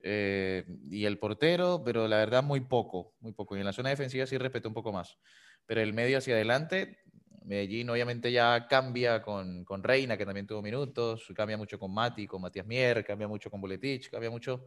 eh, 0.00 0.64
y 0.90 1.06
el 1.06 1.18
portero, 1.18 1.82
pero 1.84 2.06
la 2.06 2.18
verdad 2.18 2.44
muy 2.44 2.60
poco, 2.60 3.14
muy 3.20 3.32
poco. 3.32 3.56
Y 3.56 3.60
en 3.60 3.66
la 3.66 3.72
zona 3.72 3.88
defensiva 3.88 4.26
sí 4.26 4.36
respetó 4.36 4.68
un 4.68 4.74
poco 4.74 4.92
más. 4.92 5.18
Pero 5.66 5.80
el 5.80 5.92
medio 5.92 6.18
hacia 6.18 6.34
adelante, 6.34 6.98
Medellín 7.44 7.88
obviamente 7.90 8.30
ya 8.30 8.66
cambia 8.68 9.22
con, 9.22 9.64
con, 9.64 9.82
Reina, 9.82 10.16
que 10.16 10.26
también 10.26 10.46
tuvo 10.46 10.62
minutos, 10.62 11.26
cambia 11.34 11.56
mucho 11.56 11.78
con 11.78 11.92
Mati, 11.92 12.26
con 12.26 12.42
Matías 12.42 12.66
Mier, 12.66 13.04
cambia 13.04 13.28
mucho 13.28 13.50
con 13.50 13.60
Buletich, 13.60 14.10
cambia 14.10 14.30
mucho 14.30 14.66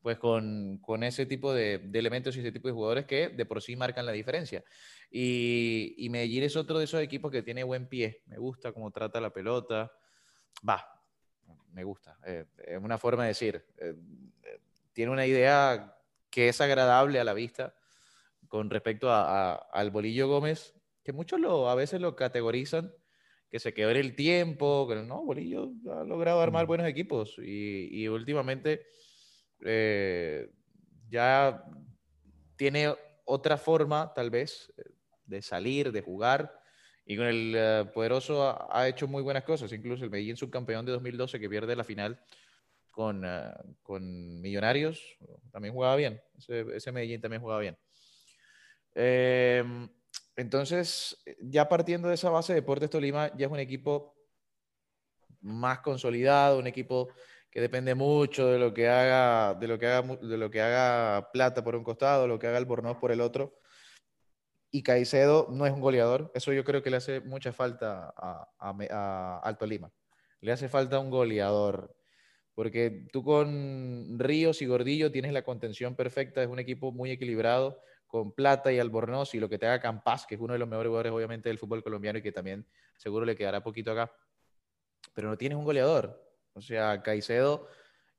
pues 0.00 0.18
con, 0.18 0.78
con 0.78 1.02
ese 1.02 1.26
tipo 1.26 1.52
de, 1.52 1.78
de, 1.78 1.98
elementos 1.98 2.34
y 2.36 2.40
ese 2.40 2.52
tipo 2.52 2.68
de 2.68 2.74
jugadores 2.74 3.04
que 3.04 3.28
de 3.28 3.44
por 3.44 3.60
sí 3.60 3.76
marcan 3.76 4.06
la 4.06 4.12
diferencia. 4.12 4.64
Y, 5.10 5.94
y, 5.98 6.08
Medellín 6.08 6.44
es 6.44 6.56
otro 6.56 6.78
de 6.78 6.84
esos 6.84 7.02
equipos 7.02 7.30
que 7.30 7.42
tiene 7.42 7.64
buen 7.64 7.86
pie, 7.86 8.22
me 8.26 8.38
gusta 8.38 8.72
cómo 8.72 8.90
trata 8.90 9.20
la 9.20 9.30
pelota, 9.30 9.92
va, 10.66 11.00
me 11.72 11.84
gusta, 11.84 12.18
eh, 12.26 12.46
es 12.66 12.78
una 12.78 12.98
forma 12.98 13.24
de 13.24 13.28
decir, 13.28 13.64
eh, 13.78 13.94
tiene 14.92 15.12
una 15.12 15.26
idea 15.26 15.96
que 16.30 16.48
es 16.48 16.60
agradable 16.60 17.20
a 17.20 17.24
la 17.24 17.34
vista 17.34 17.74
con 18.48 18.70
respecto 18.70 19.10
a, 19.10 19.54
al 19.54 19.90
Bolillo 19.90 20.28
Gómez, 20.28 20.74
que 21.02 21.12
muchos 21.12 21.40
lo, 21.40 21.68
a 21.68 21.74
veces 21.74 22.00
lo 22.00 22.16
categorizan, 22.16 22.92
que 23.50 23.58
se 23.58 23.74
quedó 23.74 23.90
en 23.90 23.96
el 23.96 24.14
tiempo, 24.14 24.86
que 24.88 24.96
no, 24.96 25.24
Bolillo 25.24 25.72
ha 25.92 26.04
logrado 26.04 26.40
armar 26.40 26.66
buenos 26.66 26.86
equipos 26.86 27.36
y, 27.38 27.88
y 27.90 28.08
últimamente 28.08 28.86
eh, 29.64 30.50
ya 31.08 31.64
tiene 32.56 32.94
otra 33.24 33.56
forma, 33.56 34.12
tal 34.14 34.30
vez, 34.30 34.72
de 35.24 35.42
salir, 35.42 35.92
de 35.92 36.02
jugar. 36.02 36.56
Y 37.04 37.16
con 37.16 37.26
el 37.26 37.54
eh, 37.56 37.90
poderoso 37.92 38.72
ha, 38.72 38.88
hecho 38.88 39.08
muy 39.08 39.22
buenas 39.22 39.44
cosas. 39.44 39.72
Incluso 39.72 40.04
el 40.04 40.10
Medellín 40.10 40.36
subcampeón 40.36 40.86
de 40.86 40.92
2012 40.92 41.40
que 41.40 41.48
pierde 41.48 41.74
la 41.74 41.84
final 41.84 42.20
con, 42.90 43.24
eh, 43.24 43.52
con 43.82 44.40
Millonarios, 44.40 45.18
también 45.50 45.74
jugaba 45.74 45.96
bien. 45.96 46.20
Ese, 46.38 46.66
ese 46.74 46.92
Medellín 46.92 47.20
también 47.20 47.42
jugaba 47.42 47.60
bien. 47.60 47.78
Entonces, 50.40 51.22
ya 51.42 51.68
partiendo 51.68 52.08
de 52.08 52.14
esa 52.14 52.30
base, 52.30 52.54
Deportes 52.54 52.88
Tolima 52.88 53.30
ya 53.36 53.44
es 53.44 53.52
un 53.52 53.58
equipo 53.58 54.16
más 55.42 55.80
consolidado, 55.80 56.58
un 56.58 56.66
equipo 56.66 57.10
que 57.50 57.60
depende 57.60 57.94
mucho 57.94 58.46
de 58.46 58.58
lo 58.58 58.72
que 58.72 58.88
haga, 58.88 59.54
de 59.54 59.68
lo 59.68 59.78
que 59.78 59.86
haga, 59.86 60.16
de 60.16 60.38
lo 60.38 60.50
que 60.50 60.62
haga 60.62 61.30
Plata 61.30 61.62
por 61.62 61.76
un 61.76 61.84
costado, 61.84 62.26
lo 62.26 62.38
que 62.38 62.46
haga 62.46 62.56
Albornoz 62.56 62.96
por 62.96 63.12
el 63.12 63.20
otro. 63.20 63.58
Y 64.70 64.82
Caicedo 64.82 65.48
no 65.50 65.66
es 65.66 65.72
un 65.72 65.80
goleador. 65.80 66.30
Eso 66.34 66.54
yo 66.54 66.64
creo 66.64 66.82
que 66.82 66.90
le 66.90 66.96
hace 66.96 67.20
mucha 67.20 67.52
falta 67.52 68.14
a, 68.16 68.48
a, 68.58 69.40
Alto 69.44 69.66
Lima. 69.66 69.92
Le 70.40 70.52
hace 70.52 70.70
falta 70.70 71.00
un 71.00 71.10
goleador. 71.10 71.94
Porque 72.54 73.08
tú 73.12 73.22
con 73.24 74.18
Ríos 74.18 74.62
y 74.62 74.66
Gordillo 74.66 75.12
tienes 75.12 75.32
la 75.34 75.42
contención 75.42 75.96
perfecta. 75.96 76.42
Es 76.42 76.48
un 76.48 76.60
equipo 76.60 76.92
muy 76.92 77.10
equilibrado 77.10 77.82
con 78.10 78.32
Plata 78.32 78.72
y 78.72 78.78
Albornoz 78.78 79.34
y 79.34 79.40
lo 79.40 79.48
que 79.48 79.58
te 79.58 79.66
haga 79.66 79.80
Campas, 79.80 80.26
que 80.26 80.34
es 80.34 80.40
uno 80.40 80.52
de 80.52 80.58
los 80.58 80.68
mejores 80.68 80.88
jugadores 80.88 81.12
obviamente 81.12 81.48
del 81.48 81.58
fútbol 81.58 81.82
colombiano 81.82 82.18
y 82.18 82.22
que 82.22 82.32
también 82.32 82.66
seguro 82.96 83.24
le 83.24 83.36
quedará 83.36 83.62
poquito 83.62 83.92
acá. 83.92 84.12
Pero 85.14 85.28
no 85.28 85.38
tienes 85.38 85.56
un 85.56 85.64
goleador. 85.64 86.20
O 86.52 86.60
sea, 86.60 87.02
Caicedo, 87.02 87.68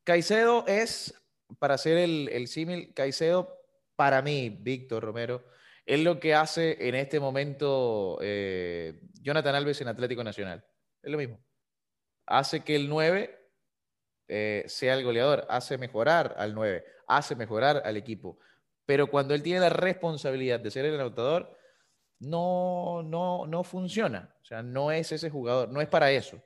Caicedo 0.05 0.65
es, 0.65 1.13
para 1.59 1.73
hacer 1.73 1.97
el, 1.97 2.29
el 2.31 2.47
símil, 2.47 2.93
Caicedo, 2.93 3.61
para 3.95 4.21
mí, 4.21 4.49
Víctor 4.49 5.03
Romero, 5.03 5.43
es 5.85 5.99
lo 5.99 6.19
que 6.19 6.33
hace 6.33 6.87
en 6.87 6.95
este 6.95 7.19
momento 7.19 8.17
eh, 8.21 9.01
Jonathan 9.21 9.55
Alves 9.55 9.81
en 9.81 9.89
Atlético 9.89 10.23
Nacional. 10.23 10.65
Es 11.03 11.11
lo 11.11 11.17
mismo. 11.17 11.43
Hace 12.25 12.61
que 12.63 12.75
el 12.75 12.87
9 12.87 13.37
eh, 14.29 14.63
sea 14.67 14.93
el 14.93 15.03
goleador, 15.03 15.45
hace 15.49 15.77
mejorar 15.77 16.35
al 16.37 16.55
9, 16.55 16.85
hace 17.07 17.35
mejorar 17.35 17.81
al 17.83 17.97
equipo. 17.97 18.39
Pero 18.91 19.07
cuando 19.07 19.33
él 19.33 19.41
tiene 19.41 19.61
la 19.61 19.69
responsabilidad 19.69 20.59
de 20.59 20.69
ser 20.69 20.83
el 20.83 20.99
anotador, 20.99 21.57
no, 22.19 23.01
no, 23.01 23.47
no 23.47 23.63
funciona. 23.63 24.35
O 24.41 24.43
sea, 24.43 24.61
no 24.61 24.91
es 24.91 25.13
ese 25.13 25.29
jugador, 25.29 25.69
no 25.69 25.79
es 25.79 25.87
para 25.87 26.11
eso. 26.11 26.43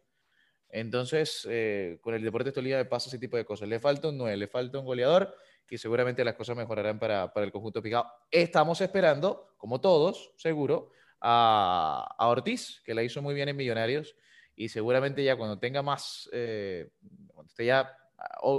Entonces, 0.70 1.48
eh, 1.50 1.98
con 2.02 2.14
el 2.14 2.22
Deportes 2.22 2.54
Tolima 2.54 2.88
pasa 2.88 3.10
ese 3.10 3.18
tipo 3.18 3.36
de 3.36 3.46
cosas. 3.46 3.68
Le 3.68 3.80
falta 3.80 4.10
un 4.10 4.20
9, 4.20 4.38
le 4.38 4.48
falta 4.48 4.78
un 4.78 4.86
goleador 4.86 5.36
y 5.68 5.80
seguramente 5.80 6.24
las 6.24 6.36
cosas 6.36 6.56
mejorarán 6.56 7.00
para, 7.00 7.34
el 7.36 7.52
conjunto 7.52 7.82
picado. 7.82 8.06
Estamos 8.30 8.80
esperando, 8.80 9.56
como 9.58 9.82
todos, 9.82 10.32
seguro, 10.38 10.92
a, 11.22 12.16
Ortiz, 12.20 12.80
que 12.86 12.94
la 12.94 13.02
hizo 13.02 13.24
muy 13.24 13.34
bien 13.34 13.50
en 13.50 13.58
Millonarios 13.58 14.16
y 14.56 14.70
seguramente 14.70 15.24
ya 15.24 15.36
cuando 15.36 15.58
tenga 15.58 15.82
más, 15.82 16.30
eh, 16.32 16.92
cuando 17.34 17.50
esté 17.50 17.66
ya 17.66 17.92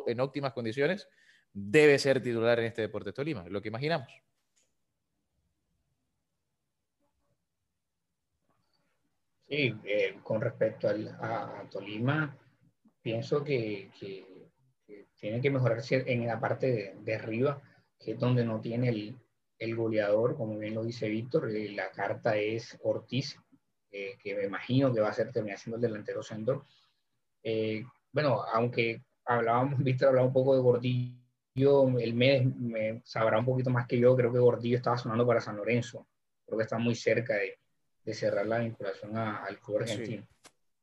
en 0.08 0.18
óptimas 0.18 0.52
condiciones, 0.54 1.06
debe 1.58 1.98
ser 1.98 2.22
titular 2.22 2.58
en 2.58 2.66
este 2.66 2.82
Deportes 2.82 3.14
Tolima, 3.14 3.48
lo 3.48 3.62
que 3.62 3.68
imaginamos. 3.68 4.08
Sí, 9.48 9.74
eh, 9.84 10.18
con 10.22 10.42
respecto 10.42 10.86
a, 10.88 11.66
Tolima, 11.70 12.36
pienso 13.00 13.42
que, 13.42 13.90
tiene 15.18 15.40
que 15.40 15.50
mejorarse 15.50 16.04
en 16.06 16.26
la 16.26 16.38
parte 16.38 16.94
de, 17.00 17.14
arriba, 17.14 17.62
que 17.98 18.12
es 18.12 18.18
donde 18.18 18.44
no 18.44 18.60
tiene 18.60 19.16
el, 19.58 19.76
goleador, 19.76 20.36
como 20.36 20.58
bien 20.58 20.74
lo 20.74 20.84
dice 20.84 21.08
Víctor. 21.08 21.50
Eh, 21.50 21.70
la 21.70 21.90
carta 21.90 22.36
es 22.36 22.78
Ortiz, 22.82 23.40
eh, 23.90 24.18
que 24.22 24.34
me 24.34 24.44
imagino 24.44 24.92
que 24.92 25.00
va 25.00 25.08
a 25.08 25.14
ser 25.14 25.32
terminar 25.32 25.58
siendo 25.58 25.76
el 25.76 25.82
delantero 25.82 26.22
centro. 26.22 26.66
bueno, 28.12 28.42
aunque 28.52 29.02
hablábamos, 29.24 29.78
Víctor 29.82 30.08
hablaba 30.08 30.26
un 30.26 30.34
poco 30.34 30.54
de 30.54 30.60
Gordillo, 30.60 31.25
el 31.56 32.14
mes 32.14 32.46
me 32.56 33.00
sabrá 33.04 33.38
un 33.38 33.44
poquito 33.44 33.70
más 33.70 33.86
que 33.86 33.98
yo, 33.98 34.14
creo 34.16 34.32
que 34.32 34.38
Gordillo 34.38 34.76
estaba 34.76 34.98
sonando 34.98 35.26
para 35.26 35.40
San 35.40 35.56
Lorenzo, 35.56 36.06
creo 36.44 36.58
que 36.58 36.64
está 36.64 36.78
muy 36.78 36.94
cerca 36.94 37.34
de 37.34 37.58
de 38.06 38.14
cerrar 38.14 38.46
la 38.46 38.60
vinculación 38.60 39.16
al 39.16 39.58
club 39.58 39.78
argentino. 39.80 40.26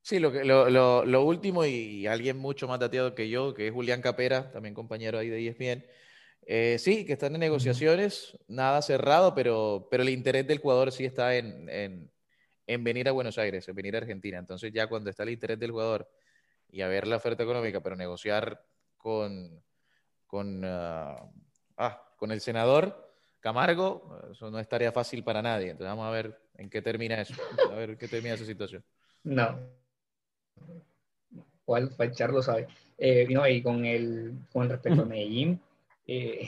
Sí. 0.01 0.19
lo, 0.19 0.30
lo, 0.43 1.05
lo, 1.05 1.24
último, 1.24 1.65
y 1.65 2.05
alguien 2.05 2.38
mucho 2.38 2.67
más 2.67 2.80
dateado 2.80 3.15
que 3.15 3.30
yo, 3.30 3.53
que 3.53 3.67
es 3.67 3.74
Julián 3.74 4.01
Capera, 4.01 4.51
también 4.51 4.76
compañero 4.76 5.17
ahí 5.17 5.30
de 5.30 5.47
ESPN, 5.47 5.86
eh, 6.45 6.76
sí, 6.78 7.05
que 7.05 7.13
están 7.13 7.34
en 7.34 7.39
negociaciones, 7.39 8.38
nada 8.49 8.82
cerrado, 8.82 9.34
pero, 9.34 9.88
pero 9.89 10.03
el 10.03 10.09
interés 10.09 10.45
del 10.45 10.59
jugador 10.59 10.91
sí 10.91 11.05
está 11.05 11.38
en, 11.38 11.69
en, 11.69 12.11
en, 12.67 12.84
venir 12.84 13.07
a 13.07 13.13
Buenos 13.13 13.38
Aires, 13.38 13.65
en 13.69 13.76
venir 13.76 13.95
a 13.95 13.99
Argentina. 13.99 14.38
Entonces 14.38 14.74
ya 14.74 14.88
cuando 14.88 15.09
está 15.09 15.24
el 15.24 15.30
interés 15.30 15.57
del 15.57 15.71
jugador 15.71 16.09
y 16.69 16.82
a 16.82 16.89
ver 16.89 17.07
la 17.07 17.15
oferta 17.15 17.43
económica, 17.43 17.82
pero 17.82 17.95
negociar 17.95 18.61
con, 18.97 19.63
con, 20.34 20.63
ah, 20.65 21.29
ah 21.77 22.01
con 22.17 22.31
el 22.31 22.41
senador, 22.41 23.07
Camargo, 23.39 24.19
eso 24.31 24.49
no 24.49 24.57
es 24.57 24.67
tarea 24.67 24.91
fácil 24.91 25.23
para 25.23 25.43
nadie. 25.43 25.69
Entonces 25.69 25.89
vamos 25.89 26.07
a 26.07 26.09
ver 26.09 26.36
en 26.55 26.71
qué 26.71 26.81
termina 26.81 27.21
eso, 27.21 27.36
a 27.71 27.75
ver 27.75 27.99
qué 27.99 28.07
termina 28.07 28.34
esa 28.34 28.43
situación. 28.43 28.84
No. 29.23 29.59
¿Cuál 31.63 31.91
Charlo 32.13 32.41
sabe? 32.41 32.67
Eh, 32.97 33.27
no, 33.29 33.47
y 33.47 33.61
con 33.61 33.86
el 33.86 34.34
con 34.51 34.69
respecto 34.69 35.03
a 35.03 35.05
Medellín, 35.05 35.61
eh, 36.07 36.47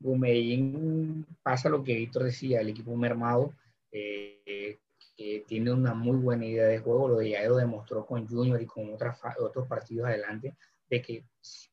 Medellín 0.00 1.26
pasa 1.42 1.68
lo 1.68 1.84
que 1.84 1.94
Víctor 1.94 2.24
decía, 2.24 2.62
el 2.62 2.70
equipo 2.70 2.96
mermado 2.96 3.52
eh, 3.92 4.78
que 5.14 5.44
tiene 5.46 5.72
una 5.72 5.92
muy 5.92 6.16
buena 6.16 6.46
idea 6.46 6.64
de 6.64 6.78
juego, 6.78 7.08
lo 7.08 7.16
de 7.18 7.30
ya 7.30 7.44
lo 7.46 7.56
demostró 7.56 8.06
con 8.06 8.26
Junior 8.26 8.62
y 8.62 8.66
con 8.66 8.94
otros 8.94 9.68
partidos 9.68 10.06
adelante, 10.06 10.54
de 10.88 11.02
que 11.02 11.24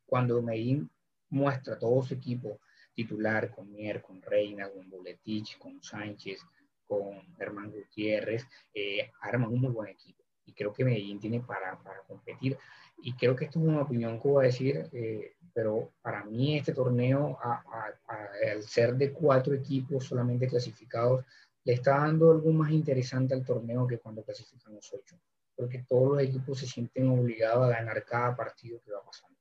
cuando 0.05 0.41
Medellín 0.41 0.89
muestra 1.33 1.77
todo 1.77 2.01
su 2.03 2.13
equipo 2.13 2.59
titular, 2.93 3.53
con 3.53 3.71
Mier, 3.71 4.01
con 4.01 4.21
Reina, 4.21 4.69
con 4.69 4.89
Boletich, 4.89 5.57
con 5.57 5.81
Sánchez, 5.81 6.39
con 6.85 7.35
Germán 7.37 7.71
Gutiérrez, 7.71 8.45
eh, 8.73 9.11
arman 9.21 9.51
un 9.51 9.61
muy 9.61 9.71
buen 9.71 9.89
equipo. 9.89 10.23
Y 10.45 10.53
creo 10.53 10.71
que 10.71 10.85
Medellín 10.85 11.19
tiene 11.19 11.39
para, 11.39 11.81
para 11.81 12.01
competir. 12.01 12.57
Y 13.01 13.13
creo 13.13 13.35
que 13.35 13.45
esto 13.45 13.59
es 13.59 13.65
una 13.65 13.81
opinión 13.81 14.21
que 14.21 14.27
voy 14.27 14.43
a 14.43 14.47
decir, 14.47 14.87
eh, 14.91 15.35
pero 15.53 15.93
para 16.01 16.23
mí 16.23 16.57
este 16.57 16.73
torneo, 16.73 17.37
al 17.41 18.63
ser 18.63 18.95
de 18.95 19.11
cuatro 19.11 19.53
equipos 19.53 20.05
solamente 20.05 20.47
clasificados, 20.47 21.25
le 21.63 21.73
está 21.73 21.97
dando 21.97 22.31
algo 22.31 22.51
más 22.51 22.71
interesante 22.71 23.33
al 23.33 23.43
torneo 23.43 23.87
que 23.87 23.99
cuando 23.99 24.23
clasifican 24.23 24.75
los 24.75 24.93
ocho. 24.93 25.17
Porque 25.55 25.85
todos 25.87 26.13
los 26.13 26.21
equipos 26.21 26.59
se 26.59 26.67
sienten 26.67 27.09
obligados 27.09 27.65
a 27.65 27.69
ganar 27.69 28.03
cada 28.05 28.35
partido 28.35 28.79
que 28.81 28.91
va 28.91 29.03
pasando. 29.03 29.32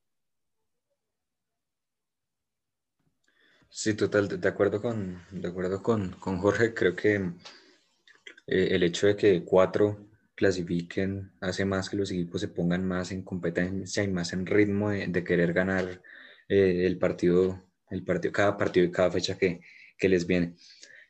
Sí, 3.75 3.95
total, 3.95 4.27
de 4.39 4.47
acuerdo 4.47 4.79
con, 4.79 5.19
de 5.31 5.47
acuerdo 5.47 5.81
con, 5.81 6.11
Jorge, 6.13 6.75
creo 6.75 6.95
que 6.95 7.15
eh, 7.15 8.67
el 8.71 8.83
hecho 8.83 9.07
de 9.07 9.15
que 9.15 9.43
cuatro 9.43 10.09
clasifiquen 10.35 11.31
hace 11.41 11.65
más 11.65 11.89
que 11.89 11.97
los 11.97 12.11
equipos 12.11 12.41
se 12.41 12.49
pongan 12.49 12.85
más 12.87 13.11
en 13.11 13.23
competencia 13.23 14.03
y 14.03 14.09
más 14.09 14.31
en 14.33 14.45
ritmo 14.45 14.91
de, 14.91 15.23
querer 15.23 15.53
ganar 15.53 16.03
eh, 16.49 16.85
el 16.85 16.99
partido, 16.99 17.63
el 17.89 18.03
partido, 18.03 18.31
cada 18.31 18.57
partido 18.57 18.85
y 18.85 18.91
cada 18.91 19.09
fecha 19.11 19.37
que, 19.39 19.61
que 19.97 20.07
les 20.09 20.27
viene. 20.27 20.55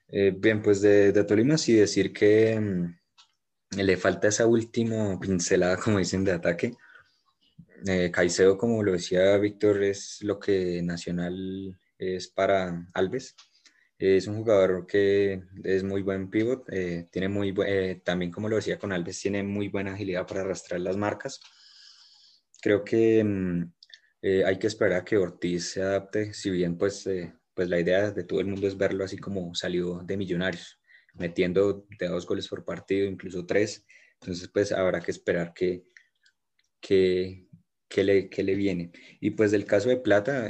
Eh, 0.08 0.34
bien, 0.36 0.62
pues 0.62 0.82
de, 0.82 1.12
de, 1.12 1.24
Tolima 1.26 1.58
sí 1.58 1.74
decir 1.74 2.14
que 2.14 2.58
mm, 2.58 3.80
le 3.82 3.98
falta 3.98 4.30
esa 4.30 4.46
última 4.48 5.20
pincelada, 5.20 5.76
como 5.84 6.00
dicen, 6.00 6.24
de 6.24 6.32
ataque. 6.32 6.74
Eh, 7.86 8.10
Caicedo, 8.10 8.58
como 8.58 8.82
lo 8.84 8.94
decía 8.94 9.38
Víctor, 9.38 9.84
es 9.84 10.20
lo 10.22 10.40
que 10.40 10.82
Nacional 10.82 11.78
es 12.04 12.28
para 12.28 12.88
Alves. 12.94 13.36
Es 13.98 14.28
un 14.28 14.36
jugador 14.38 14.86
que 14.86 15.44
es 15.64 15.84
muy 15.84 16.02
buen 16.02 16.30
pivot, 16.30 16.68
eh, 16.72 17.08
tiene 17.12 17.30
muy 17.30 17.54
eh, 17.66 18.02
también 18.04 18.32
como 18.32 18.50
lo 18.50 18.58
decía 18.58 18.78
con 18.78 18.92
Alves, 18.92 19.22
tiene 19.22 19.44
muy 19.44 19.70
buena 19.70 19.94
agilidad 19.94 20.28
para 20.28 20.42
arrastrar 20.42 20.82
las 20.82 20.98
marcas. 20.98 21.40
Creo 22.62 22.84
que 22.84 23.24
mm, 23.24 23.74
eh, 24.24 24.44
hay 24.46 24.60
que 24.60 24.68
esperar 24.68 25.00
a 25.02 25.06
que 25.06 25.18
Ortiz 25.18 25.72
se 25.72 25.82
adapte, 25.82 26.34
si 26.34 26.50
bien 26.50 26.78
pues, 26.78 27.08
pues 27.54 27.70
la 27.70 27.80
idea 27.80 28.12
de 28.12 28.24
todo 28.24 28.40
el 28.42 28.48
mundo 28.48 28.68
es 28.68 28.78
verlo 28.78 29.06
así 29.06 29.18
como 29.18 29.54
salió 29.56 30.02
de 30.04 30.18
Millonarios, 30.18 30.80
metiendo 31.14 31.86
de 31.98 32.08
dos 32.08 32.26
goles 32.26 32.48
por 32.48 32.66
partido, 32.66 33.08
incluso 33.08 33.46
tres. 33.46 33.86
Entonces 34.20 34.50
pues 34.54 34.72
habrá 34.72 35.02
que 35.02 35.12
esperar 35.12 35.54
que, 35.54 35.84
que, 36.82 37.48
que, 37.88 38.04
le, 38.04 38.30
que 38.30 38.44
le 38.44 38.56
viene. 38.56 38.92
Y 39.22 39.32
pues 39.32 39.52
del 39.52 39.66
caso 39.66 39.90
de 39.90 39.98
Plata, 39.98 40.48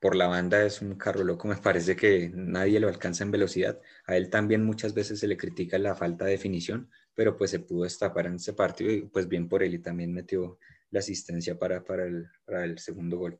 por 0.00 0.16
la 0.16 0.26
banda 0.26 0.64
es 0.64 0.80
un 0.80 0.96
carro 0.96 1.22
loco, 1.24 1.46
me 1.46 1.56
parece 1.56 1.94
que 1.94 2.30
nadie 2.34 2.80
lo 2.80 2.88
alcanza 2.88 3.22
en 3.22 3.30
velocidad. 3.30 3.80
A 4.06 4.16
él 4.16 4.30
también 4.30 4.64
muchas 4.64 4.94
veces 4.94 5.20
se 5.20 5.28
le 5.28 5.36
critica 5.36 5.78
la 5.78 5.94
falta 5.94 6.24
de 6.24 6.32
definición, 6.32 6.90
pero 7.14 7.36
pues 7.36 7.50
se 7.50 7.60
pudo 7.60 7.84
destapar 7.84 8.26
en 8.26 8.36
ese 8.36 8.54
partido 8.54 8.90
y 8.90 9.02
pues 9.02 9.28
bien 9.28 9.48
por 9.48 9.62
él 9.62 9.74
y 9.74 9.78
también 9.78 10.12
metió 10.12 10.58
la 10.90 11.00
asistencia 11.00 11.58
para, 11.58 11.84
para, 11.84 12.06
el, 12.06 12.78
segundo 12.78 13.18
gol. 13.18 13.38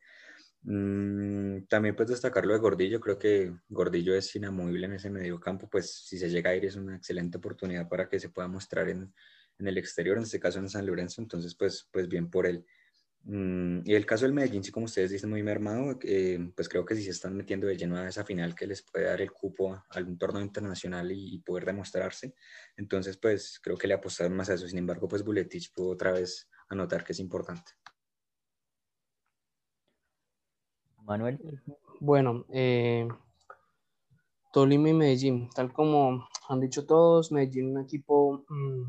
Mm, 0.62 1.62
también 1.66 1.96
pues 1.96 2.10
destacar 2.10 2.44
lo 2.44 2.52
de 2.52 2.60
Gordillo, 2.60 3.00
creo 3.00 3.18
que 3.18 3.54
Gordillo 3.70 4.14
es 4.14 4.36
inamovible 4.36 4.84
en 4.84 4.92
ese 4.92 5.08
medio 5.08 5.40
campo, 5.40 5.68
pues 5.70 5.90
si 5.90 6.18
se 6.18 6.28
llega 6.28 6.50
a 6.50 6.54
ir 6.54 6.66
es 6.66 6.76
una 6.76 6.96
excelente 6.96 7.38
oportunidad 7.38 7.88
para 7.88 8.06
que 8.06 8.20
se 8.20 8.28
pueda 8.28 8.48
mostrar 8.48 8.90
en, 8.90 9.14
en 9.58 9.66
el 9.66 9.78
exterior, 9.78 10.18
en 10.18 10.24
este 10.24 10.38
caso 10.38 10.58
en 10.58 10.68
San 10.68 10.84
Lorenzo, 10.84 11.22
entonces 11.22 11.54
pues, 11.54 11.88
pues 11.90 12.06
bien 12.06 12.28
por 12.28 12.46
él. 12.46 12.66
Mm, 13.24 13.82
y 13.84 13.94
el 13.94 14.06
caso 14.06 14.24
del 14.24 14.32
Medellín, 14.32 14.64
sí, 14.64 14.72
como 14.72 14.86
ustedes 14.86 15.10
dicen, 15.10 15.28
muy 15.28 15.42
mermado, 15.42 15.98
eh, 16.02 16.38
pues 16.56 16.68
creo 16.68 16.84
que 16.84 16.94
si 16.94 17.02
se 17.02 17.10
están 17.10 17.36
metiendo 17.36 17.66
de 17.66 17.76
lleno 17.76 17.96
a 17.96 18.08
esa 18.08 18.24
final 18.24 18.54
que 18.54 18.66
les 18.66 18.82
puede 18.82 19.06
dar 19.06 19.20
el 19.20 19.30
cupo 19.30 19.74
a 19.74 19.84
algún 19.90 20.16
torneo 20.18 20.42
internacional 20.42 21.12
y, 21.12 21.38
poder 21.40 21.66
demostrarse. 21.66 22.34
Entonces, 22.76 23.16
pues 23.18 23.60
creo 23.62 23.76
que 23.76 23.86
le 23.86 23.94
apostaron 23.94 24.36
más 24.36 24.48
a 24.50 24.54
eso. 24.54 24.66
Sin 24.68 24.78
embargo, 24.78 25.08
pues 25.08 25.24
Buletich 25.24 25.72
pudo 25.72 25.90
otra 25.90 26.12
vez 26.12 26.48
anotar 26.68 27.04
que 27.04 27.12
es 27.12 27.20
importante. 27.20 27.72
Manuel. 31.04 31.38
Bueno, 31.98 32.46
eh, 32.50 33.06
Tolima 34.52 34.88
y 34.88 34.94
Medellín, 34.94 35.50
tal 35.50 35.72
como 35.72 36.26
han 36.48 36.60
dicho 36.60 36.86
todos, 36.86 37.32
Medellín 37.32 37.76
un 37.76 37.82
equipo 37.82 38.44
mm, 38.48 38.84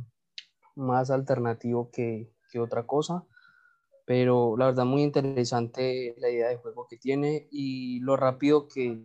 más 0.75 1.11
alternativo 1.11 1.89
que, 1.91 2.31
que 2.51 2.59
otra 2.59 2.85
cosa 2.85 3.25
pero 4.05 4.55
la 4.57 4.67
verdad 4.67 4.85
muy 4.85 5.03
interesante 5.03 6.15
la 6.17 6.29
idea 6.29 6.49
de 6.49 6.57
juego 6.57 6.87
que 6.89 6.97
tiene 6.97 7.47
y 7.51 7.99
lo 8.01 8.17
rápido 8.17 8.67
que, 8.67 9.03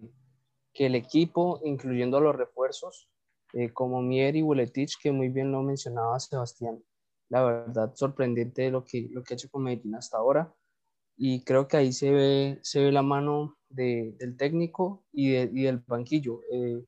que 0.73 0.87
el 0.87 0.95
equipo, 0.95 1.61
incluyendo 1.65 2.21
los 2.21 2.37
refuerzos, 2.37 3.09
eh, 3.53 3.73
como 3.73 4.03
Mier 4.03 4.37
y 4.37 4.43
Buletich, 4.43 4.99
que 5.01 5.13
muy 5.13 5.29
bien 5.29 5.53
lo 5.53 5.63
mencionaba 5.63 6.19
Sebastián, 6.21 6.83
la 7.29 7.45
verdad 7.45 7.95
sorprendente 7.95 8.71
lo 8.71 8.85
que, 8.85 9.09
lo 9.11 9.23
que 9.23 9.35
ha 9.35 9.37
hecho 9.37 9.51
con 9.51 9.63
Medellín 9.65 9.95
hasta 9.95 10.19
ahora 10.19 10.55
y 11.17 11.43
creo 11.45 11.67
que 11.67 11.79
ahí 11.79 11.93
se 11.93 12.11
ve, 12.11 12.59
se 12.63 12.81
ve 12.81 12.93
la 12.93 13.03
mano 13.03 13.57
de, 13.69 14.15
del 14.19 14.37
técnico 14.37 15.05
y, 15.13 15.35
y, 15.35 15.63
del 15.63 15.79
banquillo. 15.79 16.41
Eh, 16.53 16.85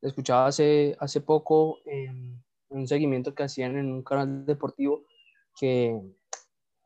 escuchaba 0.00 0.46
hace, 0.46 0.96
hace 0.98 1.20
poco 1.20 1.78
en 1.84 2.42
un 2.70 2.86
seguimiento 2.86 3.34
que 3.34 3.42
hacían 3.42 3.76
en 3.76 3.92
un 3.92 4.02
canal 4.02 4.46
deportivo 4.46 5.04
que 5.58 6.00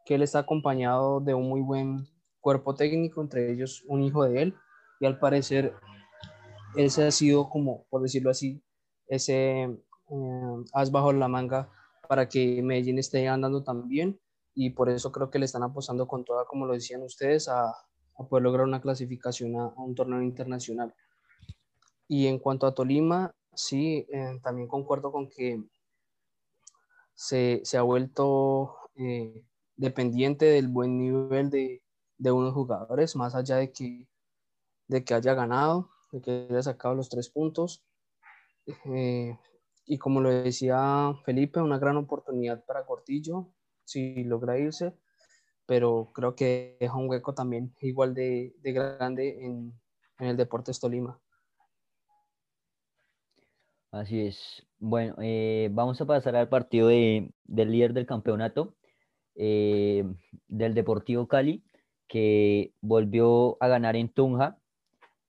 que 0.05 0.14
él 0.14 0.22
está 0.22 0.40
acompañado 0.40 1.20
de 1.20 1.34
un 1.34 1.48
muy 1.48 1.61
buen 1.61 2.07
cuerpo 2.40 2.74
técnico, 2.74 3.22
entre 3.22 3.52
ellos 3.52 3.84
un 3.88 4.02
hijo 4.02 4.24
de 4.24 4.42
él, 4.42 4.55
y 5.00 5.07
al 5.07 5.18
parecer 5.18 5.74
ese 6.76 7.07
ha 7.07 7.11
sido 7.11 7.48
como, 7.48 7.84
por 7.88 8.02
decirlo 8.02 8.30
así, 8.30 8.62
ese 9.07 9.62
eh, 9.62 10.64
as 10.72 10.90
bajo 10.90 11.12
la 11.12 11.28
manga 11.28 11.70
para 12.09 12.28
que 12.28 12.62
Medellín 12.62 12.98
esté 12.98 13.28
andando 13.28 13.62
tan 13.62 13.88
bien 13.88 14.20
y 14.55 14.70
por 14.70 14.88
eso 14.88 15.11
creo 15.11 15.30
que 15.30 15.38
le 15.38 15.46
están 15.46 15.62
apostando 15.62 16.07
con 16.07 16.24
toda, 16.24 16.44
como 16.44 16.66
lo 16.66 16.74
decían 16.74 17.02
ustedes, 17.02 17.48
a, 17.48 17.74
poder 18.28 18.44
lograr 18.44 18.66
una 18.66 18.80
clasificación 18.80 19.57
a, 19.57 19.74
un 19.76 19.94
torneo 19.94 20.22
internacional. 20.22 20.94
Y 22.07 22.28
en 22.28 22.38
cuanto 22.38 22.66
a 22.66 22.74
Tolima, 22.74 23.34
sí, 23.55 24.07
eh, 24.12 24.38
también 24.42 24.68
concuerdo 24.68 25.11
con 25.11 25.28
que 25.28 25.61
se, 27.14 27.61
se 27.64 27.78
ha 27.78 27.82
vuelto 27.82 28.76
eh, 28.96 29.42
dependiente 29.76 30.46
del 30.46 30.68
buen 30.68 30.98
nivel 30.98 31.50
de, 31.50 31.82
de 32.18 32.32
unos 32.32 32.54
jugadores, 32.54 33.16
más 33.16 33.34
allá 33.34 33.56
de 33.56 33.72
que, 33.72 34.08
de 34.88 35.04
que 35.04 35.14
haya 35.14 35.34
ganado, 35.34 35.90
de 36.12 36.20
que 36.20 36.46
haya 36.50 36.62
sacado 36.62 36.94
los 36.94 37.08
tres 37.08 37.28
puntos. 37.28 37.84
Eh, 38.86 39.36
y 39.86 39.98
como 39.98 40.20
lo 40.20 40.30
decía 40.30 41.14
Felipe, 41.24 41.60
una 41.60 41.78
gran 41.78 41.96
oportunidad 41.96 42.64
para 42.64 42.86
Cortillo 42.86 43.50
si 43.84 44.24
logra 44.24 44.58
irse, 44.58 44.94
pero 45.66 46.10
creo 46.14 46.34
que 46.34 46.76
deja 46.80 46.96
un 46.96 47.08
hueco 47.08 47.34
también 47.34 47.74
igual 47.80 48.14
de, 48.14 48.54
de 48.60 48.72
grande 48.72 49.44
en, 49.44 49.78
en, 50.18 50.26
el 50.26 50.36
Deportes 50.36 50.80
Tolima. 50.80 51.20
Así 53.90 54.26
es. 54.26 54.66
Bueno, 54.78 55.14
eh, 55.20 55.68
vamos 55.72 56.00
a 56.00 56.06
pasar 56.06 56.34
al 56.36 56.48
partido 56.48 56.88
de, 56.88 57.32
del 57.44 57.70
líder 57.70 57.92
del 57.92 58.06
campeonato, 58.06 58.74
eh, 59.37 60.05
del 60.49 60.74
Deportivo 60.74 61.26
Cali, 61.28 61.62
que 62.09 62.72
volvió 62.80 63.57
a 63.61 63.68
ganar 63.68 63.97
en 63.97 64.09
Tunja. 64.09 64.59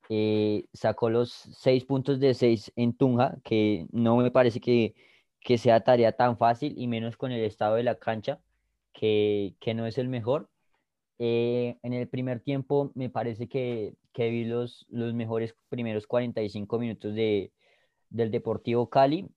Eh, 0.09 0.65
sacó 0.73 1.09
los 1.09 1.31
seis 1.31 1.85
puntos 1.85 2.19
de 2.19 2.33
seis 2.33 2.71
en 2.75 2.93
Tunja, 2.95 3.37
que 3.43 3.87
no 3.91 4.17
me 4.17 4.31
parece 4.31 4.59
que, 4.59 4.93
que, 5.41 5.57
sea 5.57 5.83
tarea 5.83 6.11
tan 6.13 6.37
fácil, 6.37 6.75
y 6.77 6.87
menos 6.87 7.17
con 7.17 7.31
el 7.31 7.43
estado 7.43 7.75
de 7.75 7.83
la 7.83 7.95
cancha, 7.95 8.39
que, 8.93 9.55
que 9.59 9.73
no 9.73 9.87
es 9.87 9.97
el 9.97 10.09
mejor. 10.09 10.49
Eh, 11.19 11.77
en 11.81 11.93
el 11.93 12.07
primer 12.09 12.41
tiempo 12.41 12.91
me 12.95 13.09
parece 13.09 13.47
que, 13.47 13.95
que 14.13 14.29
vi 14.29 14.45
los, 14.45 14.85
los 14.89 15.13
mejores 15.13 15.55
primeros 15.69 16.07
45 16.07 16.79
minutos 16.79 17.15
de, 17.15 17.51
del 18.09 18.31
Deportivo 18.31 18.89
Cali. 18.89 19.29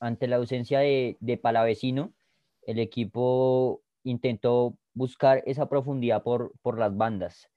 ante 0.00 0.26
la 0.28 0.36
ausencia 0.36 0.80
de, 0.80 1.16
de 1.20 1.36
Palavecino, 1.38 2.12
el 2.66 2.78
equipo 2.78 3.82
intentó 4.04 4.76
buscar 4.94 5.42
esa 5.46 5.68
profundidad 5.68 6.22
por, 6.22 6.52
por 6.62 6.78
las 6.78 6.96
bandas 6.96 7.48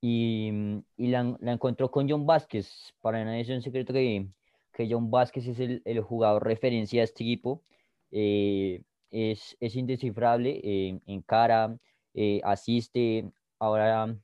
y, 0.00 0.50
y 0.96 1.08
la, 1.08 1.36
la, 1.40 1.52
encontró 1.52 1.90
con 1.90 2.08
John 2.08 2.26
Vázquez. 2.26 2.94
Para 3.00 3.24
nadie 3.24 3.40
es 3.40 3.48
un 3.48 3.62
secreto 3.62 3.92
que, 3.92 4.28
que 4.72 4.88
John 4.90 5.10
Vázquez 5.10 5.46
es 5.48 5.60
el, 5.60 5.82
el, 5.84 6.00
jugador 6.00 6.44
referencia 6.44 7.00
de 7.00 7.04
este 7.04 7.24
equipo. 7.24 7.64
Eh, 8.10 8.82
es, 9.10 9.56
es, 9.60 9.76
indescifrable 9.76 10.60
eh, 10.62 11.00
en 11.06 11.22
cara, 11.22 11.76
eh, 12.14 12.40
asiste, 12.44 13.30
ahora 13.58 14.16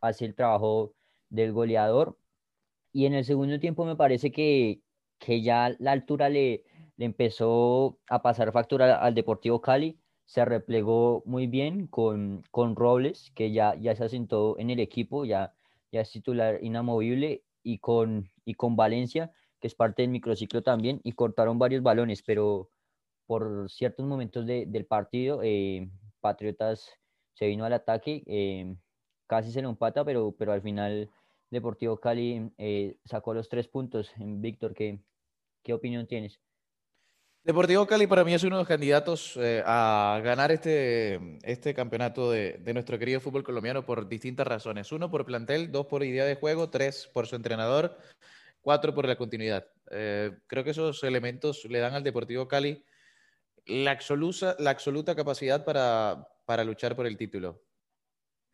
hace 0.00 0.24
el 0.26 0.34
trabajo 0.34 0.94
del 1.30 1.52
goleador. 1.52 2.18
Y 2.92 3.06
en 3.06 3.14
el 3.14 3.24
segundo 3.24 3.60
tiempo 3.60 3.84
me 3.84 3.96
parece 3.96 4.32
que, 4.32 4.80
que 5.18 5.42
ya 5.42 5.76
la 5.78 5.92
altura 5.92 6.28
le, 6.28 6.64
le 6.96 7.04
empezó 7.04 7.98
a 8.08 8.22
pasar 8.22 8.52
factura 8.52 9.00
al 9.00 9.14
Deportivo 9.14 9.60
Cali, 9.60 9.98
se 10.24 10.44
replegó 10.44 11.22
muy 11.24 11.46
bien 11.46 11.86
con, 11.86 12.42
con 12.50 12.74
Robles, 12.74 13.30
que 13.34 13.52
ya, 13.52 13.74
ya 13.76 13.94
se 13.94 14.04
asentó 14.04 14.58
en 14.58 14.70
el 14.70 14.80
equipo, 14.80 15.24
ya, 15.24 15.54
ya 15.92 16.00
es 16.00 16.10
titular 16.10 16.58
inamovible, 16.62 17.44
y 17.62 17.78
con, 17.78 18.30
y 18.44 18.54
con 18.54 18.76
Valencia, 18.76 19.32
que 19.60 19.66
es 19.66 19.74
parte 19.74 20.02
del 20.02 20.12
microciclo 20.12 20.62
también, 20.62 21.00
y 21.02 21.12
cortaron 21.12 21.58
varios 21.58 21.82
balones, 21.82 22.22
pero 22.22 22.70
por 23.26 23.68
ciertos 23.68 24.06
momentos 24.06 24.46
de, 24.46 24.66
del 24.66 24.86
partido, 24.86 25.40
eh, 25.42 25.90
Patriotas 26.20 26.90
se 27.34 27.46
vino 27.46 27.64
al 27.64 27.72
ataque, 27.72 28.22
eh, 28.26 28.76
casi 29.26 29.50
se 29.50 29.62
lo 29.62 29.68
empata, 29.68 30.04
pero, 30.04 30.32
pero 30.38 30.52
al 30.52 30.62
final 30.62 31.10
Deportivo 31.50 31.98
Cali 31.98 32.52
eh, 32.58 32.98
sacó 33.04 33.34
los 33.34 33.48
tres 33.48 33.68
puntos. 33.68 34.12
Víctor, 34.16 34.74
¿qué, 34.74 35.00
¿qué 35.62 35.74
opinión 35.74 36.06
tienes? 36.06 36.40
Deportivo 37.46 37.86
Cali 37.86 38.08
para 38.08 38.24
mí 38.24 38.34
es 38.34 38.42
uno 38.42 38.56
de 38.56 38.62
los 38.62 38.66
candidatos 38.66 39.36
eh, 39.36 39.62
a 39.64 40.20
ganar 40.24 40.50
este, 40.50 41.38
este 41.44 41.74
campeonato 41.74 42.32
de, 42.32 42.60
nuestro 42.74 42.98
querido 42.98 43.20
fútbol 43.20 43.44
colombiano 43.44 43.86
por 43.86 44.08
distintas 44.08 44.48
razones. 44.48 44.90
Uno, 44.90 45.12
por 45.12 45.24
plantel, 45.24 45.70
dos, 45.70 45.86
por 45.86 46.02
idea 46.02 46.24
de 46.24 46.34
juego, 46.34 46.70
tres, 46.70 47.08
por 47.14 47.28
su 47.28 47.36
entrenador, 47.36 47.96
cuatro 48.60 48.92
por 48.92 49.06
la 49.06 49.14
continuidad. 49.14 49.64
Eh, 49.92 50.36
creo 50.48 50.64
que 50.64 50.70
esos 50.70 51.04
elementos 51.04 51.64
le 51.66 51.78
dan 51.78 51.94
al 51.94 52.02
Deportivo 52.02 52.48
Cali 52.48 52.84
la 53.64 53.92
absoluta, 53.92 54.56
la 54.58 54.70
absoluta 54.70 55.14
capacidad 55.14 55.64
para, 55.64 56.26
para 56.46 56.64
luchar 56.64 56.96
por 56.96 57.06
el 57.06 57.16
título. 57.16 57.62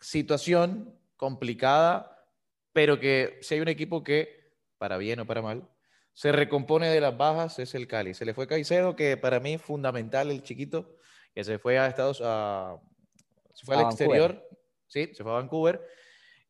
Situación 0.01 0.95
complicada, 1.17 2.27
pero 2.75 3.01
que 3.01 3.39
si 3.41 3.55
hay 3.55 3.63
un 3.63 3.69
equipo 3.69 4.05
que, 4.05 4.53
para 4.77 4.99
bien 4.99 5.21
o 5.21 5.27
para 5.27 5.41
mal, 5.41 5.67
se 6.15 6.33
recompone 6.33 6.89
de 6.89 7.01
las 7.01 7.17
bajas, 7.17 7.59
es 7.59 7.75
el 7.75 7.87
Cali. 7.87 8.15
Se 8.15 8.25
le 8.25 8.35
fue 8.35 8.47
Caicedo, 8.47 8.97
que 8.97 9.17
para 9.17 9.41
mí 9.41 9.55
es 9.55 9.63
fundamental, 9.63 10.31
el 10.31 10.43
chiquito, 10.43 10.97
que 11.35 11.45
se 11.45 11.59
fue 11.59 11.79
a 11.79 11.87
Estados 11.87 12.21
a, 12.23 12.79
se 13.55 13.65
fue 13.65 13.77
al 13.77 13.85
exterior, 13.85 14.49
sí, 14.87 15.11
se 15.15 15.23
fue 15.23 15.33
a 15.33 15.37
Vancouver. 15.37 15.81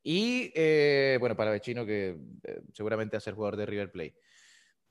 Y 0.03 0.51
eh, 0.53 1.17
bueno, 1.19 1.35
para 1.35 1.51
Vecino, 1.51 1.85
que 1.85 2.17
eh, 2.43 2.61
seguramente 2.73 3.15
va 3.15 3.19
a 3.19 3.21
ser 3.21 3.35
jugador 3.35 3.55
de 3.55 3.65
River 3.65 3.91
Plate. 3.91 4.15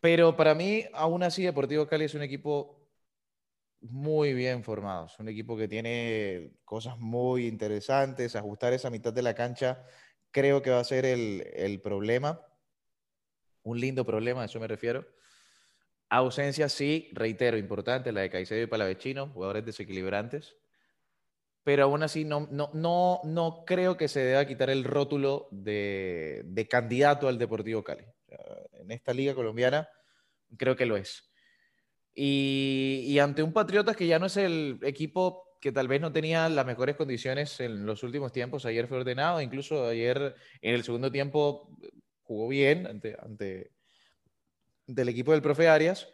Pero 0.00 0.36
para 0.36 0.54
mí, 0.54 0.84
aún 0.94 1.22
así, 1.22 1.44
Deportivo 1.44 1.86
Cali 1.86 2.06
es 2.06 2.14
un 2.14 2.22
equipo 2.22 2.88
muy 3.80 4.32
bien 4.32 4.64
formado. 4.64 5.06
Es 5.06 5.18
un 5.18 5.28
equipo 5.28 5.56
que 5.56 5.68
tiene 5.68 6.52
cosas 6.64 6.98
muy 6.98 7.46
interesantes. 7.46 8.34
Ajustar 8.34 8.72
esa 8.72 8.90
mitad 8.90 9.12
de 9.12 9.22
la 9.22 9.34
cancha 9.34 9.84
creo 10.30 10.62
que 10.62 10.70
va 10.70 10.80
a 10.80 10.84
ser 10.84 11.04
el, 11.04 11.46
el 11.54 11.80
problema. 11.80 12.40
Un 13.62 13.80
lindo 13.80 14.04
problema, 14.04 14.42
a 14.42 14.44
eso 14.46 14.60
me 14.60 14.68
refiero. 14.68 15.06
Ausencia, 16.08 16.68
sí, 16.68 17.10
reitero, 17.12 17.56
importante, 17.56 18.12
la 18.12 18.22
de 18.22 18.30
Caicedo 18.30 18.62
y 18.62 18.66
Palavecino, 18.66 19.28
jugadores 19.28 19.64
desequilibrantes 19.64 20.56
pero 21.64 21.84
aún 21.84 22.02
así 22.02 22.24
no, 22.24 22.48
no, 22.50 22.70
no, 22.74 23.20
no 23.24 23.64
creo 23.64 23.96
que 23.96 24.08
se 24.08 24.20
deba 24.20 24.46
quitar 24.46 24.70
el 24.70 24.84
rótulo 24.84 25.48
de, 25.50 26.66
candidato 26.68 27.28
al 27.28 27.38
Deportivo 27.38 27.84
Cali. 27.84 28.04
en 28.80 28.90
esta 28.90 29.14
liga 29.14 29.34
colombiana 29.34 29.88
creo 30.56 30.76
que 30.76 30.86
lo 30.86 30.96
es. 30.96 31.30
Y, 32.14 33.04
y, 33.06 33.18
ante 33.20 33.42
un 33.42 33.52
Patriotas 33.52 33.96
que 33.96 34.06
ya 34.06 34.18
no 34.18 34.26
es 34.26 34.36
el 34.36 34.78
equipo 34.82 35.56
que 35.60 35.72
tal 35.72 35.88
vez 35.88 36.00
no 36.00 36.12
tenía 36.12 36.48
las 36.48 36.66
mejores 36.66 36.96
condiciones 36.96 37.58
en 37.60 37.86
los 37.86 38.02
últimos 38.02 38.32
tiempos, 38.32 38.66
ayer 38.66 38.88
fue 38.88 38.98
ordenado, 38.98 39.40
incluso 39.40 39.86
ayer 39.86 40.34
en 40.60 40.74
el 40.74 40.82
segundo 40.82 41.10
tiempo 41.10 41.70
jugó 42.22 42.48
bien 42.48 42.86
ante, 42.86 43.16
ante 43.20 43.72
del 44.86 45.08
equipo 45.08 45.32
del 45.32 45.42
profe 45.42 45.68
Arias, 45.68 46.08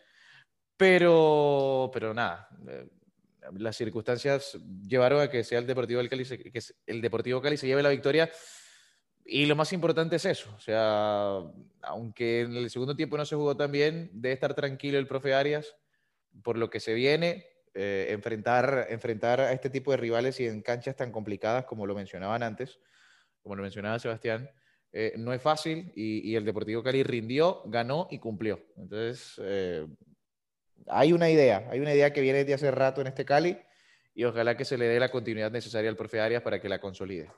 pero, 0.76 1.90
pero 1.92 2.14
nada, 2.14 2.48
eh, 2.68 2.88
las 3.56 3.76
circunstancias 3.76 4.58
llevaron 4.86 5.20
a 5.20 5.30
que 5.30 5.44
sea 5.44 5.58
el 5.58 5.66
Deportivo 5.66 6.00
Cali, 6.08 6.24
que 6.24 6.60
el 6.86 7.00
Deportivo 7.00 7.40
Cali 7.40 7.56
se 7.56 7.66
lleve 7.66 7.82
la 7.82 7.88
victoria. 7.88 8.30
Y 9.24 9.44
lo 9.44 9.56
más 9.56 9.72
importante 9.74 10.16
es 10.16 10.24
eso. 10.24 10.50
O 10.56 10.60
sea, 10.60 11.40
aunque 11.82 12.40
en 12.42 12.56
el 12.56 12.70
segundo 12.70 12.96
tiempo 12.96 13.18
no 13.18 13.26
se 13.26 13.36
jugó 13.36 13.56
tan 13.56 13.70
bien, 13.70 14.10
debe 14.14 14.32
estar 14.32 14.54
tranquilo 14.54 14.98
el 14.98 15.06
profe 15.06 15.34
Arias 15.34 15.76
por 16.42 16.56
lo 16.56 16.70
que 16.70 16.80
se 16.80 16.94
viene. 16.94 17.46
Eh, 17.74 18.06
enfrentar, 18.10 18.86
enfrentar 18.88 19.40
a 19.40 19.52
este 19.52 19.70
tipo 19.70 19.90
de 19.90 19.98
rivales 19.98 20.40
y 20.40 20.46
en 20.46 20.62
canchas 20.62 20.96
tan 20.96 21.12
complicadas 21.12 21.64
como 21.66 21.86
lo 21.86 21.94
mencionaban 21.94 22.42
antes, 22.42 22.80
como 23.42 23.54
lo 23.54 23.62
mencionaba 23.62 23.98
Sebastián, 23.98 24.50
eh, 24.92 25.14
no 25.18 25.32
es 25.32 25.42
fácil 25.42 25.92
y, 25.94 26.34
el 26.34 26.44
Deportivo 26.44 26.82
Cali 26.82 27.02
rindió, 27.02 27.62
ganó 27.66 28.08
y 28.10 28.18
cumplió. 28.18 28.60
Entonces, 28.76 29.40
eh, 29.44 29.86
hay 30.86 31.12
una 31.12 31.28
idea, 31.30 31.68
hay 31.70 31.80
una 31.80 31.94
idea 31.94 32.12
que 32.12 32.20
viene 32.20 32.44
de 32.44 32.54
hace 32.54 32.70
rato 32.70 33.00
en 33.00 33.08
este 33.08 33.24
Cali 33.24 33.58
y 34.14 34.24
ojalá 34.24 34.56
que 34.56 34.64
se 34.64 34.78
le 34.78 34.86
dé 34.86 34.98
la 34.98 35.10
continuidad 35.10 35.50
necesaria 35.50 35.90
al 35.90 35.96
profe 35.96 36.20
Arias 36.20 36.42
para 36.42 36.60
que 36.60 36.68
la 36.68 36.80
consolide. 36.80 37.30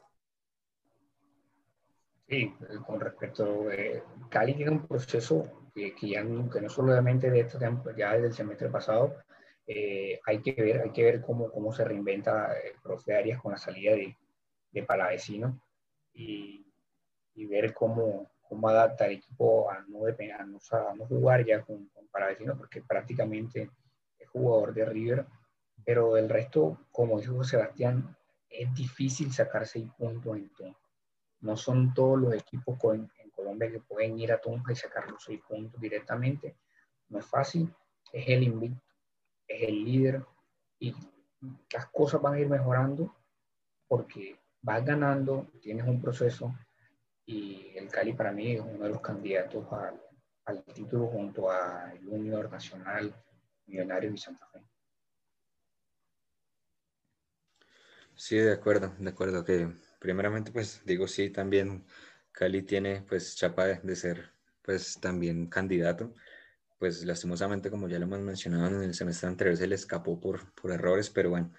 Sí, 2.28 2.54
con 2.86 3.00
respecto 3.00 3.70
eh, 3.72 4.04
Cali 4.28 4.54
tiene 4.54 4.70
un 4.70 4.86
proceso 4.86 5.70
que, 5.74 5.94
ya 6.00 6.22
no, 6.22 6.48
que 6.48 6.60
no 6.60 6.68
solamente 6.68 7.30
de 7.30 7.40
este 7.40 7.58
tiempo, 7.58 7.90
ya 7.96 8.12
desde 8.12 8.28
el 8.28 8.32
semestre 8.32 8.68
pasado, 8.68 9.16
eh, 9.66 10.20
hay 10.24 10.40
que 10.40 10.52
ver, 10.52 10.82
hay 10.82 10.90
que 10.90 11.02
ver 11.02 11.20
cómo, 11.20 11.50
cómo 11.50 11.72
se 11.72 11.84
reinventa 11.84 12.56
el 12.60 12.80
profe 12.80 13.16
Arias 13.16 13.40
con 13.42 13.52
la 13.52 13.58
salida 13.58 13.92
de, 13.92 14.16
de 14.70 14.82
Palavecino 14.84 15.60
y, 16.14 16.69
y 17.40 17.46
ver 17.46 17.72
cómo, 17.72 18.30
cómo 18.42 18.68
adapta 18.68 19.06
el 19.06 19.12
equipo 19.12 19.70
a 19.70 19.80
no, 19.88 20.04
a 20.04 20.94
no, 20.94 21.06
jugar 21.06 21.42
ya 21.46 21.62
con, 21.62 21.88
con 21.88 22.06
Paravecino, 22.08 22.54
porque 22.54 22.82
prácticamente 22.82 23.70
es 24.18 24.28
jugador 24.28 24.74
de 24.74 24.84
River, 24.84 25.26
pero 25.82 26.18
el 26.18 26.28
resto, 26.28 26.86
como 26.92 27.18
dijo 27.18 27.42
Sebastián, 27.42 28.14
es 28.50 28.74
difícil 28.74 29.32
sacar 29.32 29.66
seis 29.66 29.88
puntos 29.96 30.36
en 30.36 30.50
Tunja. 30.50 30.78
No 31.40 31.56
son 31.56 31.94
todos 31.94 32.20
los 32.20 32.34
equipos 32.34 32.76
en 32.84 33.30
Colombia 33.30 33.70
que 33.70 33.80
pueden 33.80 34.18
ir 34.18 34.32
a 34.32 34.40
Tunja 34.40 34.72
y 34.72 34.76
sacar 34.76 35.10
los 35.10 35.24
seis 35.24 35.40
puntos 35.48 35.80
directamente. 35.80 36.56
No 37.08 37.20
es 37.20 37.26
fácil, 37.26 37.74
es 38.12 38.28
el 38.28 38.42
invicto, 38.42 38.84
es 39.48 39.62
el 39.62 39.82
líder 39.82 40.22
y 40.78 40.94
las 41.72 41.86
cosas 41.86 42.20
van 42.20 42.34
a 42.34 42.40
ir 42.40 42.50
mejorando 42.50 43.16
porque 43.88 44.38
vas 44.60 44.84
ganando, 44.84 45.46
tienes 45.62 45.86
un 45.86 46.02
proceso 46.02 46.54
y 47.30 47.72
el 47.76 47.88
Cali 47.88 48.12
para 48.12 48.32
mí 48.32 48.54
es 48.54 48.60
uno 48.60 48.84
de 48.84 48.90
los 48.90 49.00
candidatos 49.00 49.64
al, 49.72 50.64
título 50.74 51.06
junto 51.06 51.48
a 51.48 51.92
Junior 52.04 52.50
Nacional, 52.50 53.14
Millonario 53.66 54.12
y 54.12 54.18
Santa 54.18 54.48
Fe. 54.48 54.60
Sí, 58.16 58.36
de 58.36 58.52
acuerdo, 58.52 58.92
de 58.98 59.10
acuerdo 59.10 59.44
que 59.44 59.68
primeramente 60.00 60.50
pues 60.50 60.82
digo 60.84 61.06
sí, 61.06 61.30
también 61.30 61.86
Cali 62.32 62.62
tiene 62.62 63.02
pues 63.08 63.36
chapa 63.36 63.66
de, 63.66 63.96
ser 63.96 64.32
pues 64.62 64.98
también 65.00 65.46
candidato, 65.46 66.12
pues 66.78 67.04
lastimosamente 67.04 67.70
como 67.70 67.88
ya 67.88 68.00
lo 68.00 68.06
hemos 68.06 68.20
mencionado 68.20 68.66
en 68.66 68.82
el 68.82 68.94
semestre 68.94 69.28
anterior 69.28 69.56
se 69.56 69.68
le 69.68 69.76
escapó 69.76 70.18
por, 70.18 70.52
por 70.54 70.72
errores, 70.72 71.10
pero 71.10 71.30
bueno, 71.30 71.52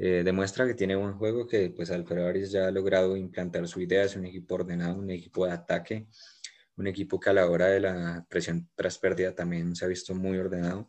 eh, 0.00 0.22
demuestra 0.24 0.64
que 0.64 0.74
tiene 0.74 0.94
buen 0.94 1.14
juego, 1.14 1.48
que 1.48 1.70
pues 1.70 1.90
Alfredo 1.90 2.28
Arias 2.28 2.52
ya 2.52 2.68
ha 2.68 2.70
logrado 2.70 3.16
implantar 3.16 3.66
su 3.66 3.80
idea, 3.80 4.04
es 4.04 4.14
un 4.14 4.26
equipo 4.26 4.54
ordenado, 4.54 4.96
un 4.96 5.10
equipo 5.10 5.44
de 5.44 5.52
ataque, 5.52 6.06
un 6.76 6.86
equipo 6.86 7.18
que 7.18 7.30
a 7.30 7.32
la 7.32 7.50
hora 7.50 7.66
de 7.66 7.80
la 7.80 8.24
presión 8.28 8.70
tras 8.76 8.98
pérdida 8.98 9.34
también 9.34 9.74
se 9.74 9.84
ha 9.84 9.88
visto 9.88 10.14
muy 10.14 10.38
ordenado. 10.38 10.88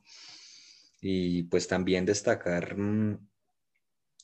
Y 1.02 1.44
pues 1.44 1.68
también 1.68 2.06
destacar 2.06 2.78
mm, 2.78 3.28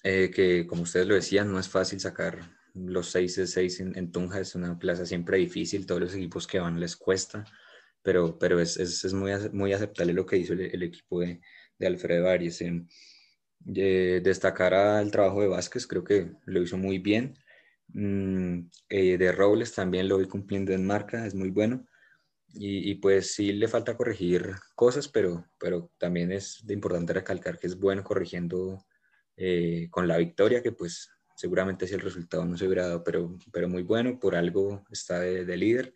eh, 0.03 0.29
que, 0.29 0.67
como 0.67 0.83
ustedes 0.83 1.07
lo 1.07 1.15
decían, 1.15 1.51
no 1.51 1.59
es 1.59 1.67
fácil 1.67 1.99
sacar 1.99 2.39
los 2.75 3.09
6 3.11 3.35
de 3.37 3.47
6 3.47 3.79
en, 3.79 4.11
Tunja, 4.11 4.39
es 4.39 4.53
una 4.53 4.77
plaza 4.77 5.05
siempre 5.05 5.37
difícil, 5.37 5.85
todos 5.87 6.01
los 6.01 6.13
equipos 6.13 6.45
que 6.45 6.59
van 6.59 6.79
les 6.79 6.95
cuesta, 6.95 7.45
pero, 8.03 8.37
pero 8.37 8.59
es, 8.59 8.77
es, 8.77 9.03
es 9.05 9.13
muy, 9.13 9.31
muy 9.53 9.73
aceptable 9.73 10.13
lo 10.13 10.25
que 10.25 10.37
hizo 10.37 10.53
el, 10.53 10.83
equipo 10.83 11.21
de, 11.21 11.41
de 11.79 11.87
Alfredo 11.87 12.29
Arias. 12.29 12.61
En, 12.61 12.87
eh, 13.73 14.21
destacar 14.23 14.73
al 14.73 15.11
trabajo 15.11 15.41
de 15.41 15.47
Vázquez, 15.47 15.87
creo 15.87 16.03
que 16.03 16.31
lo 16.45 16.61
hizo 16.61 16.77
muy 16.77 16.99
bien. 16.99 17.37
Mm, 17.89 18.67
eh, 18.89 19.17
de 19.17 19.31
Robles 19.31 19.73
también 19.73 20.07
lo 20.07 20.17
vi 20.17 20.25
cumpliendo 20.27 20.73
en 20.73 20.85
marca, 20.85 21.25
es 21.25 21.35
muy 21.35 21.49
bueno. 21.49 21.85
Y, 22.57 22.95
pues 22.95 23.33
sí 23.33 23.51
le 23.51 23.67
falta 23.67 23.97
corregir 23.97 24.53
cosas, 24.75 25.09
pero, 25.09 25.45
pero 25.59 25.91
también 25.97 26.31
es 26.31 26.63
importante 26.69 27.11
recalcar 27.11 27.59
que 27.59 27.67
es 27.67 27.77
bueno 27.77 28.01
corrigiendo 28.01 28.85
eh, 29.35 29.89
con 29.91 30.07
la 30.07 30.17
victoria, 30.17 30.63
que 30.63 30.71
pues 30.71 31.09
seguramente 31.35 31.85
si 31.85 31.95
el 31.95 31.99
resultado 31.99 32.45
no 32.45 32.57
se 32.57 32.65
hubiera 32.65 32.87
dado, 32.87 33.03
pero, 33.03 33.37
pero 33.51 33.67
muy 33.67 33.83
bueno, 33.83 34.19
por 34.19 34.35
algo 34.35 34.85
está 34.89 35.19
de, 35.19 35.57
líder. 35.57 35.93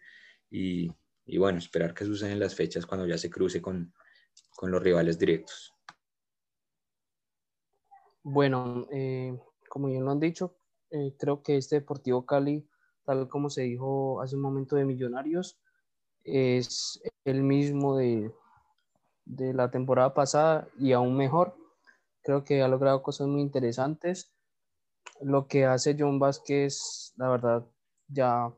Y, 0.52 0.92
y, 1.26 1.38
bueno, 1.38 1.60
esperar 1.60 1.94
que 1.94 2.06
sucedan 2.06 2.40
las 2.40 2.56
fechas 2.56 2.86
cuando 2.86 3.08
ya 3.08 3.18
se 3.18 3.30
cruce 3.30 3.62
con, 3.62 3.94
con 4.56 4.72
los 4.72 4.84
rivales 4.84 5.18
directos. 5.18 5.74
Bueno, 8.24 8.86
eh, 8.92 9.38
como 9.70 9.90
ya 9.90 10.00
lo 10.00 10.12
han 10.12 10.20
dicho, 10.20 10.56
eh, 10.92 11.16
creo 11.18 11.42
que 11.42 11.58
este 11.58 11.78
Deportivo 11.78 12.26
Cali, 12.26 12.68
tal 13.06 13.28
como 13.30 13.50
se 13.50 13.64
dijo 13.64 14.22
hace 14.22 14.36
un 14.36 14.42
momento 14.42 14.76
de 14.76 14.86
Millonarios, 14.86 15.58
es 16.24 17.02
el 17.26 17.44
mismo 17.44 17.98
de, 17.98 18.32
de 19.26 19.54
la 19.54 19.72
temporada 19.72 20.14
pasada 20.14 20.68
y 20.78 20.92
aún 20.92 21.16
mejor. 21.16 21.56
Creo 22.22 22.44
que 22.44 22.62
ha 22.62 22.68
logrado 22.68 23.02
cosas 23.02 23.28
muy 23.28 23.42
interesantes. 23.42 24.34
Lo 25.22 25.48
que 25.48 25.66
hace 25.66 25.96
John 25.98 26.20
Vázquez, 26.20 27.14
la 27.18 27.30
verdad, 27.30 27.66
ya 28.08 28.54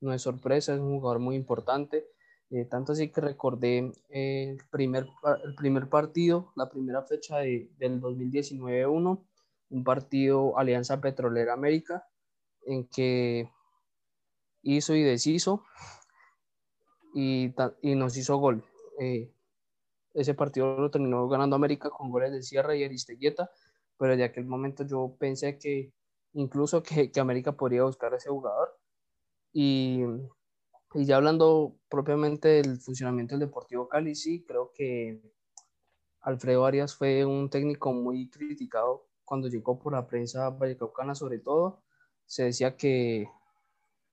no 0.00 0.12
es 0.12 0.22
sorpresa, 0.22 0.74
es 0.74 0.80
un 0.80 0.98
jugador 0.98 1.20
muy 1.20 1.36
importante. 1.36 2.06
Eh, 2.54 2.66
tanto 2.66 2.92
así 2.92 3.08
que 3.08 3.22
recordé 3.22 3.94
el, 4.10 4.58
primer, 4.70 5.06
el 5.42 5.54
primer 5.54 5.88
partido, 5.88 6.52
la 6.54 6.68
primera 6.68 7.02
fecha 7.02 7.38
de, 7.38 7.70
del 7.78 7.98
2019-1, 7.98 9.24
un 9.70 9.84
partido 9.84 10.58
Alianza 10.58 11.00
Petrolera 11.00 11.54
América, 11.54 12.06
en 12.66 12.86
que 12.88 13.50
hizo 14.60 14.94
y 14.94 15.02
deshizo 15.02 15.64
y, 17.14 17.54
y 17.80 17.94
nos 17.94 18.18
hizo 18.18 18.36
gol. 18.36 18.62
Eh, 19.00 19.32
ese 20.12 20.34
partido 20.34 20.76
lo 20.76 20.90
terminó 20.90 21.26
ganando 21.28 21.56
América 21.56 21.88
con 21.88 22.10
goles 22.10 22.32
de 22.32 22.42
Sierra 22.42 22.76
y 22.76 22.84
Aristeguieta, 22.84 23.50
pero 23.96 24.14
de 24.14 24.24
aquel 24.24 24.44
momento 24.44 24.84
yo 24.84 25.16
pensé 25.18 25.58
que 25.58 25.94
incluso 26.34 26.82
que, 26.82 27.10
que 27.10 27.20
América 27.20 27.52
podría 27.52 27.84
buscar 27.84 28.12
a 28.12 28.18
ese 28.18 28.28
jugador 28.28 28.78
y 29.54 30.02
Y 30.94 31.06
ya 31.06 31.16
hablando 31.16 31.78
propiamente 31.88 32.48
del 32.48 32.78
funcionamiento 32.78 33.34
del 33.34 33.48
Deportivo 33.48 33.88
Cali, 33.88 34.14
sí, 34.14 34.44
creo 34.44 34.72
que 34.74 35.22
Alfredo 36.20 36.66
Arias 36.66 36.94
fue 36.94 37.24
un 37.24 37.48
técnico 37.48 37.92
muy 37.94 38.28
criticado 38.28 39.08
cuando 39.24 39.48
llegó 39.48 39.78
por 39.78 39.94
la 39.94 40.06
prensa 40.06 40.50
vallecaucana, 40.50 41.14
sobre 41.14 41.38
todo. 41.38 41.82
Se 42.26 42.44
decía 42.44 42.76
que, 42.76 43.26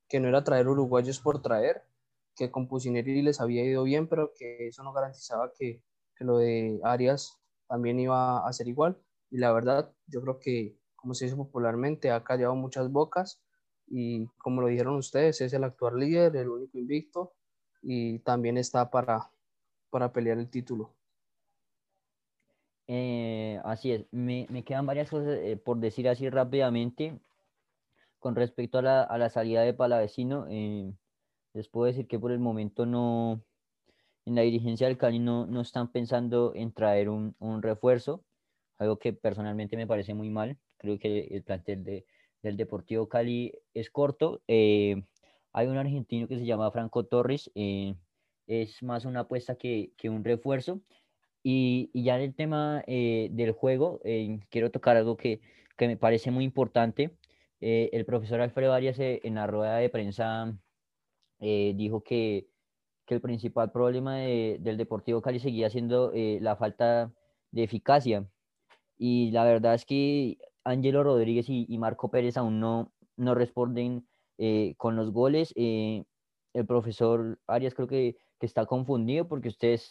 que 0.07 0.21
no 0.21 0.29
era 0.29 0.45
traer 0.45 0.69
uruguayos 0.69 1.19
por 1.19 1.41
traer, 1.41 1.83
que 2.33 2.49
con 2.49 2.69
Pusineri 2.69 3.21
les 3.23 3.41
había 3.41 3.65
ido 3.65 3.83
bien, 3.83 4.07
pero 4.07 4.31
que 4.33 4.69
eso 4.69 4.81
no 4.81 4.93
garantizaba 4.93 5.51
que, 5.53 5.83
que 6.15 6.23
lo 6.23 6.37
de 6.37 6.79
Arias 6.83 7.37
también 7.67 7.99
iba 7.99 8.47
a 8.47 8.53
ser 8.53 8.69
igual. 8.69 8.97
Y 9.29 9.37
la 9.39 9.51
verdad, 9.51 9.93
yo 10.07 10.21
creo 10.21 10.39
que, 10.39 10.79
como 10.95 11.13
se 11.13 11.25
dice 11.25 11.35
popularmente, 11.35 12.09
ha 12.09 12.23
callado 12.23 12.55
muchas 12.55 12.89
bocas 12.89 13.43
y 13.89 14.27
como 14.37 14.61
lo 14.61 14.67
dijeron 14.67 14.95
ustedes, 14.95 15.41
es 15.41 15.53
el 15.53 15.63
actual 15.63 15.97
líder, 15.99 16.35
el 16.35 16.49
único 16.49 16.77
invicto 16.77 17.33
y 17.81 18.19
también 18.19 18.57
está 18.57 18.89
para, 18.89 19.31
para 19.89 20.11
pelear 20.11 20.37
el 20.37 20.49
título. 20.49 20.93
Eh, 22.87 23.59
así 23.63 23.91
es, 23.91 24.05
me, 24.11 24.47
me, 24.49 24.63
quedan 24.63 24.85
varias 24.85 25.09
cosas 25.09 25.37
eh, 25.43 25.57
por 25.57 25.77
decir 25.77 26.09
así 26.09 26.27
rápidamente 26.27 27.19
con 28.17 28.35
respecto 28.35 28.79
a 28.79 28.81
la, 28.81 29.03
a 29.03 29.17
la 29.17 29.29
salida 29.29 29.61
de 29.61 29.73
Palavecino. 29.73 30.47
Eh, 30.49 30.91
les 31.53 31.67
puedo 31.67 31.85
decir 31.85 32.07
que 32.07 32.19
por 32.19 32.31
el 32.31 32.39
momento 32.39 32.85
no, 32.85 33.43
en 34.25 34.35
la 34.35 34.41
dirigencia 34.41 34.87
del 34.87 34.97
Cali 34.97 35.19
no, 35.19 35.45
no 35.45 35.61
están 35.61 35.91
pensando 35.91 36.53
en 36.55 36.73
traer 36.73 37.09
un, 37.09 37.35
un, 37.39 37.61
refuerzo, 37.61 38.23
algo 38.77 38.97
que 38.97 39.13
personalmente 39.13 39.77
me 39.77 39.87
parece 39.87 40.13
muy 40.13 40.29
mal. 40.29 40.57
Creo 40.77 40.97
que 40.99 41.27
el 41.31 41.43
plantel 41.43 41.83
de, 41.83 42.05
del 42.41 42.57
Deportivo 42.57 43.09
Cali 43.09 43.53
es 43.73 43.89
corto. 43.89 44.41
Eh, 44.47 45.03
hay 45.53 45.67
un 45.67 45.77
argentino 45.77 46.27
que 46.27 46.37
se 46.37 46.45
llama 46.45 46.71
Franco 46.71 47.05
Torres, 47.05 47.51
eh, 47.55 47.95
es 48.47 48.81
más 48.83 49.05
una 49.05 49.21
apuesta 49.21 49.55
que, 49.55 49.93
que 49.97 50.09
un 50.09 50.23
refuerzo. 50.23 50.81
Y, 51.43 51.89
y, 51.93 52.03
ya 52.03 52.17
en 52.17 52.23
el 52.23 52.35
tema 52.35 52.83
eh, 52.87 53.29
del 53.31 53.53
juego, 53.53 54.01
quiero 54.49 54.71
tocar 54.71 54.97
algo 54.97 55.15
que, 55.17 55.41
que, 55.77 55.87
me 55.87 55.97
parece 55.97 56.31
muy 56.31 56.43
importante. 56.43 57.17
el 57.61 58.05
profesor 58.05 58.41
Alfredo 58.41 58.73
Arias 58.73 58.97
en 58.99 59.35
la 59.35 59.47
rueda 59.47 59.77
de 59.77 59.89
prensa 59.89 60.57
dijo 61.39 62.03
que, 62.03 62.49
que, 63.05 63.15
el 63.15 63.21
principal 63.21 63.71
problema 63.71 64.17
de, 64.17 64.57
del 64.59 64.77
Deportivo 64.77 65.21
Cali 65.21 65.39
seguía 65.39 65.69
siendo 65.69 66.11
la 66.13 66.55
falta 66.57 67.13
de 67.51 67.63
eficacia. 67.63 68.27
Y 68.97 69.31
la 69.31 69.45
verdad 69.45 69.75
es 69.75 69.85
que 69.85 70.37
Ángelo 70.69 71.03
Rodríguez 71.03 71.47
y, 71.49 71.77
Marco 71.77 72.09
Pérez 72.09 72.37
aún 72.37 72.59
no, 72.59 72.93
no 73.17 73.35
responden 73.35 74.07
eh, 74.37 74.75
con 74.77 74.95
los 74.95 75.11
goles. 75.11 75.53
Eh, 75.55 76.03
el 76.53 76.65
profesor 76.65 77.39
Arias 77.47 77.73
creo 77.73 77.87
que, 77.87 78.17
que, 78.39 78.45
está 78.45 78.65
confundido 78.65 79.27
porque 79.27 79.49
ustedes, 79.49 79.81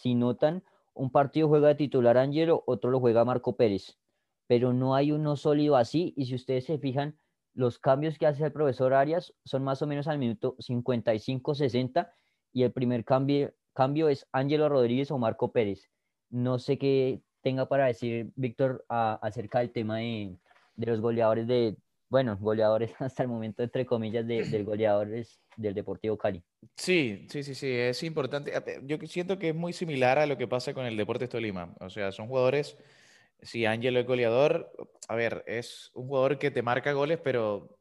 si 0.00 0.14
notan, 0.14 0.62
un 0.94 1.10
partido 1.10 1.48
juega 1.48 1.68
de 1.68 1.74
titular 1.74 2.16
Ángelo, 2.18 2.62
otro 2.66 2.90
lo 2.90 3.00
juega 3.00 3.24
Marco 3.24 3.56
Pérez, 3.56 3.98
pero 4.46 4.72
no 4.72 4.94
hay 4.94 5.12
uno 5.12 5.36
sólido 5.36 5.76
así. 5.76 6.12
Y 6.16 6.26
si 6.26 6.34
ustedes 6.34 6.64
se 6.64 6.78
fijan, 6.78 7.18
los 7.54 7.78
cambios 7.78 8.18
que 8.18 8.26
hace 8.26 8.44
el 8.44 8.52
profesor 8.52 8.94
Arias 8.94 9.32
son 9.44 9.62
más 9.62 9.80
o 9.82 9.86
menos 9.86 10.08
al 10.08 10.18
minuto 10.18 10.56
55-60 10.58 12.10
y 12.52 12.64
el 12.64 12.72
primer 12.72 13.04
cambio, 13.04 13.52
cambio 13.72 14.08
es 14.08 14.26
Ángelo 14.32 14.68
Rodríguez 14.68 15.10
o 15.10 15.18
Marco 15.18 15.52
Pérez. 15.52 15.90
No 16.30 16.58
sé 16.58 16.78
qué 16.78 17.22
tenga 17.44 17.68
para 17.68 17.86
decir, 17.86 18.32
Víctor, 18.36 18.84
acerca 18.88 19.58
del 19.58 19.70
tema 19.70 19.98
de, 19.98 20.34
de, 20.76 20.86
los 20.86 21.00
goleadores 21.00 21.46
de, 21.46 21.76
bueno, 22.08 22.36
goleadores 22.40 22.90
hasta 22.98 23.22
el 23.22 23.28
momento, 23.28 23.62
entre 23.62 23.84
comillas, 23.84 24.26
de, 24.26 24.44
del 24.44 24.64
goleadores 24.64 25.38
del 25.54 25.74
Deportivo 25.74 26.16
Cali. 26.16 26.42
Sí, 26.74 27.26
sí, 27.30 27.44
sí, 27.44 27.54
sí, 27.54 27.70
es 27.70 28.02
importante. 28.02 28.52
Yo 28.84 28.96
siento 29.06 29.38
que 29.38 29.50
es 29.50 29.54
muy 29.54 29.74
similar 29.74 30.18
a 30.18 30.26
lo 30.26 30.38
que 30.38 30.48
pasa 30.48 30.72
con 30.72 30.86
el 30.86 30.96
Deportes 30.96 31.28
Tolima. 31.28 31.74
O 31.80 31.90
sea, 31.90 32.10
son 32.12 32.28
jugadores, 32.28 32.78
si 33.42 33.66
Ángelo 33.66 34.00
es 34.00 34.06
goleador, 34.06 34.72
a 35.06 35.14
ver, 35.14 35.44
es 35.46 35.90
un 35.94 36.08
jugador 36.08 36.38
que 36.38 36.50
te 36.50 36.62
marca 36.62 36.92
goles, 36.92 37.20
pero 37.22 37.78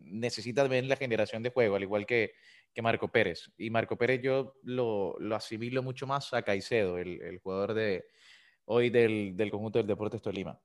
necesita 0.00 0.62
también 0.62 0.88
la 0.88 0.96
generación 0.96 1.44
de 1.44 1.50
juego, 1.50 1.76
al 1.76 1.82
igual 1.82 2.04
que, 2.04 2.32
que 2.74 2.82
Marco 2.82 3.06
Pérez. 3.06 3.52
Y 3.56 3.70
Marco 3.70 3.96
Pérez 3.96 4.22
yo 4.22 4.56
lo, 4.64 5.16
lo 5.20 5.36
asimilo 5.36 5.84
mucho 5.84 6.08
más 6.08 6.34
a 6.34 6.42
Caicedo, 6.42 6.98
el, 6.98 7.22
el 7.22 7.38
jugador 7.38 7.74
de, 7.74 8.04
hoy 8.68 8.90
del, 8.90 9.36
del 9.36 9.50
conjunto 9.50 9.78
del 9.78 9.86
Deportes 9.86 10.22
Tolima. 10.22 10.58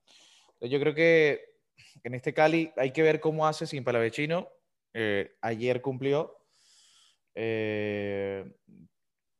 Yo 0.60 0.80
creo 0.80 0.94
que 0.94 1.54
en 2.02 2.14
este 2.14 2.32
Cali 2.32 2.72
hay 2.76 2.90
que 2.92 3.02
ver 3.02 3.20
cómo 3.20 3.46
hace 3.46 3.66
sin 3.66 3.84
Palavecino. 3.84 4.48
Eh, 4.92 5.36
ayer 5.40 5.80
cumplió. 5.80 6.38
Eh, 7.34 8.44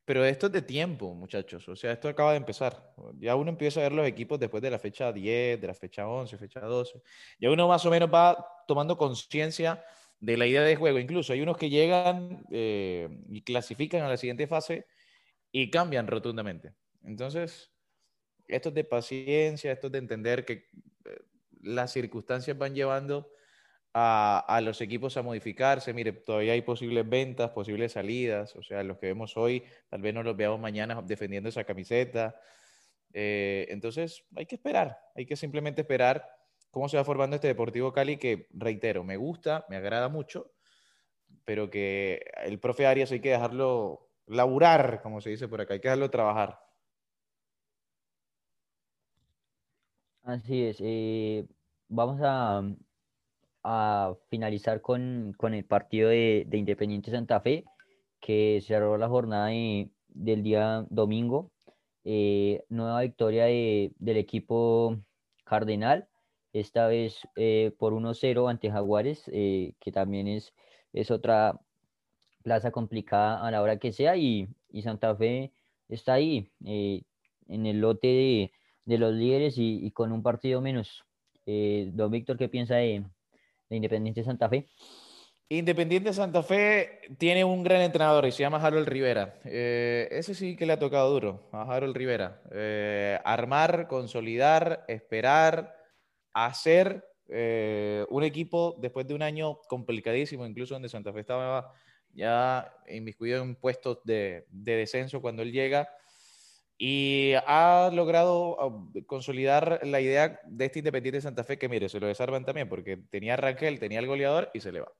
pero 0.05 0.25
esto 0.25 0.47
es 0.47 0.53
de 0.53 0.63
tiempo, 0.63 1.15
muchachos. 1.15 1.67
O 1.69 1.77
sea, 1.77 1.93
esto 1.93 2.09
acaba 2.09 2.33
de 2.33 2.39
empezar. 2.39 2.95
Ya 3.19 3.37
uno 3.37 3.51
empieza 3.51 3.81
a 3.81 3.85
ver 3.85 3.93
los 3.93 4.07
equipos 4.07 4.39
después 4.39 4.63
de 4.63 4.71
la 4.71 4.79
fecha 4.79 5.13
10, 5.13 5.61
de 5.61 5.67
la 5.67 5.75
fecha 5.75 6.07
11, 6.07 6.37
fecha 6.37 6.61
12. 6.61 7.03
Ya 7.39 7.51
uno 7.51 7.69
más 7.69 7.85
o 7.87 7.91
menos 7.91 8.13
va 8.13 8.47
tomando 8.67 8.99
conciencia 8.99 9.83
de 10.21 10.37
la 10.37 10.47
idea 10.47 10.63
de 10.63 10.77
juego. 10.77 10.99
Incluso 10.99 11.33
hay 11.33 11.41
unos 11.41 11.57
que 11.57 11.71
llegan 11.71 12.45
eh, 12.51 13.09
y 13.31 13.43
clasifican 13.43 14.03
a 14.03 14.09
la 14.09 14.17
siguiente 14.17 14.47
fase 14.47 14.87
y 15.51 15.71
cambian 15.71 16.07
rotundamente. 16.07 16.75
Entonces, 17.03 17.74
esto 18.49 18.69
es 18.71 18.75
de 18.75 18.85
paciencia, 18.85 19.73
esto 19.73 19.87
es 19.89 19.93
de 19.93 19.99
entender 19.99 20.45
que 20.45 20.53
eh, 21.05 21.21
las 21.63 21.93
circunstancias 21.93 22.57
van 22.57 22.75
llevando 22.75 23.31
a, 23.93 24.45
a, 24.47 24.61
los 24.61 24.81
equipos 24.81 25.17
a 25.17 25.23
modificarse. 25.23 25.93
Mire, 25.95 26.13
todavía 26.13 26.53
hay 26.53 26.63
posibles 26.63 27.09
ventas, 27.09 27.51
posibles 27.51 27.93
salidas. 27.93 28.57
O 28.57 28.63
sea, 28.63 28.83
los 28.83 28.99
que 28.99 29.07
vemos 29.07 29.37
hoy, 29.37 29.63
tal 29.89 30.03
vez 30.03 30.13
no 30.13 30.23
los 30.23 30.37
veamos 30.37 30.61
mañana 30.61 31.01
defendiendo 31.03 31.49
esa 31.49 31.65
camiseta. 31.65 32.35
Eh, 33.15 33.67
entonces, 33.71 34.25
hay 34.35 34.45
que 34.45 34.57
esperar, 34.57 34.99
hay 35.15 35.25
que 35.25 35.37
simplemente 35.37 35.83
esperar 35.83 36.29
cómo 36.73 36.89
se 36.89 36.97
va 36.97 37.05
formando 37.05 37.37
este 37.37 37.47
Deportivo 37.47 37.93
Cali, 37.93 38.17
que 38.17 38.49
reitero, 38.51 39.05
me 39.05 39.17
gusta, 39.17 39.65
me 39.69 39.77
agrada 39.77 40.09
mucho, 40.09 40.53
pero 41.45 41.71
que 41.71 42.25
el 42.43 42.59
profe 42.59 42.87
Arias 42.87 43.13
hay 43.13 43.21
que 43.21 43.31
dejarlo 43.31 44.11
laburar, 44.27 45.01
como 45.01 45.21
se 45.21 45.31
dice 45.31 45.47
por 45.47 45.61
acá, 45.61 45.75
hay 45.75 45.81
que 45.81 45.87
dejarlo 45.87 46.11
trabajar. 46.11 46.64
Así 50.25 50.65
es. 50.65 50.79
Eh, 50.81 51.47
vamos 51.89 52.19
a, 52.23 52.63
a 53.63 54.15
finalizar 54.31 54.81
con, 54.81 55.35
con, 55.37 55.53
el 55.53 55.67
partido 55.67 56.09
de, 56.09 56.45
de, 56.49 56.57
Independiente 56.57 57.11
Santa 57.11 57.41
Fe, 57.41 57.65
que 58.21 58.61
cerró 58.67 58.97
la 58.97 59.09
jornada 59.09 59.49
del 60.09 60.43
día 60.43 60.87
domingo. 60.89 61.53
Eh, 62.05 62.65
nueva 62.71 63.03
victoria 63.03 63.45
de, 63.45 63.93
del 63.99 64.17
equipo 64.17 64.97
Cardenal, 65.45 66.09
esta 66.55 66.87
vez 66.87 67.19
eh, 67.37 67.73
por 67.79 67.93
1-0 67.93 68.49
ante 68.49 68.71
Jaguares, 68.71 69.25
que 69.27 69.93
también 69.93 70.27
es, 70.27 70.55
es 70.95 71.11
otra 71.11 71.61
plaza 72.43 72.71
complicada 72.71 73.47
a 73.47 73.51
la 73.51 73.61
hora 73.61 73.79
que 73.79 73.93
sea, 73.93 74.17
y, 74.17 74.49
y 74.71 74.83
Santa 74.83 75.15
Fe 75.17 75.53
está 75.89 76.15
ahí 76.15 76.51
en 76.65 77.67
el 77.67 77.81
lote 77.81 78.09
de 78.09 78.53
de 78.85 78.99
los 78.99 79.15
líderes 79.15 79.55
y, 79.57 79.91
con 79.93 80.13
un 80.13 80.23
partido 80.23 80.61
menos. 80.61 81.05
Eh, 81.47 81.91
don 81.93 82.11
Víctor, 82.11 82.37
¿qué 82.37 82.49
piensa 82.49 82.77
de, 82.77 83.05
Independiente 83.71 84.23
Santa 84.23 84.49
Fe? 84.49 84.69
Independiente 85.49 86.13
Santa 86.13 86.43
Fe 86.43 87.01
tiene 87.19 87.45
un 87.45 87.63
gran 87.63 87.81
entrenador 87.83 88.27
y 88.27 88.33
se 88.33 88.43
llama 88.43 88.59
Harold 88.59 88.89
Rivera. 88.89 89.39
Eh, 89.45 90.09
ese 90.11 90.35
sí 90.35 90.57
que 90.57 90.67
le 90.67 90.75
ha 90.75 90.79
tocado 90.79 91.11
duro 91.11 91.49
a 91.53 91.63
Harold 91.63 91.97
Rivera. 91.97 92.43
Eh, 92.53 93.19
armar, 93.25 93.89
consolidar, 93.89 94.85
esperar, 94.89 95.77
hacer 96.33 97.05
un 97.27 98.23
equipo 98.23 98.77
después 98.81 99.07
de 99.07 99.15
un 99.15 99.23
año 99.23 99.59
complicadísimo, 99.67 100.47
incluso 100.47 100.75
donde 100.75 100.91
Santa 100.91 101.13
Fe 101.13 101.21
estaba 101.21 101.73
ya 102.13 102.71
inmiscuido 102.87 103.43
en 103.43 103.57
puestos 103.57 104.05
de, 104.05 104.47
de 104.51 104.77
descenso 104.77 105.23
cuando 105.23 105.43
él 105.43 105.51
llega 105.51 105.89
y 106.77 107.35
ha 107.47 107.91
logrado 107.93 108.57
ah, 108.61 109.03
consolidar 109.07 109.81
la 109.85 110.01
idea 110.01 110.41
de 110.45 110.65
este 110.65 110.81
Independiente 110.81 111.19
de 111.19 111.23
Santa 111.23 111.45
Fe 111.45 111.59
que, 111.59 111.69
mire, 111.69 111.89
se 111.89 112.01
lo 112.01 112.07
desarman 112.07 112.45
también 112.45 112.69
porque 112.69 112.97
tenía 113.11 113.35
a 113.35 113.37
Rangel, 113.37 113.79
tenía 113.79 114.01
el 114.01 114.07
goleador 114.07 114.51
y 114.55 114.61
se 114.61 114.73
le 114.73 114.81
va. 114.81 114.93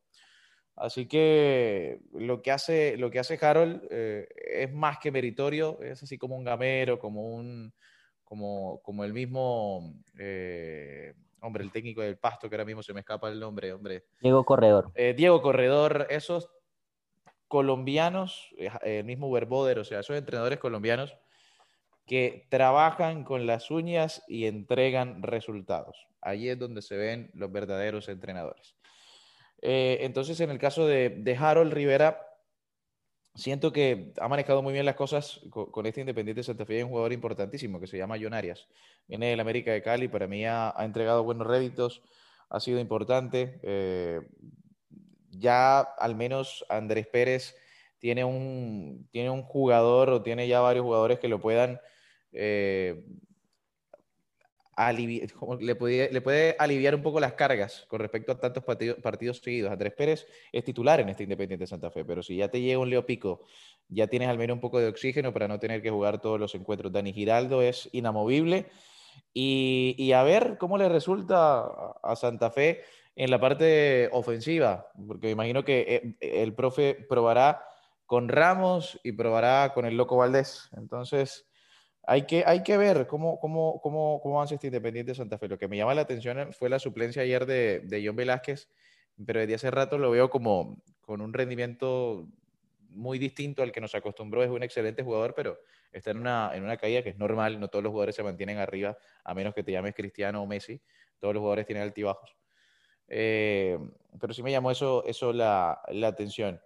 Así 0.77 1.07
que 1.07 2.01
lo 2.13 2.43
que 2.43 2.51
hace, 2.51 2.97
lo 2.97 3.11
que 3.11 3.21
hace 3.21 3.39
Harold 3.41 3.87
eh, 3.91 4.27
es 4.37 4.73
más 4.73 4.99
que 4.99 5.13
meritorio, 5.13 5.81
es 5.81 6.03
así 6.03 6.19
como 6.19 6.37
un 6.37 6.45
gamero, 6.45 6.99
como, 6.99 7.35
un, 7.35 7.73
como, 8.25 8.81
como 8.83 9.05
el 9.05 9.13
mismo, 9.13 9.95
eh, 10.19 11.15
hombre, 11.41 11.63
el 11.63 11.71
técnico 11.71 12.03
del 12.03 12.19
pasto, 12.19 12.49
que 12.49 12.57
ahora 12.57 12.65
mismo 12.65 12.83
se 12.83 12.93
me 12.93 13.01
escapa 13.01 13.29
el 13.29 13.39
nombre, 13.39 13.73
hombre. 13.73 14.05
Diego 14.21 14.45
Corredor. 14.45 14.91
Eh, 14.95 15.15
Diego 15.17 15.43
Corredor, 15.43 16.09
esos 16.11 16.51
colombianos, 17.47 18.53
el 18.83 19.05
mismo 19.05 19.29
Werboder, 19.29 19.79
o 19.79 19.85
sea, 19.85 20.01
esos 20.01 20.17
entrenadores 20.17 20.59
colombianos 20.59 21.17
que 22.07 22.47
trabajan 22.51 23.25
con 23.25 23.47
las 23.47 23.71
uñas 23.71 24.23
y 24.29 24.47
entregan 24.47 25.23
resultados. 25.23 26.07
Allí 26.21 26.49
es 26.49 26.59
donde 26.59 26.83
se 26.83 26.97
ven 26.97 27.31
los 27.35 27.51
verdaderos 27.51 28.09
entrenadores. 28.09 28.75
Eh, 29.63 29.99
entonces, 30.03 30.39
en 30.41 30.51
el 30.51 30.59
caso 30.59 30.87
de, 30.87 31.37
Harold 31.39 31.73
Rivera, 31.73 32.21
siento 33.35 33.73
que 33.73 34.13
ha 34.21 34.29
manejado 34.29 34.63
muy 34.63 34.75
bien 34.75 34.85
las 34.85 34.95
cosas 34.95 35.41
con, 35.51 35.87
este 35.87 36.01
Independiente 36.01 36.41
de 36.41 36.45
Santa 36.45 36.67
Fe, 36.67 36.85
un 36.85 36.91
jugador 36.91 37.13
importantísimo 37.13 37.81
que 37.81 37.87
se 37.87 37.97
llama 37.97 38.19
John 38.21 38.35
Arias. 38.35 38.69
Viene 39.09 39.31
del 39.31 39.41
América 39.41 39.73
de 39.73 39.83
Cali, 39.83 40.09
para 40.09 40.27
mí 40.27 40.45
ha, 40.45 40.75
entregado 40.81 41.25
buenos 41.25 41.47
réditos, 41.47 42.03
ha 42.51 42.61
sido 42.61 42.79
importante. 42.79 43.59
Eh, 43.63 44.21
ya 45.31 45.81
al 45.81 46.15
menos 46.15 46.65
Andrés 46.69 47.07
Pérez 47.07 47.57
tiene 47.99 48.25
un, 48.25 49.09
tiene 49.11 49.31
un 49.31 49.43
jugador 49.43 50.11
o 50.11 50.23
tiene 50.23 50.47
ya 50.47 50.61
varios 50.61 50.85
jugadores 50.85 51.19
que 51.19 51.29
lo 51.29 51.41
puedan 51.41 51.81
eh, 52.35 53.03
le, 55.61 55.75
puede, 55.77 56.57
aliviar 56.59 56.95
un 56.95 57.03
poco 57.03 57.21
las 57.21 57.35
cargas 57.35 57.87
con 57.89 58.01
respecto 58.01 58.33
a 58.33 58.39
tantos 58.39 58.65
partidos, 58.65 59.39
seguidos. 59.39 59.71
Andrés 59.71 59.93
Pérez 59.95 60.27
es 60.53 60.65
titular 60.65 61.01
en 61.01 61.09
este 61.09 61.23
Independiente 61.23 61.63
de 61.63 61.69
Santa 61.69 61.91
Fe, 61.91 62.05
pero 62.05 62.23
si 62.23 62.37
ya 62.37 62.49
te 62.49 62.61
llega 62.61 62.79
un 62.79 62.91
Leo 62.91 63.07
Pico, 63.07 63.43
ya 63.89 64.07
tienes 64.09 64.29
al 64.29 64.39
menos 64.39 64.55
un 64.55 64.61
poco 64.61 64.81
de 64.81 64.89
oxígeno 64.89 65.33
para 65.33 65.49
no 65.49 65.59
tener 65.59 65.83
que 65.83 65.91
jugar 65.91 66.21
todos 66.21 66.41
los 66.41 66.55
encuentros. 66.55 66.93
Dani 66.93 67.13
Giraldo 67.13 67.63
es 67.63 67.89
inamovible. 67.93 68.67
Y, 69.33 70.13
a 70.13 70.23
ver 70.25 70.57
cómo 70.59 70.77
le 70.77 70.89
resulta 70.89 71.67
a 72.03 72.17
Santa 72.17 72.51
Fe 72.51 72.83
en 73.15 73.31
la 73.31 73.41
parte 73.41 74.09
ofensiva, 74.13 74.91
porque 75.07 75.29
me 75.29 75.33
imagino 75.33 75.65
que 75.65 76.17
eh, 76.21 76.43
el 76.43 76.53
profe 76.53 76.95
probará 77.09 77.65
con 78.07 78.29
Ramos 78.29 78.99
y 79.05 79.13
probará 79.13 79.73
con 79.73 79.87
el 79.87 79.97
Loco 79.97 80.17
Valdés. 80.17 80.69
Entonces, 80.77 81.47
hay 82.07 82.23
que, 82.27 82.45
hay 82.47 82.63
que 82.63 82.77
ver 82.77 83.07
cómo, 83.07 83.39
cómo, 83.39 83.81
cómo, 83.81 84.21
cómo 84.23 84.37
avanza 84.37 84.55
este 84.55 84.69
Independiente 84.69 85.13
de 85.13 85.17
Santa 85.17 85.39
Fe. 85.39 85.49
Lo 85.49 85.59
que 85.59 85.69
me 85.69 85.77
llama 85.77 85.95
la 85.95 86.03
atención 86.03 86.53
fue 86.53 86.69
la 86.69 86.79
suplencia 86.79 87.23
ayer 87.23 87.47
de, 87.47 87.81
de 87.81 88.07
John 88.07 88.17
Velázquez, 88.17 88.69
pero 89.25 89.41
desde 89.41 89.55
hace 89.55 89.71
rato 89.71 89.99
lo 89.99 90.11
veo 90.11 90.31
como 90.31 90.83
con 91.01 91.21
un 91.21 91.33
rendimiento 91.33 92.27
muy 92.91 93.19
distinto 93.19 93.63
al 93.63 93.73
que 93.73 93.81
nos 93.81 93.95
acostumbró. 93.95 94.43
Es 94.43 94.51
un 94.51 94.63
excelente 94.63 95.03
jugador, 95.03 95.35
pero 95.35 95.59
está 95.93 96.11
en 96.11 96.19
una, 96.19 96.51
en 96.55 96.63
una 96.63 96.77
caída 96.77 97.03
que 97.03 97.11
es 97.11 97.19
normal. 97.19 97.59
No 97.61 97.69
todos 97.69 97.83
los 97.83 97.91
jugadores 97.91 98.15
se 98.15 98.23
mantienen 98.23 98.59
arriba, 98.59 98.97
a 99.25 99.35
menos 99.35 99.55
que 99.55 99.63
te 99.63 99.73
llames 99.73 99.95
Cristiano 99.95 100.43
o 100.43 100.47
Messi. 100.47 100.81
Todos 101.19 101.35
los 101.35 101.41
jugadores 101.41 101.67
tienen 101.67 101.83
altibajos. 101.83 102.37
Eh, 103.09 103.79
pero 104.21 104.33
sí 104.33 104.43
me 104.43 104.51
llamó 104.51 104.71
eso, 104.71 105.05
eso 105.07 105.33
la, 105.33 105.81
la 105.89 106.09
atención. 106.09 106.61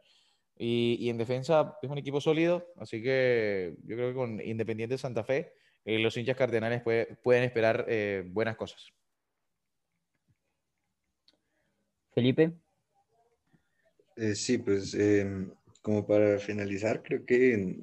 Y, 0.58 1.08
en 1.08 1.18
defensa 1.18 1.78
es 1.80 1.88
un 1.88 1.98
equipo 1.98 2.20
sólido, 2.20 2.66
así 2.76 3.00
que 3.00 3.76
yo 3.84 3.94
creo 3.94 4.08
que 4.08 4.14
con 4.14 4.40
Independiente 4.40 4.98
Santa 4.98 5.22
Fe, 5.22 5.52
eh, 5.84 6.00
los 6.00 6.16
hinchas 6.16 6.36
cardenales 6.36 6.82
pueden 6.82 7.44
esperar 7.44 7.84
eh, 7.88 8.24
buenas 8.26 8.56
cosas. 8.56 8.92
Felipe. 12.12 12.52
Eh, 14.16 14.34
sí, 14.34 14.58
pues 14.58 14.94
em, 14.94 15.52
como 15.80 16.04
para 16.04 16.40
finalizar, 16.40 17.02
creo 17.04 17.24
que 17.24 17.78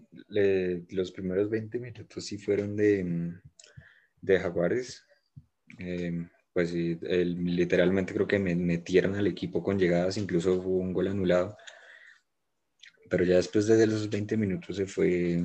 los 0.90 1.12
primeros 1.14 1.50
20 1.50 1.80
minutos 1.80 2.26
sí 2.26 2.38
fueron 2.38 2.76
de, 2.76 3.40
de 4.22 4.40
Jaguares. 4.40 5.06
Em, 5.80 6.30
pues 6.52 6.74
literalmente 6.74 8.14
creo 8.14 8.28
que 8.28 8.40
me 8.40 8.56
metieron 8.56 9.16
al 9.16 9.28
equipo 9.28 9.64
con 9.64 9.80
llegadas, 9.80 10.18
incluso 10.18 10.54
hubo 10.56 10.78
un 10.78 10.94
gol 10.94 11.08
anulado 11.08 11.58
pero 13.10 13.24
ya 13.24 13.36
después 13.36 13.68
de 13.68 13.88
los 13.88 14.10
20 14.10 14.38
minutos 14.38 14.76
se 14.76 14.86
fue, 14.86 15.44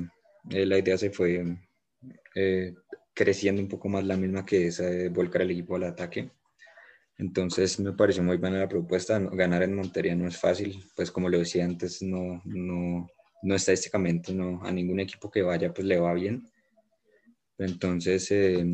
eh, 0.49 0.65
la 0.65 0.77
idea 0.77 0.97
se 0.97 1.11
fue 1.11 1.57
eh, 2.35 2.73
creciendo 3.13 3.61
un 3.61 3.67
poco 3.67 3.89
más 3.89 4.03
la 4.03 4.17
misma 4.17 4.45
que 4.45 4.67
esa 4.67 4.85
de 4.85 5.09
volcar 5.09 5.43
el 5.43 5.51
equipo 5.51 5.75
al 5.75 5.83
ataque. 5.83 6.31
Entonces 7.17 7.79
me 7.79 7.93
pareció 7.93 8.23
muy 8.23 8.37
buena 8.37 8.59
la 8.59 8.67
propuesta. 8.67 9.19
Ganar 9.19 9.63
en 9.63 9.75
Montería 9.75 10.15
no 10.15 10.27
es 10.27 10.37
fácil, 10.37 10.83
pues 10.95 11.11
como 11.11 11.29
lo 11.29 11.37
decía 11.37 11.65
antes, 11.65 12.01
no, 12.01 12.41
no, 12.45 13.07
no 13.43 13.55
estadísticamente 13.55 14.33
no, 14.33 14.63
a 14.63 14.71
ningún 14.71 14.99
equipo 14.99 15.29
que 15.29 15.43
vaya 15.43 15.73
pues 15.73 15.85
le 15.85 15.99
va 15.99 16.13
bien. 16.13 16.47
Entonces 17.57 18.31
eh, 18.31 18.65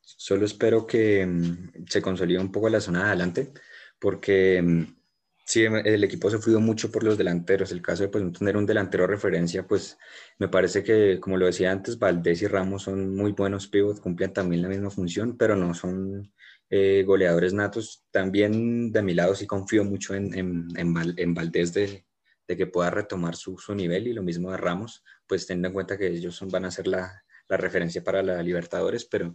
solo 0.00 0.46
espero 0.46 0.86
que 0.86 1.26
mm, 1.26 1.86
se 1.86 2.00
consolide 2.00 2.38
un 2.38 2.50
poco 2.50 2.68
la 2.70 2.80
zona 2.80 3.00
de 3.00 3.08
adelante, 3.08 3.52
porque 3.98 4.62
mm, 4.62 4.97
Sí, 5.48 5.64
el 5.64 6.04
equipo 6.04 6.28
se 6.28 6.36
sufrido 6.36 6.60
mucho 6.60 6.92
por 6.92 7.02
los 7.02 7.16
delanteros. 7.16 7.72
El 7.72 7.80
caso 7.80 8.02
de 8.02 8.10
pues, 8.10 8.22
no 8.22 8.30
tener 8.32 8.58
un 8.58 8.66
delantero 8.66 9.04
de 9.04 9.08
referencia, 9.14 9.66
pues 9.66 9.96
me 10.38 10.48
parece 10.48 10.82
que, 10.84 11.18
como 11.20 11.38
lo 11.38 11.46
decía 11.46 11.72
antes, 11.72 11.98
Valdés 11.98 12.42
y 12.42 12.46
Ramos 12.46 12.82
son 12.82 13.16
muy 13.16 13.32
buenos 13.32 13.66
pivots, 13.66 13.98
cumplen 13.98 14.34
también 14.34 14.60
la 14.60 14.68
misma 14.68 14.90
función, 14.90 15.38
pero 15.38 15.56
no 15.56 15.72
son 15.72 16.30
eh, 16.68 17.02
goleadores 17.06 17.54
natos. 17.54 18.04
También 18.10 18.92
de 18.92 19.00
mi 19.00 19.14
lado 19.14 19.34
sí 19.34 19.46
confío 19.46 19.84
mucho 19.84 20.14
en, 20.14 20.34
en, 20.76 21.34
Valdés 21.34 21.72
de, 21.72 22.04
de, 22.46 22.56
que 22.58 22.66
pueda 22.66 22.90
retomar 22.90 23.34
su, 23.34 23.56
su, 23.56 23.74
nivel 23.74 24.06
y 24.06 24.12
lo 24.12 24.22
mismo 24.22 24.50
de 24.50 24.58
Ramos, 24.58 25.02
pues 25.26 25.46
teniendo 25.46 25.68
en 25.68 25.74
cuenta 25.74 25.96
que 25.96 26.08
ellos 26.08 26.36
son, 26.36 26.50
van 26.50 26.66
a 26.66 26.70
ser 26.70 26.86
la, 26.86 27.24
la 27.48 27.56
referencia 27.56 28.04
para 28.04 28.22
la 28.22 28.42
Libertadores, 28.42 29.06
pero, 29.06 29.34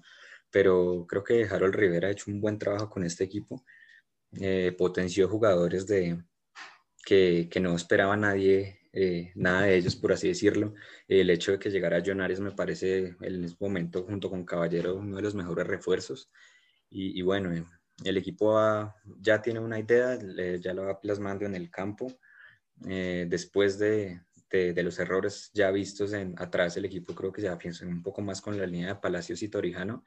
pero 0.51 1.07
creo 1.09 1.24
que 1.24 1.45
Harold 1.45 1.74
Rivera 1.74 2.09
ha 2.09 2.11
hecho 2.11 2.30
un 2.30 2.39
buen 2.39 2.59
trabajo 2.59 2.88
con 2.88 3.03
este 3.03 3.24
equipo 3.24 3.66
eh, 4.40 4.74
potenció 4.78 5.28
jugadores 5.28 5.86
de, 5.88 6.24
que, 7.06 7.48
que, 7.52 7.60
no 7.60 7.76
esperaba 7.76 8.18
nadie, 8.18 8.80
eh, 8.92 9.32
nada 9.36 9.64
de 9.64 9.76
ellos, 9.76 9.96
por 9.96 10.14
así 10.14 10.28
decirlo. 10.28 10.74
El 11.08 11.30
hecho 11.30 11.52
de 11.54 11.60
que 11.60 11.70
llegara 11.70 12.02
John 12.06 12.22
Arias 12.22 12.40
me 12.40 12.52
parece 12.52 13.16
en 13.22 13.44
este 13.44 13.58
momento, 13.60 14.04
junto 14.04 14.30
con 14.30 14.46
Caballero, 14.46 14.96
uno 14.96 15.18
de 15.18 15.22
los 15.22 15.36
mejores 15.36 15.68
refuerzos. 15.68 16.32
Y, 16.90 17.22
bueno, 17.24 17.52
eh, 17.52 17.66
el 18.04 18.18
equipo 18.18 18.56
ya 19.20 19.42
tiene 19.42 19.60
una 19.60 19.80
idea, 19.80 20.20
ya 20.60 20.74
lo 20.74 20.86
va 20.86 21.00
plasmando 21.02 21.46
en 21.46 21.56
el 21.56 21.70
campo. 21.72 22.12
después 22.78 23.80
de, 23.80 24.22
de, 24.52 24.84
los 24.84 25.00
errores 25.00 25.50
ya 25.54 25.72
vistos 25.72 26.14
en, 26.14 26.36
atrás, 26.38 26.78
el 26.78 26.86
equipo 26.86 27.16
creo 27.16 27.32
que 27.32 27.42
se 27.42 27.48
afianza 27.50 27.86
un 27.88 28.04
poco 28.04 28.22
más 28.22 28.42
con 28.42 28.58
la 28.58 28.68
línea 28.68 28.90
de 28.90 28.96
Palacios 28.96 29.42
y 29.42 29.50
Torijano 29.50 30.04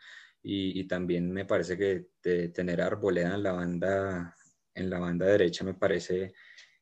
y, 0.49 0.84
también 0.84 1.32
me 1.32 1.44
parece 1.44 1.76
que 1.76 2.07
tener 2.51 2.80
a 2.80 2.86
Arboleda 2.86 3.34
en 3.34 3.42
la 3.42 3.53
banda, 3.53 4.36
en 4.74 4.88
la 4.88 5.01
banda 5.01 5.26
derecha 5.26 5.64
me 5.64 5.74
parece 5.74 6.34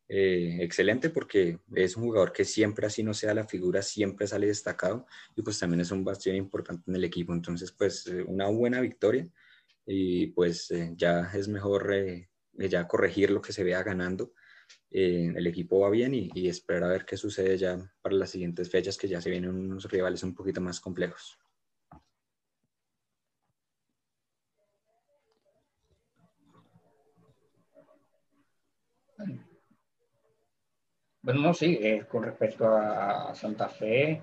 eh, 0.06 0.58
excelente 0.60 1.08
porque 1.08 1.60
es 1.74 1.96
un 1.96 2.04
jugador 2.04 2.30
que 2.32 2.44
siempre, 2.44 2.86
así 2.86 3.02
no 3.02 3.14
sea 3.14 3.32
la 3.32 3.46
figura, 3.46 3.80
siempre 3.80 4.26
sale 4.26 4.48
destacado 4.48 5.06
y 5.34 5.40
pues 5.40 5.58
también 5.58 5.80
es 5.80 5.90
un 5.90 6.04
bastión 6.04 6.36
importante 6.36 6.90
en 6.90 6.96
el 6.96 7.04
equipo. 7.04 7.32
Entonces, 7.32 7.72
pues 7.72 8.06
eh, 8.06 8.22
una 8.26 8.48
buena 8.48 8.82
victoria 8.82 9.26
y 9.86 10.26
pues 10.28 10.70
eh, 10.70 10.92
ya 10.94 11.30
es 11.34 11.48
mejor 11.48 11.90
ya 12.52 12.86
corregir 12.86 13.30
lo 13.30 13.40
que 13.40 13.54
se 13.54 13.64
vea 13.64 13.82
ganando. 13.82 14.34
el 14.90 15.46
equipo 15.46 15.80
va 15.80 15.90
bien 15.90 16.14
y, 16.14 16.30
y 16.34 16.48
esperar 16.48 16.84
a 16.84 16.88
ver 16.88 17.06
qué 17.06 17.16
sucede 17.16 17.56
ya 17.58 17.78
para 18.02 18.14
las 18.14 18.30
siguientes 18.30 18.70
fechas 18.70 18.98
que 18.98 19.08
ya 19.08 19.20
se 19.22 19.30
vienen 19.30 19.50
unos 19.50 19.90
rivales 19.90 20.22
un 20.22 20.34
poquito 20.34 20.60
más 20.60 20.80
complejos. 20.80 21.38
Bueno, 31.24 31.40
no, 31.40 31.54
sí, 31.54 31.78
eh, 31.80 32.04
con 32.06 32.22
respecto 32.22 32.66
a, 32.68 33.34
Santa 33.34 33.66
Fe, 33.70 34.20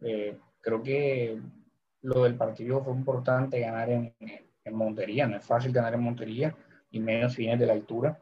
eh, 0.00 0.38
creo 0.60 0.80
que 0.80 1.36
lo 2.02 2.22
del 2.22 2.36
partido 2.36 2.80
fue 2.80 2.92
importante 2.92 3.58
ganar 3.58 3.90
en, 3.90 4.14
en, 4.20 4.74
Montería, 4.76 5.26
no 5.26 5.36
es 5.36 5.44
fácil 5.44 5.72
ganar 5.72 5.94
en 5.94 6.02
Montería, 6.02 6.56
y 6.92 7.00
menos 7.00 7.34
fines 7.34 7.58
de 7.58 7.66
la 7.66 7.72
altura, 7.72 8.20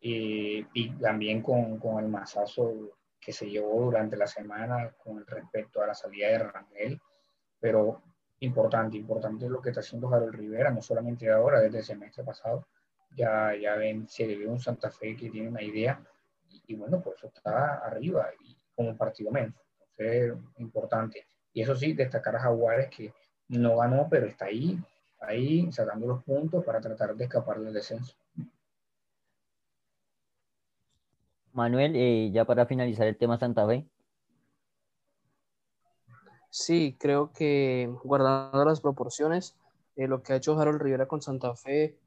y 0.00 0.90
también 1.00 1.42
con, 1.42 1.78
con, 1.78 2.02
el 2.02 2.10
masazo 2.10 2.98
que 3.20 3.32
se 3.32 3.48
llevó 3.48 3.84
durante 3.84 4.16
la 4.16 4.26
semana 4.26 4.92
con 4.98 5.24
respecto 5.24 5.80
a 5.80 5.86
la 5.86 5.94
salida 5.94 6.26
de 6.26 6.38
Rangel, 6.38 7.00
pero 7.60 8.02
importante, 8.40 8.96
importante 8.96 9.48
lo 9.48 9.62
que 9.62 9.68
está 9.68 9.80
haciendo 9.80 10.12
Harold 10.12 10.34
Rivera, 10.34 10.72
no 10.72 10.82
solamente 10.82 11.30
ahora, 11.30 11.60
desde 11.60 11.78
el 11.78 11.84
semestre 11.84 12.24
pasado, 12.24 12.66
ya, 13.14 13.54
ya 13.54 13.76
ven, 13.76 14.08
se 14.08 14.26
le 14.26 14.36
ve 14.36 14.48
un 14.48 14.58
Santa 14.58 14.90
Fe 14.90 15.14
que 15.14 15.30
tiene 15.30 15.48
una 15.48 15.62
idea 15.62 16.04
y, 16.70 16.76
bueno, 16.76 17.02
por 17.02 17.14
eso 17.16 17.26
está 17.26 17.78
arriba 17.78 18.30
y 18.40 18.56
como 18.74 18.90
un 18.90 18.96
partido 18.96 19.30
menos. 19.30 19.54
Entonces, 19.96 20.38
importante. 20.58 21.26
Y 21.52 21.62
eso 21.62 21.74
sí, 21.74 21.92
destacar 21.94 22.36
a 22.36 22.40
Jaguares 22.40 22.88
que 22.88 23.12
no 23.48 23.78
ganó, 23.78 24.06
pero 24.08 24.26
está 24.26 24.44
ahí, 24.44 24.78
ahí 25.20 25.70
sacando 25.72 26.06
los 26.06 26.22
puntos 26.22 26.64
para 26.64 26.80
tratar 26.80 27.16
de 27.16 27.24
escapar 27.24 27.60
del 27.60 27.74
descenso. 27.74 28.14
Manuel, 31.52 31.96
eh, 31.96 32.30
ya 32.32 32.44
para 32.44 32.66
finalizar 32.66 33.08
el 33.08 33.16
tema 33.16 33.36
Santa 33.36 33.66
Fe. 33.66 33.84
Sí, 36.50 36.96
creo 36.98 37.32
que 37.32 37.92
guardando 38.04 38.64
las 38.64 38.80
proporciones, 38.80 39.56
eh, 39.96 40.06
lo 40.06 40.22
que 40.22 40.32
ha 40.32 40.36
hecho 40.36 40.58
Harold 40.58 40.80
Rivera 40.80 41.06
con 41.06 41.20
Santa 41.20 41.54
Fe 41.56 41.98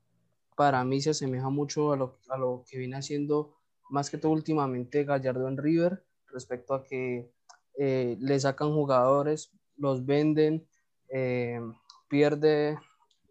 para 0.56 0.84
mí 0.84 1.02
se 1.02 1.10
asemeja 1.10 1.50
mucho 1.50 1.92
a 1.92 1.98
lo, 1.98 2.18
a 2.30 2.38
lo 2.38 2.64
que 2.70 2.78
viene 2.78 2.96
haciendo 2.96 3.54
más 3.94 4.10
que 4.10 4.18
todo 4.18 4.32
últimamente 4.32 5.04
Gallardo 5.04 5.48
en 5.48 5.56
River, 5.56 6.04
respecto 6.32 6.74
a 6.74 6.84
que 6.84 7.32
eh, 7.78 8.18
le 8.20 8.40
sacan 8.40 8.74
jugadores, 8.74 9.52
los 9.78 10.04
venden, 10.04 10.68
eh, 11.10 11.62
pierde 12.10 12.80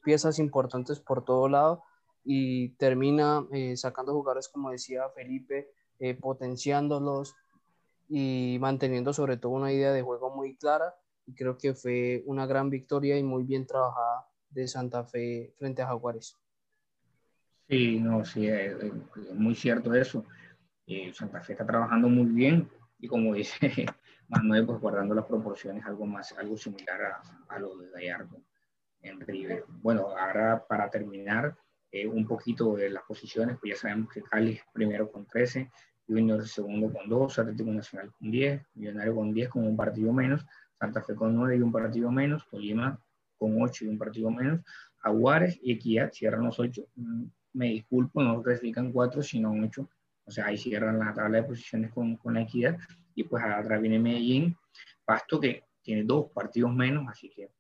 piezas 0.05 0.39
importantes 0.39 1.01
por 1.01 1.25
todo 1.25 1.49
lado 1.49 1.83
y 2.25 2.69
termina 2.77 3.45
eh, 3.53 3.77
sacando 3.77 4.13
jugadores, 4.13 4.49
como 4.49 4.71
decía 4.71 5.09
Felipe, 5.17 5.73
potenciándolos 6.21 7.35
y 8.09 8.57
manteniendo 8.61 9.13
sobre 9.13 9.37
todo 9.39 9.53
una 9.53 9.73
idea 9.73 9.93
de 9.93 10.03
juego 10.03 10.31
muy 10.31 10.57
clara. 10.57 10.95
Y 11.27 11.35
creo 11.35 11.59
que 11.59 11.75
fue 11.75 12.23
una 12.27 12.47
gran 12.47 12.71
victoria 12.71 13.19
y 13.19 13.25
muy 13.25 13.43
bien 13.43 13.67
trabajada 13.67 14.29
de 14.51 14.69
Santa 14.69 15.03
Fe 15.05 15.55
frente 15.59 15.83
a 15.83 15.89
Jaguares. 15.89 16.37
Sí, 17.69 17.99
no, 17.99 18.25
sí, 18.25 18.47
es, 18.47 18.77
muy 19.35 19.55
cierto 19.55 19.95
eso. 19.95 20.25
Eh, 20.87 21.13
Santa 21.15 21.41
Fe 21.41 21.53
está 21.53 21.67
trabajando 21.67 22.09
muy 22.09 22.27
bien 22.27 22.69
y 22.99 23.09
como 23.09 23.35
dice 23.35 23.59
Manuel, 24.29 24.67
pues 24.67 24.81
guardando 24.81 25.15
las 25.15 25.27
proporciones, 25.27 25.85
algo 25.87 26.07
más, 26.07 26.33
algo 26.39 26.57
similar 26.57 27.03
a, 27.03 27.23
a 27.49 27.59
lo 27.59 27.77
de 27.77 27.91
Gallardo 27.91 28.43
en 29.01 29.21
River. 29.21 29.65
Bueno, 29.69 30.09
ahora 30.17 30.65
para 30.67 30.89
terminar, 30.91 31.57
eh, 31.95 32.07
un 32.07 32.27
poquito 32.27 32.75
de 32.75 32.89
las 32.89 33.03
posiciones, 33.03 33.59
pues 33.61 33.75
ya 33.75 33.81
sabemos 33.81 34.11
que 34.11 34.23
Cali 34.23 34.53
es 34.53 34.63
primero 34.73 35.13
con 35.13 35.27
13, 35.27 35.71
Junior 36.09 36.47
segundo 36.49 36.91
con 36.91 37.07
2, 37.07 37.39
Atlético 37.39 37.71
Nacional 37.71 38.11
con 38.19 38.31
10, 38.31 38.63
Millonario 38.75 39.15
con 39.15 39.35
10 39.35 39.49
con 39.51 39.67
un 39.67 39.77
partido 39.77 40.11
menos, 40.11 40.47
Santa 40.79 41.03
Fe 41.03 41.15
con 41.15 41.35
9 41.35 41.57
y 41.57 41.61
un 41.61 41.71
partido 41.71 42.11
menos, 42.11 42.49
Tolima 42.49 42.99
con 43.37 43.61
8 43.61 43.85
y 43.85 43.89
un 43.89 43.99
partido 43.99 44.31
menos, 44.31 44.61
Aguares 45.03 45.59
y 45.63 45.73
Equidad 45.73 46.11
cierran 46.13 46.45
los 46.45 46.59
8. 46.59 46.83
Mm, 46.95 47.25
me 47.53 47.67
disculpo, 47.67 48.23
no 48.23 48.43
clasifican 48.43 48.91
4, 48.91 49.23
sino 49.23 49.53
8. 49.53 49.87
O 50.25 50.31
sea, 50.31 50.47
ahí 50.47 50.57
cierran 50.57 50.99
la 50.99 51.15
tabla 51.15 51.39
de 51.39 51.45
posiciones 51.45 51.91
con, 51.93 52.17
con 52.17 52.35
la 52.35 52.43
Equidad. 52.43 52.79
Y 53.15 53.25
pues 53.25 53.43
atrás 53.45 53.81
viene 53.81 53.99
Medellín, 53.99 54.57
Pasto 55.05 55.41
que 55.41 55.65
tiene 55.83 56.05
dos 56.05 56.31
partidos 56.33 56.73
menos, 56.73 57.07
así 57.09 57.29
que 57.29 57.51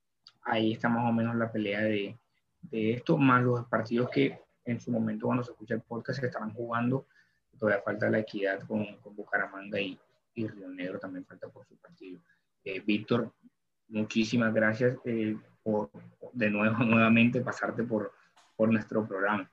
ahí 0.42 0.72
está 0.72 0.88
más 0.88 1.08
o 1.08 1.12
menos 1.12 1.36
la 1.36 1.50
pelea 1.50 1.80
de, 1.80 2.16
de 2.62 2.92
esto, 2.92 3.18
más 3.18 3.42
los 3.42 3.66
partidos 3.66 4.08
que 4.10 4.40
en 4.64 4.80
su 4.80 4.90
momento 4.90 5.26
cuando 5.26 5.42
se 5.42 5.50
escucha 5.50 5.74
el 5.74 5.82
podcast 5.82 6.20
se 6.20 6.26
estaban 6.26 6.52
jugando, 6.54 7.06
todavía 7.58 7.82
falta 7.82 8.08
la 8.08 8.20
equidad 8.20 8.60
con, 8.66 8.96
con 8.98 9.14
Bucaramanga 9.14 9.80
y, 9.80 9.98
y, 10.34 10.46
Río 10.46 10.68
Negro 10.68 10.98
también 10.98 11.24
falta 11.26 11.48
por 11.48 11.66
su 11.66 11.76
partido. 11.76 12.20
Eh, 12.64 12.80
Víctor, 12.80 13.32
muchísimas 13.88 14.54
gracias 14.54 14.96
eh, 15.04 15.36
por 15.62 15.90
de 16.32 16.50
nuevo, 16.50 16.76
nuevamente 16.84 17.40
pasarte 17.40 17.82
por, 17.82 18.12
por 18.56 18.70
nuestro 18.70 19.06
programa. 19.06 19.50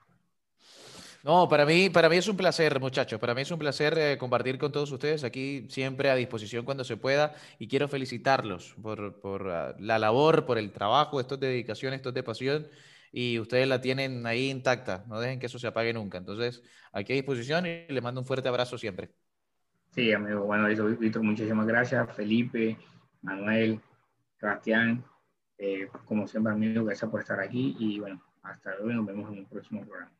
No, 1.22 1.48
para 1.48 1.66
mí, 1.66 1.90
para 1.90 2.08
mí 2.08 2.16
es 2.16 2.28
un 2.28 2.36
placer, 2.36 2.80
muchachos. 2.80 3.20
Para 3.20 3.34
mí 3.34 3.42
es 3.42 3.50
un 3.50 3.58
placer 3.58 3.98
eh, 3.98 4.16
compartir 4.16 4.58
con 4.58 4.72
todos 4.72 4.90
ustedes 4.90 5.22
aquí, 5.22 5.66
siempre 5.68 6.08
a 6.08 6.14
disposición 6.14 6.64
cuando 6.64 6.82
se 6.82 6.96
pueda. 6.96 7.34
Y 7.58 7.68
quiero 7.68 7.88
felicitarlos 7.88 8.74
por, 8.80 9.00
uh, 9.22 9.74
la 9.78 9.98
labor, 9.98 10.46
por 10.46 10.56
el 10.56 10.72
trabajo, 10.72 11.20
esto 11.20 11.34
es 11.34 11.40
de 11.40 11.48
dedicación, 11.48 11.92
esto 11.92 12.08
es 12.08 12.14
de 12.14 12.22
pasión. 12.22 12.66
Y 13.12 13.38
ustedes 13.38 13.68
la 13.68 13.82
tienen 13.82 14.26
ahí 14.26 14.48
intacta. 14.48 15.04
No 15.08 15.20
dejen 15.20 15.40
que 15.40 15.46
eso 15.46 15.58
se 15.58 15.66
apague 15.66 15.92
nunca. 15.92 16.16
Entonces, 16.16 16.62
aquí 16.92 17.12
a 17.12 17.16
disposición 17.16 17.66
y 17.66 17.86
les 17.88 18.02
mando 18.02 18.22
un 18.22 18.26
fuerte 18.26 18.48
abrazo 18.48 18.78
siempre. 18.78 19.10
Sí, 19.90 20.12
amigo. 20.12 20.44
Bueno, 20.44 20.68
Víctor, 20.68 21.22
muchísimas 21.22 21.66
gracias. 21.66 22.16
Felipe, 22.16 22.78
Manuel, 23.20 23.80
Sebastián, 24.38 25.04
eh, 25.58 25.88
como 26.06 26.26
siempre, 26.26 26.52
amigo, 26.52 26.84
gracias 26.84 27.10
por 27.10 27.20
estar 27.20 27.40
aquí. 27.40 27.76
Y 27.78 27.98
bueno, 27.98 28.22
hasta 28.42 28.74
luego 28.76 28.92
nos 28.92 29.06
vemos 29.06 29.32
en 29.32 29.40
un 29.40 29.46
próximo 29.46 29.84
programa. 29.84 30.19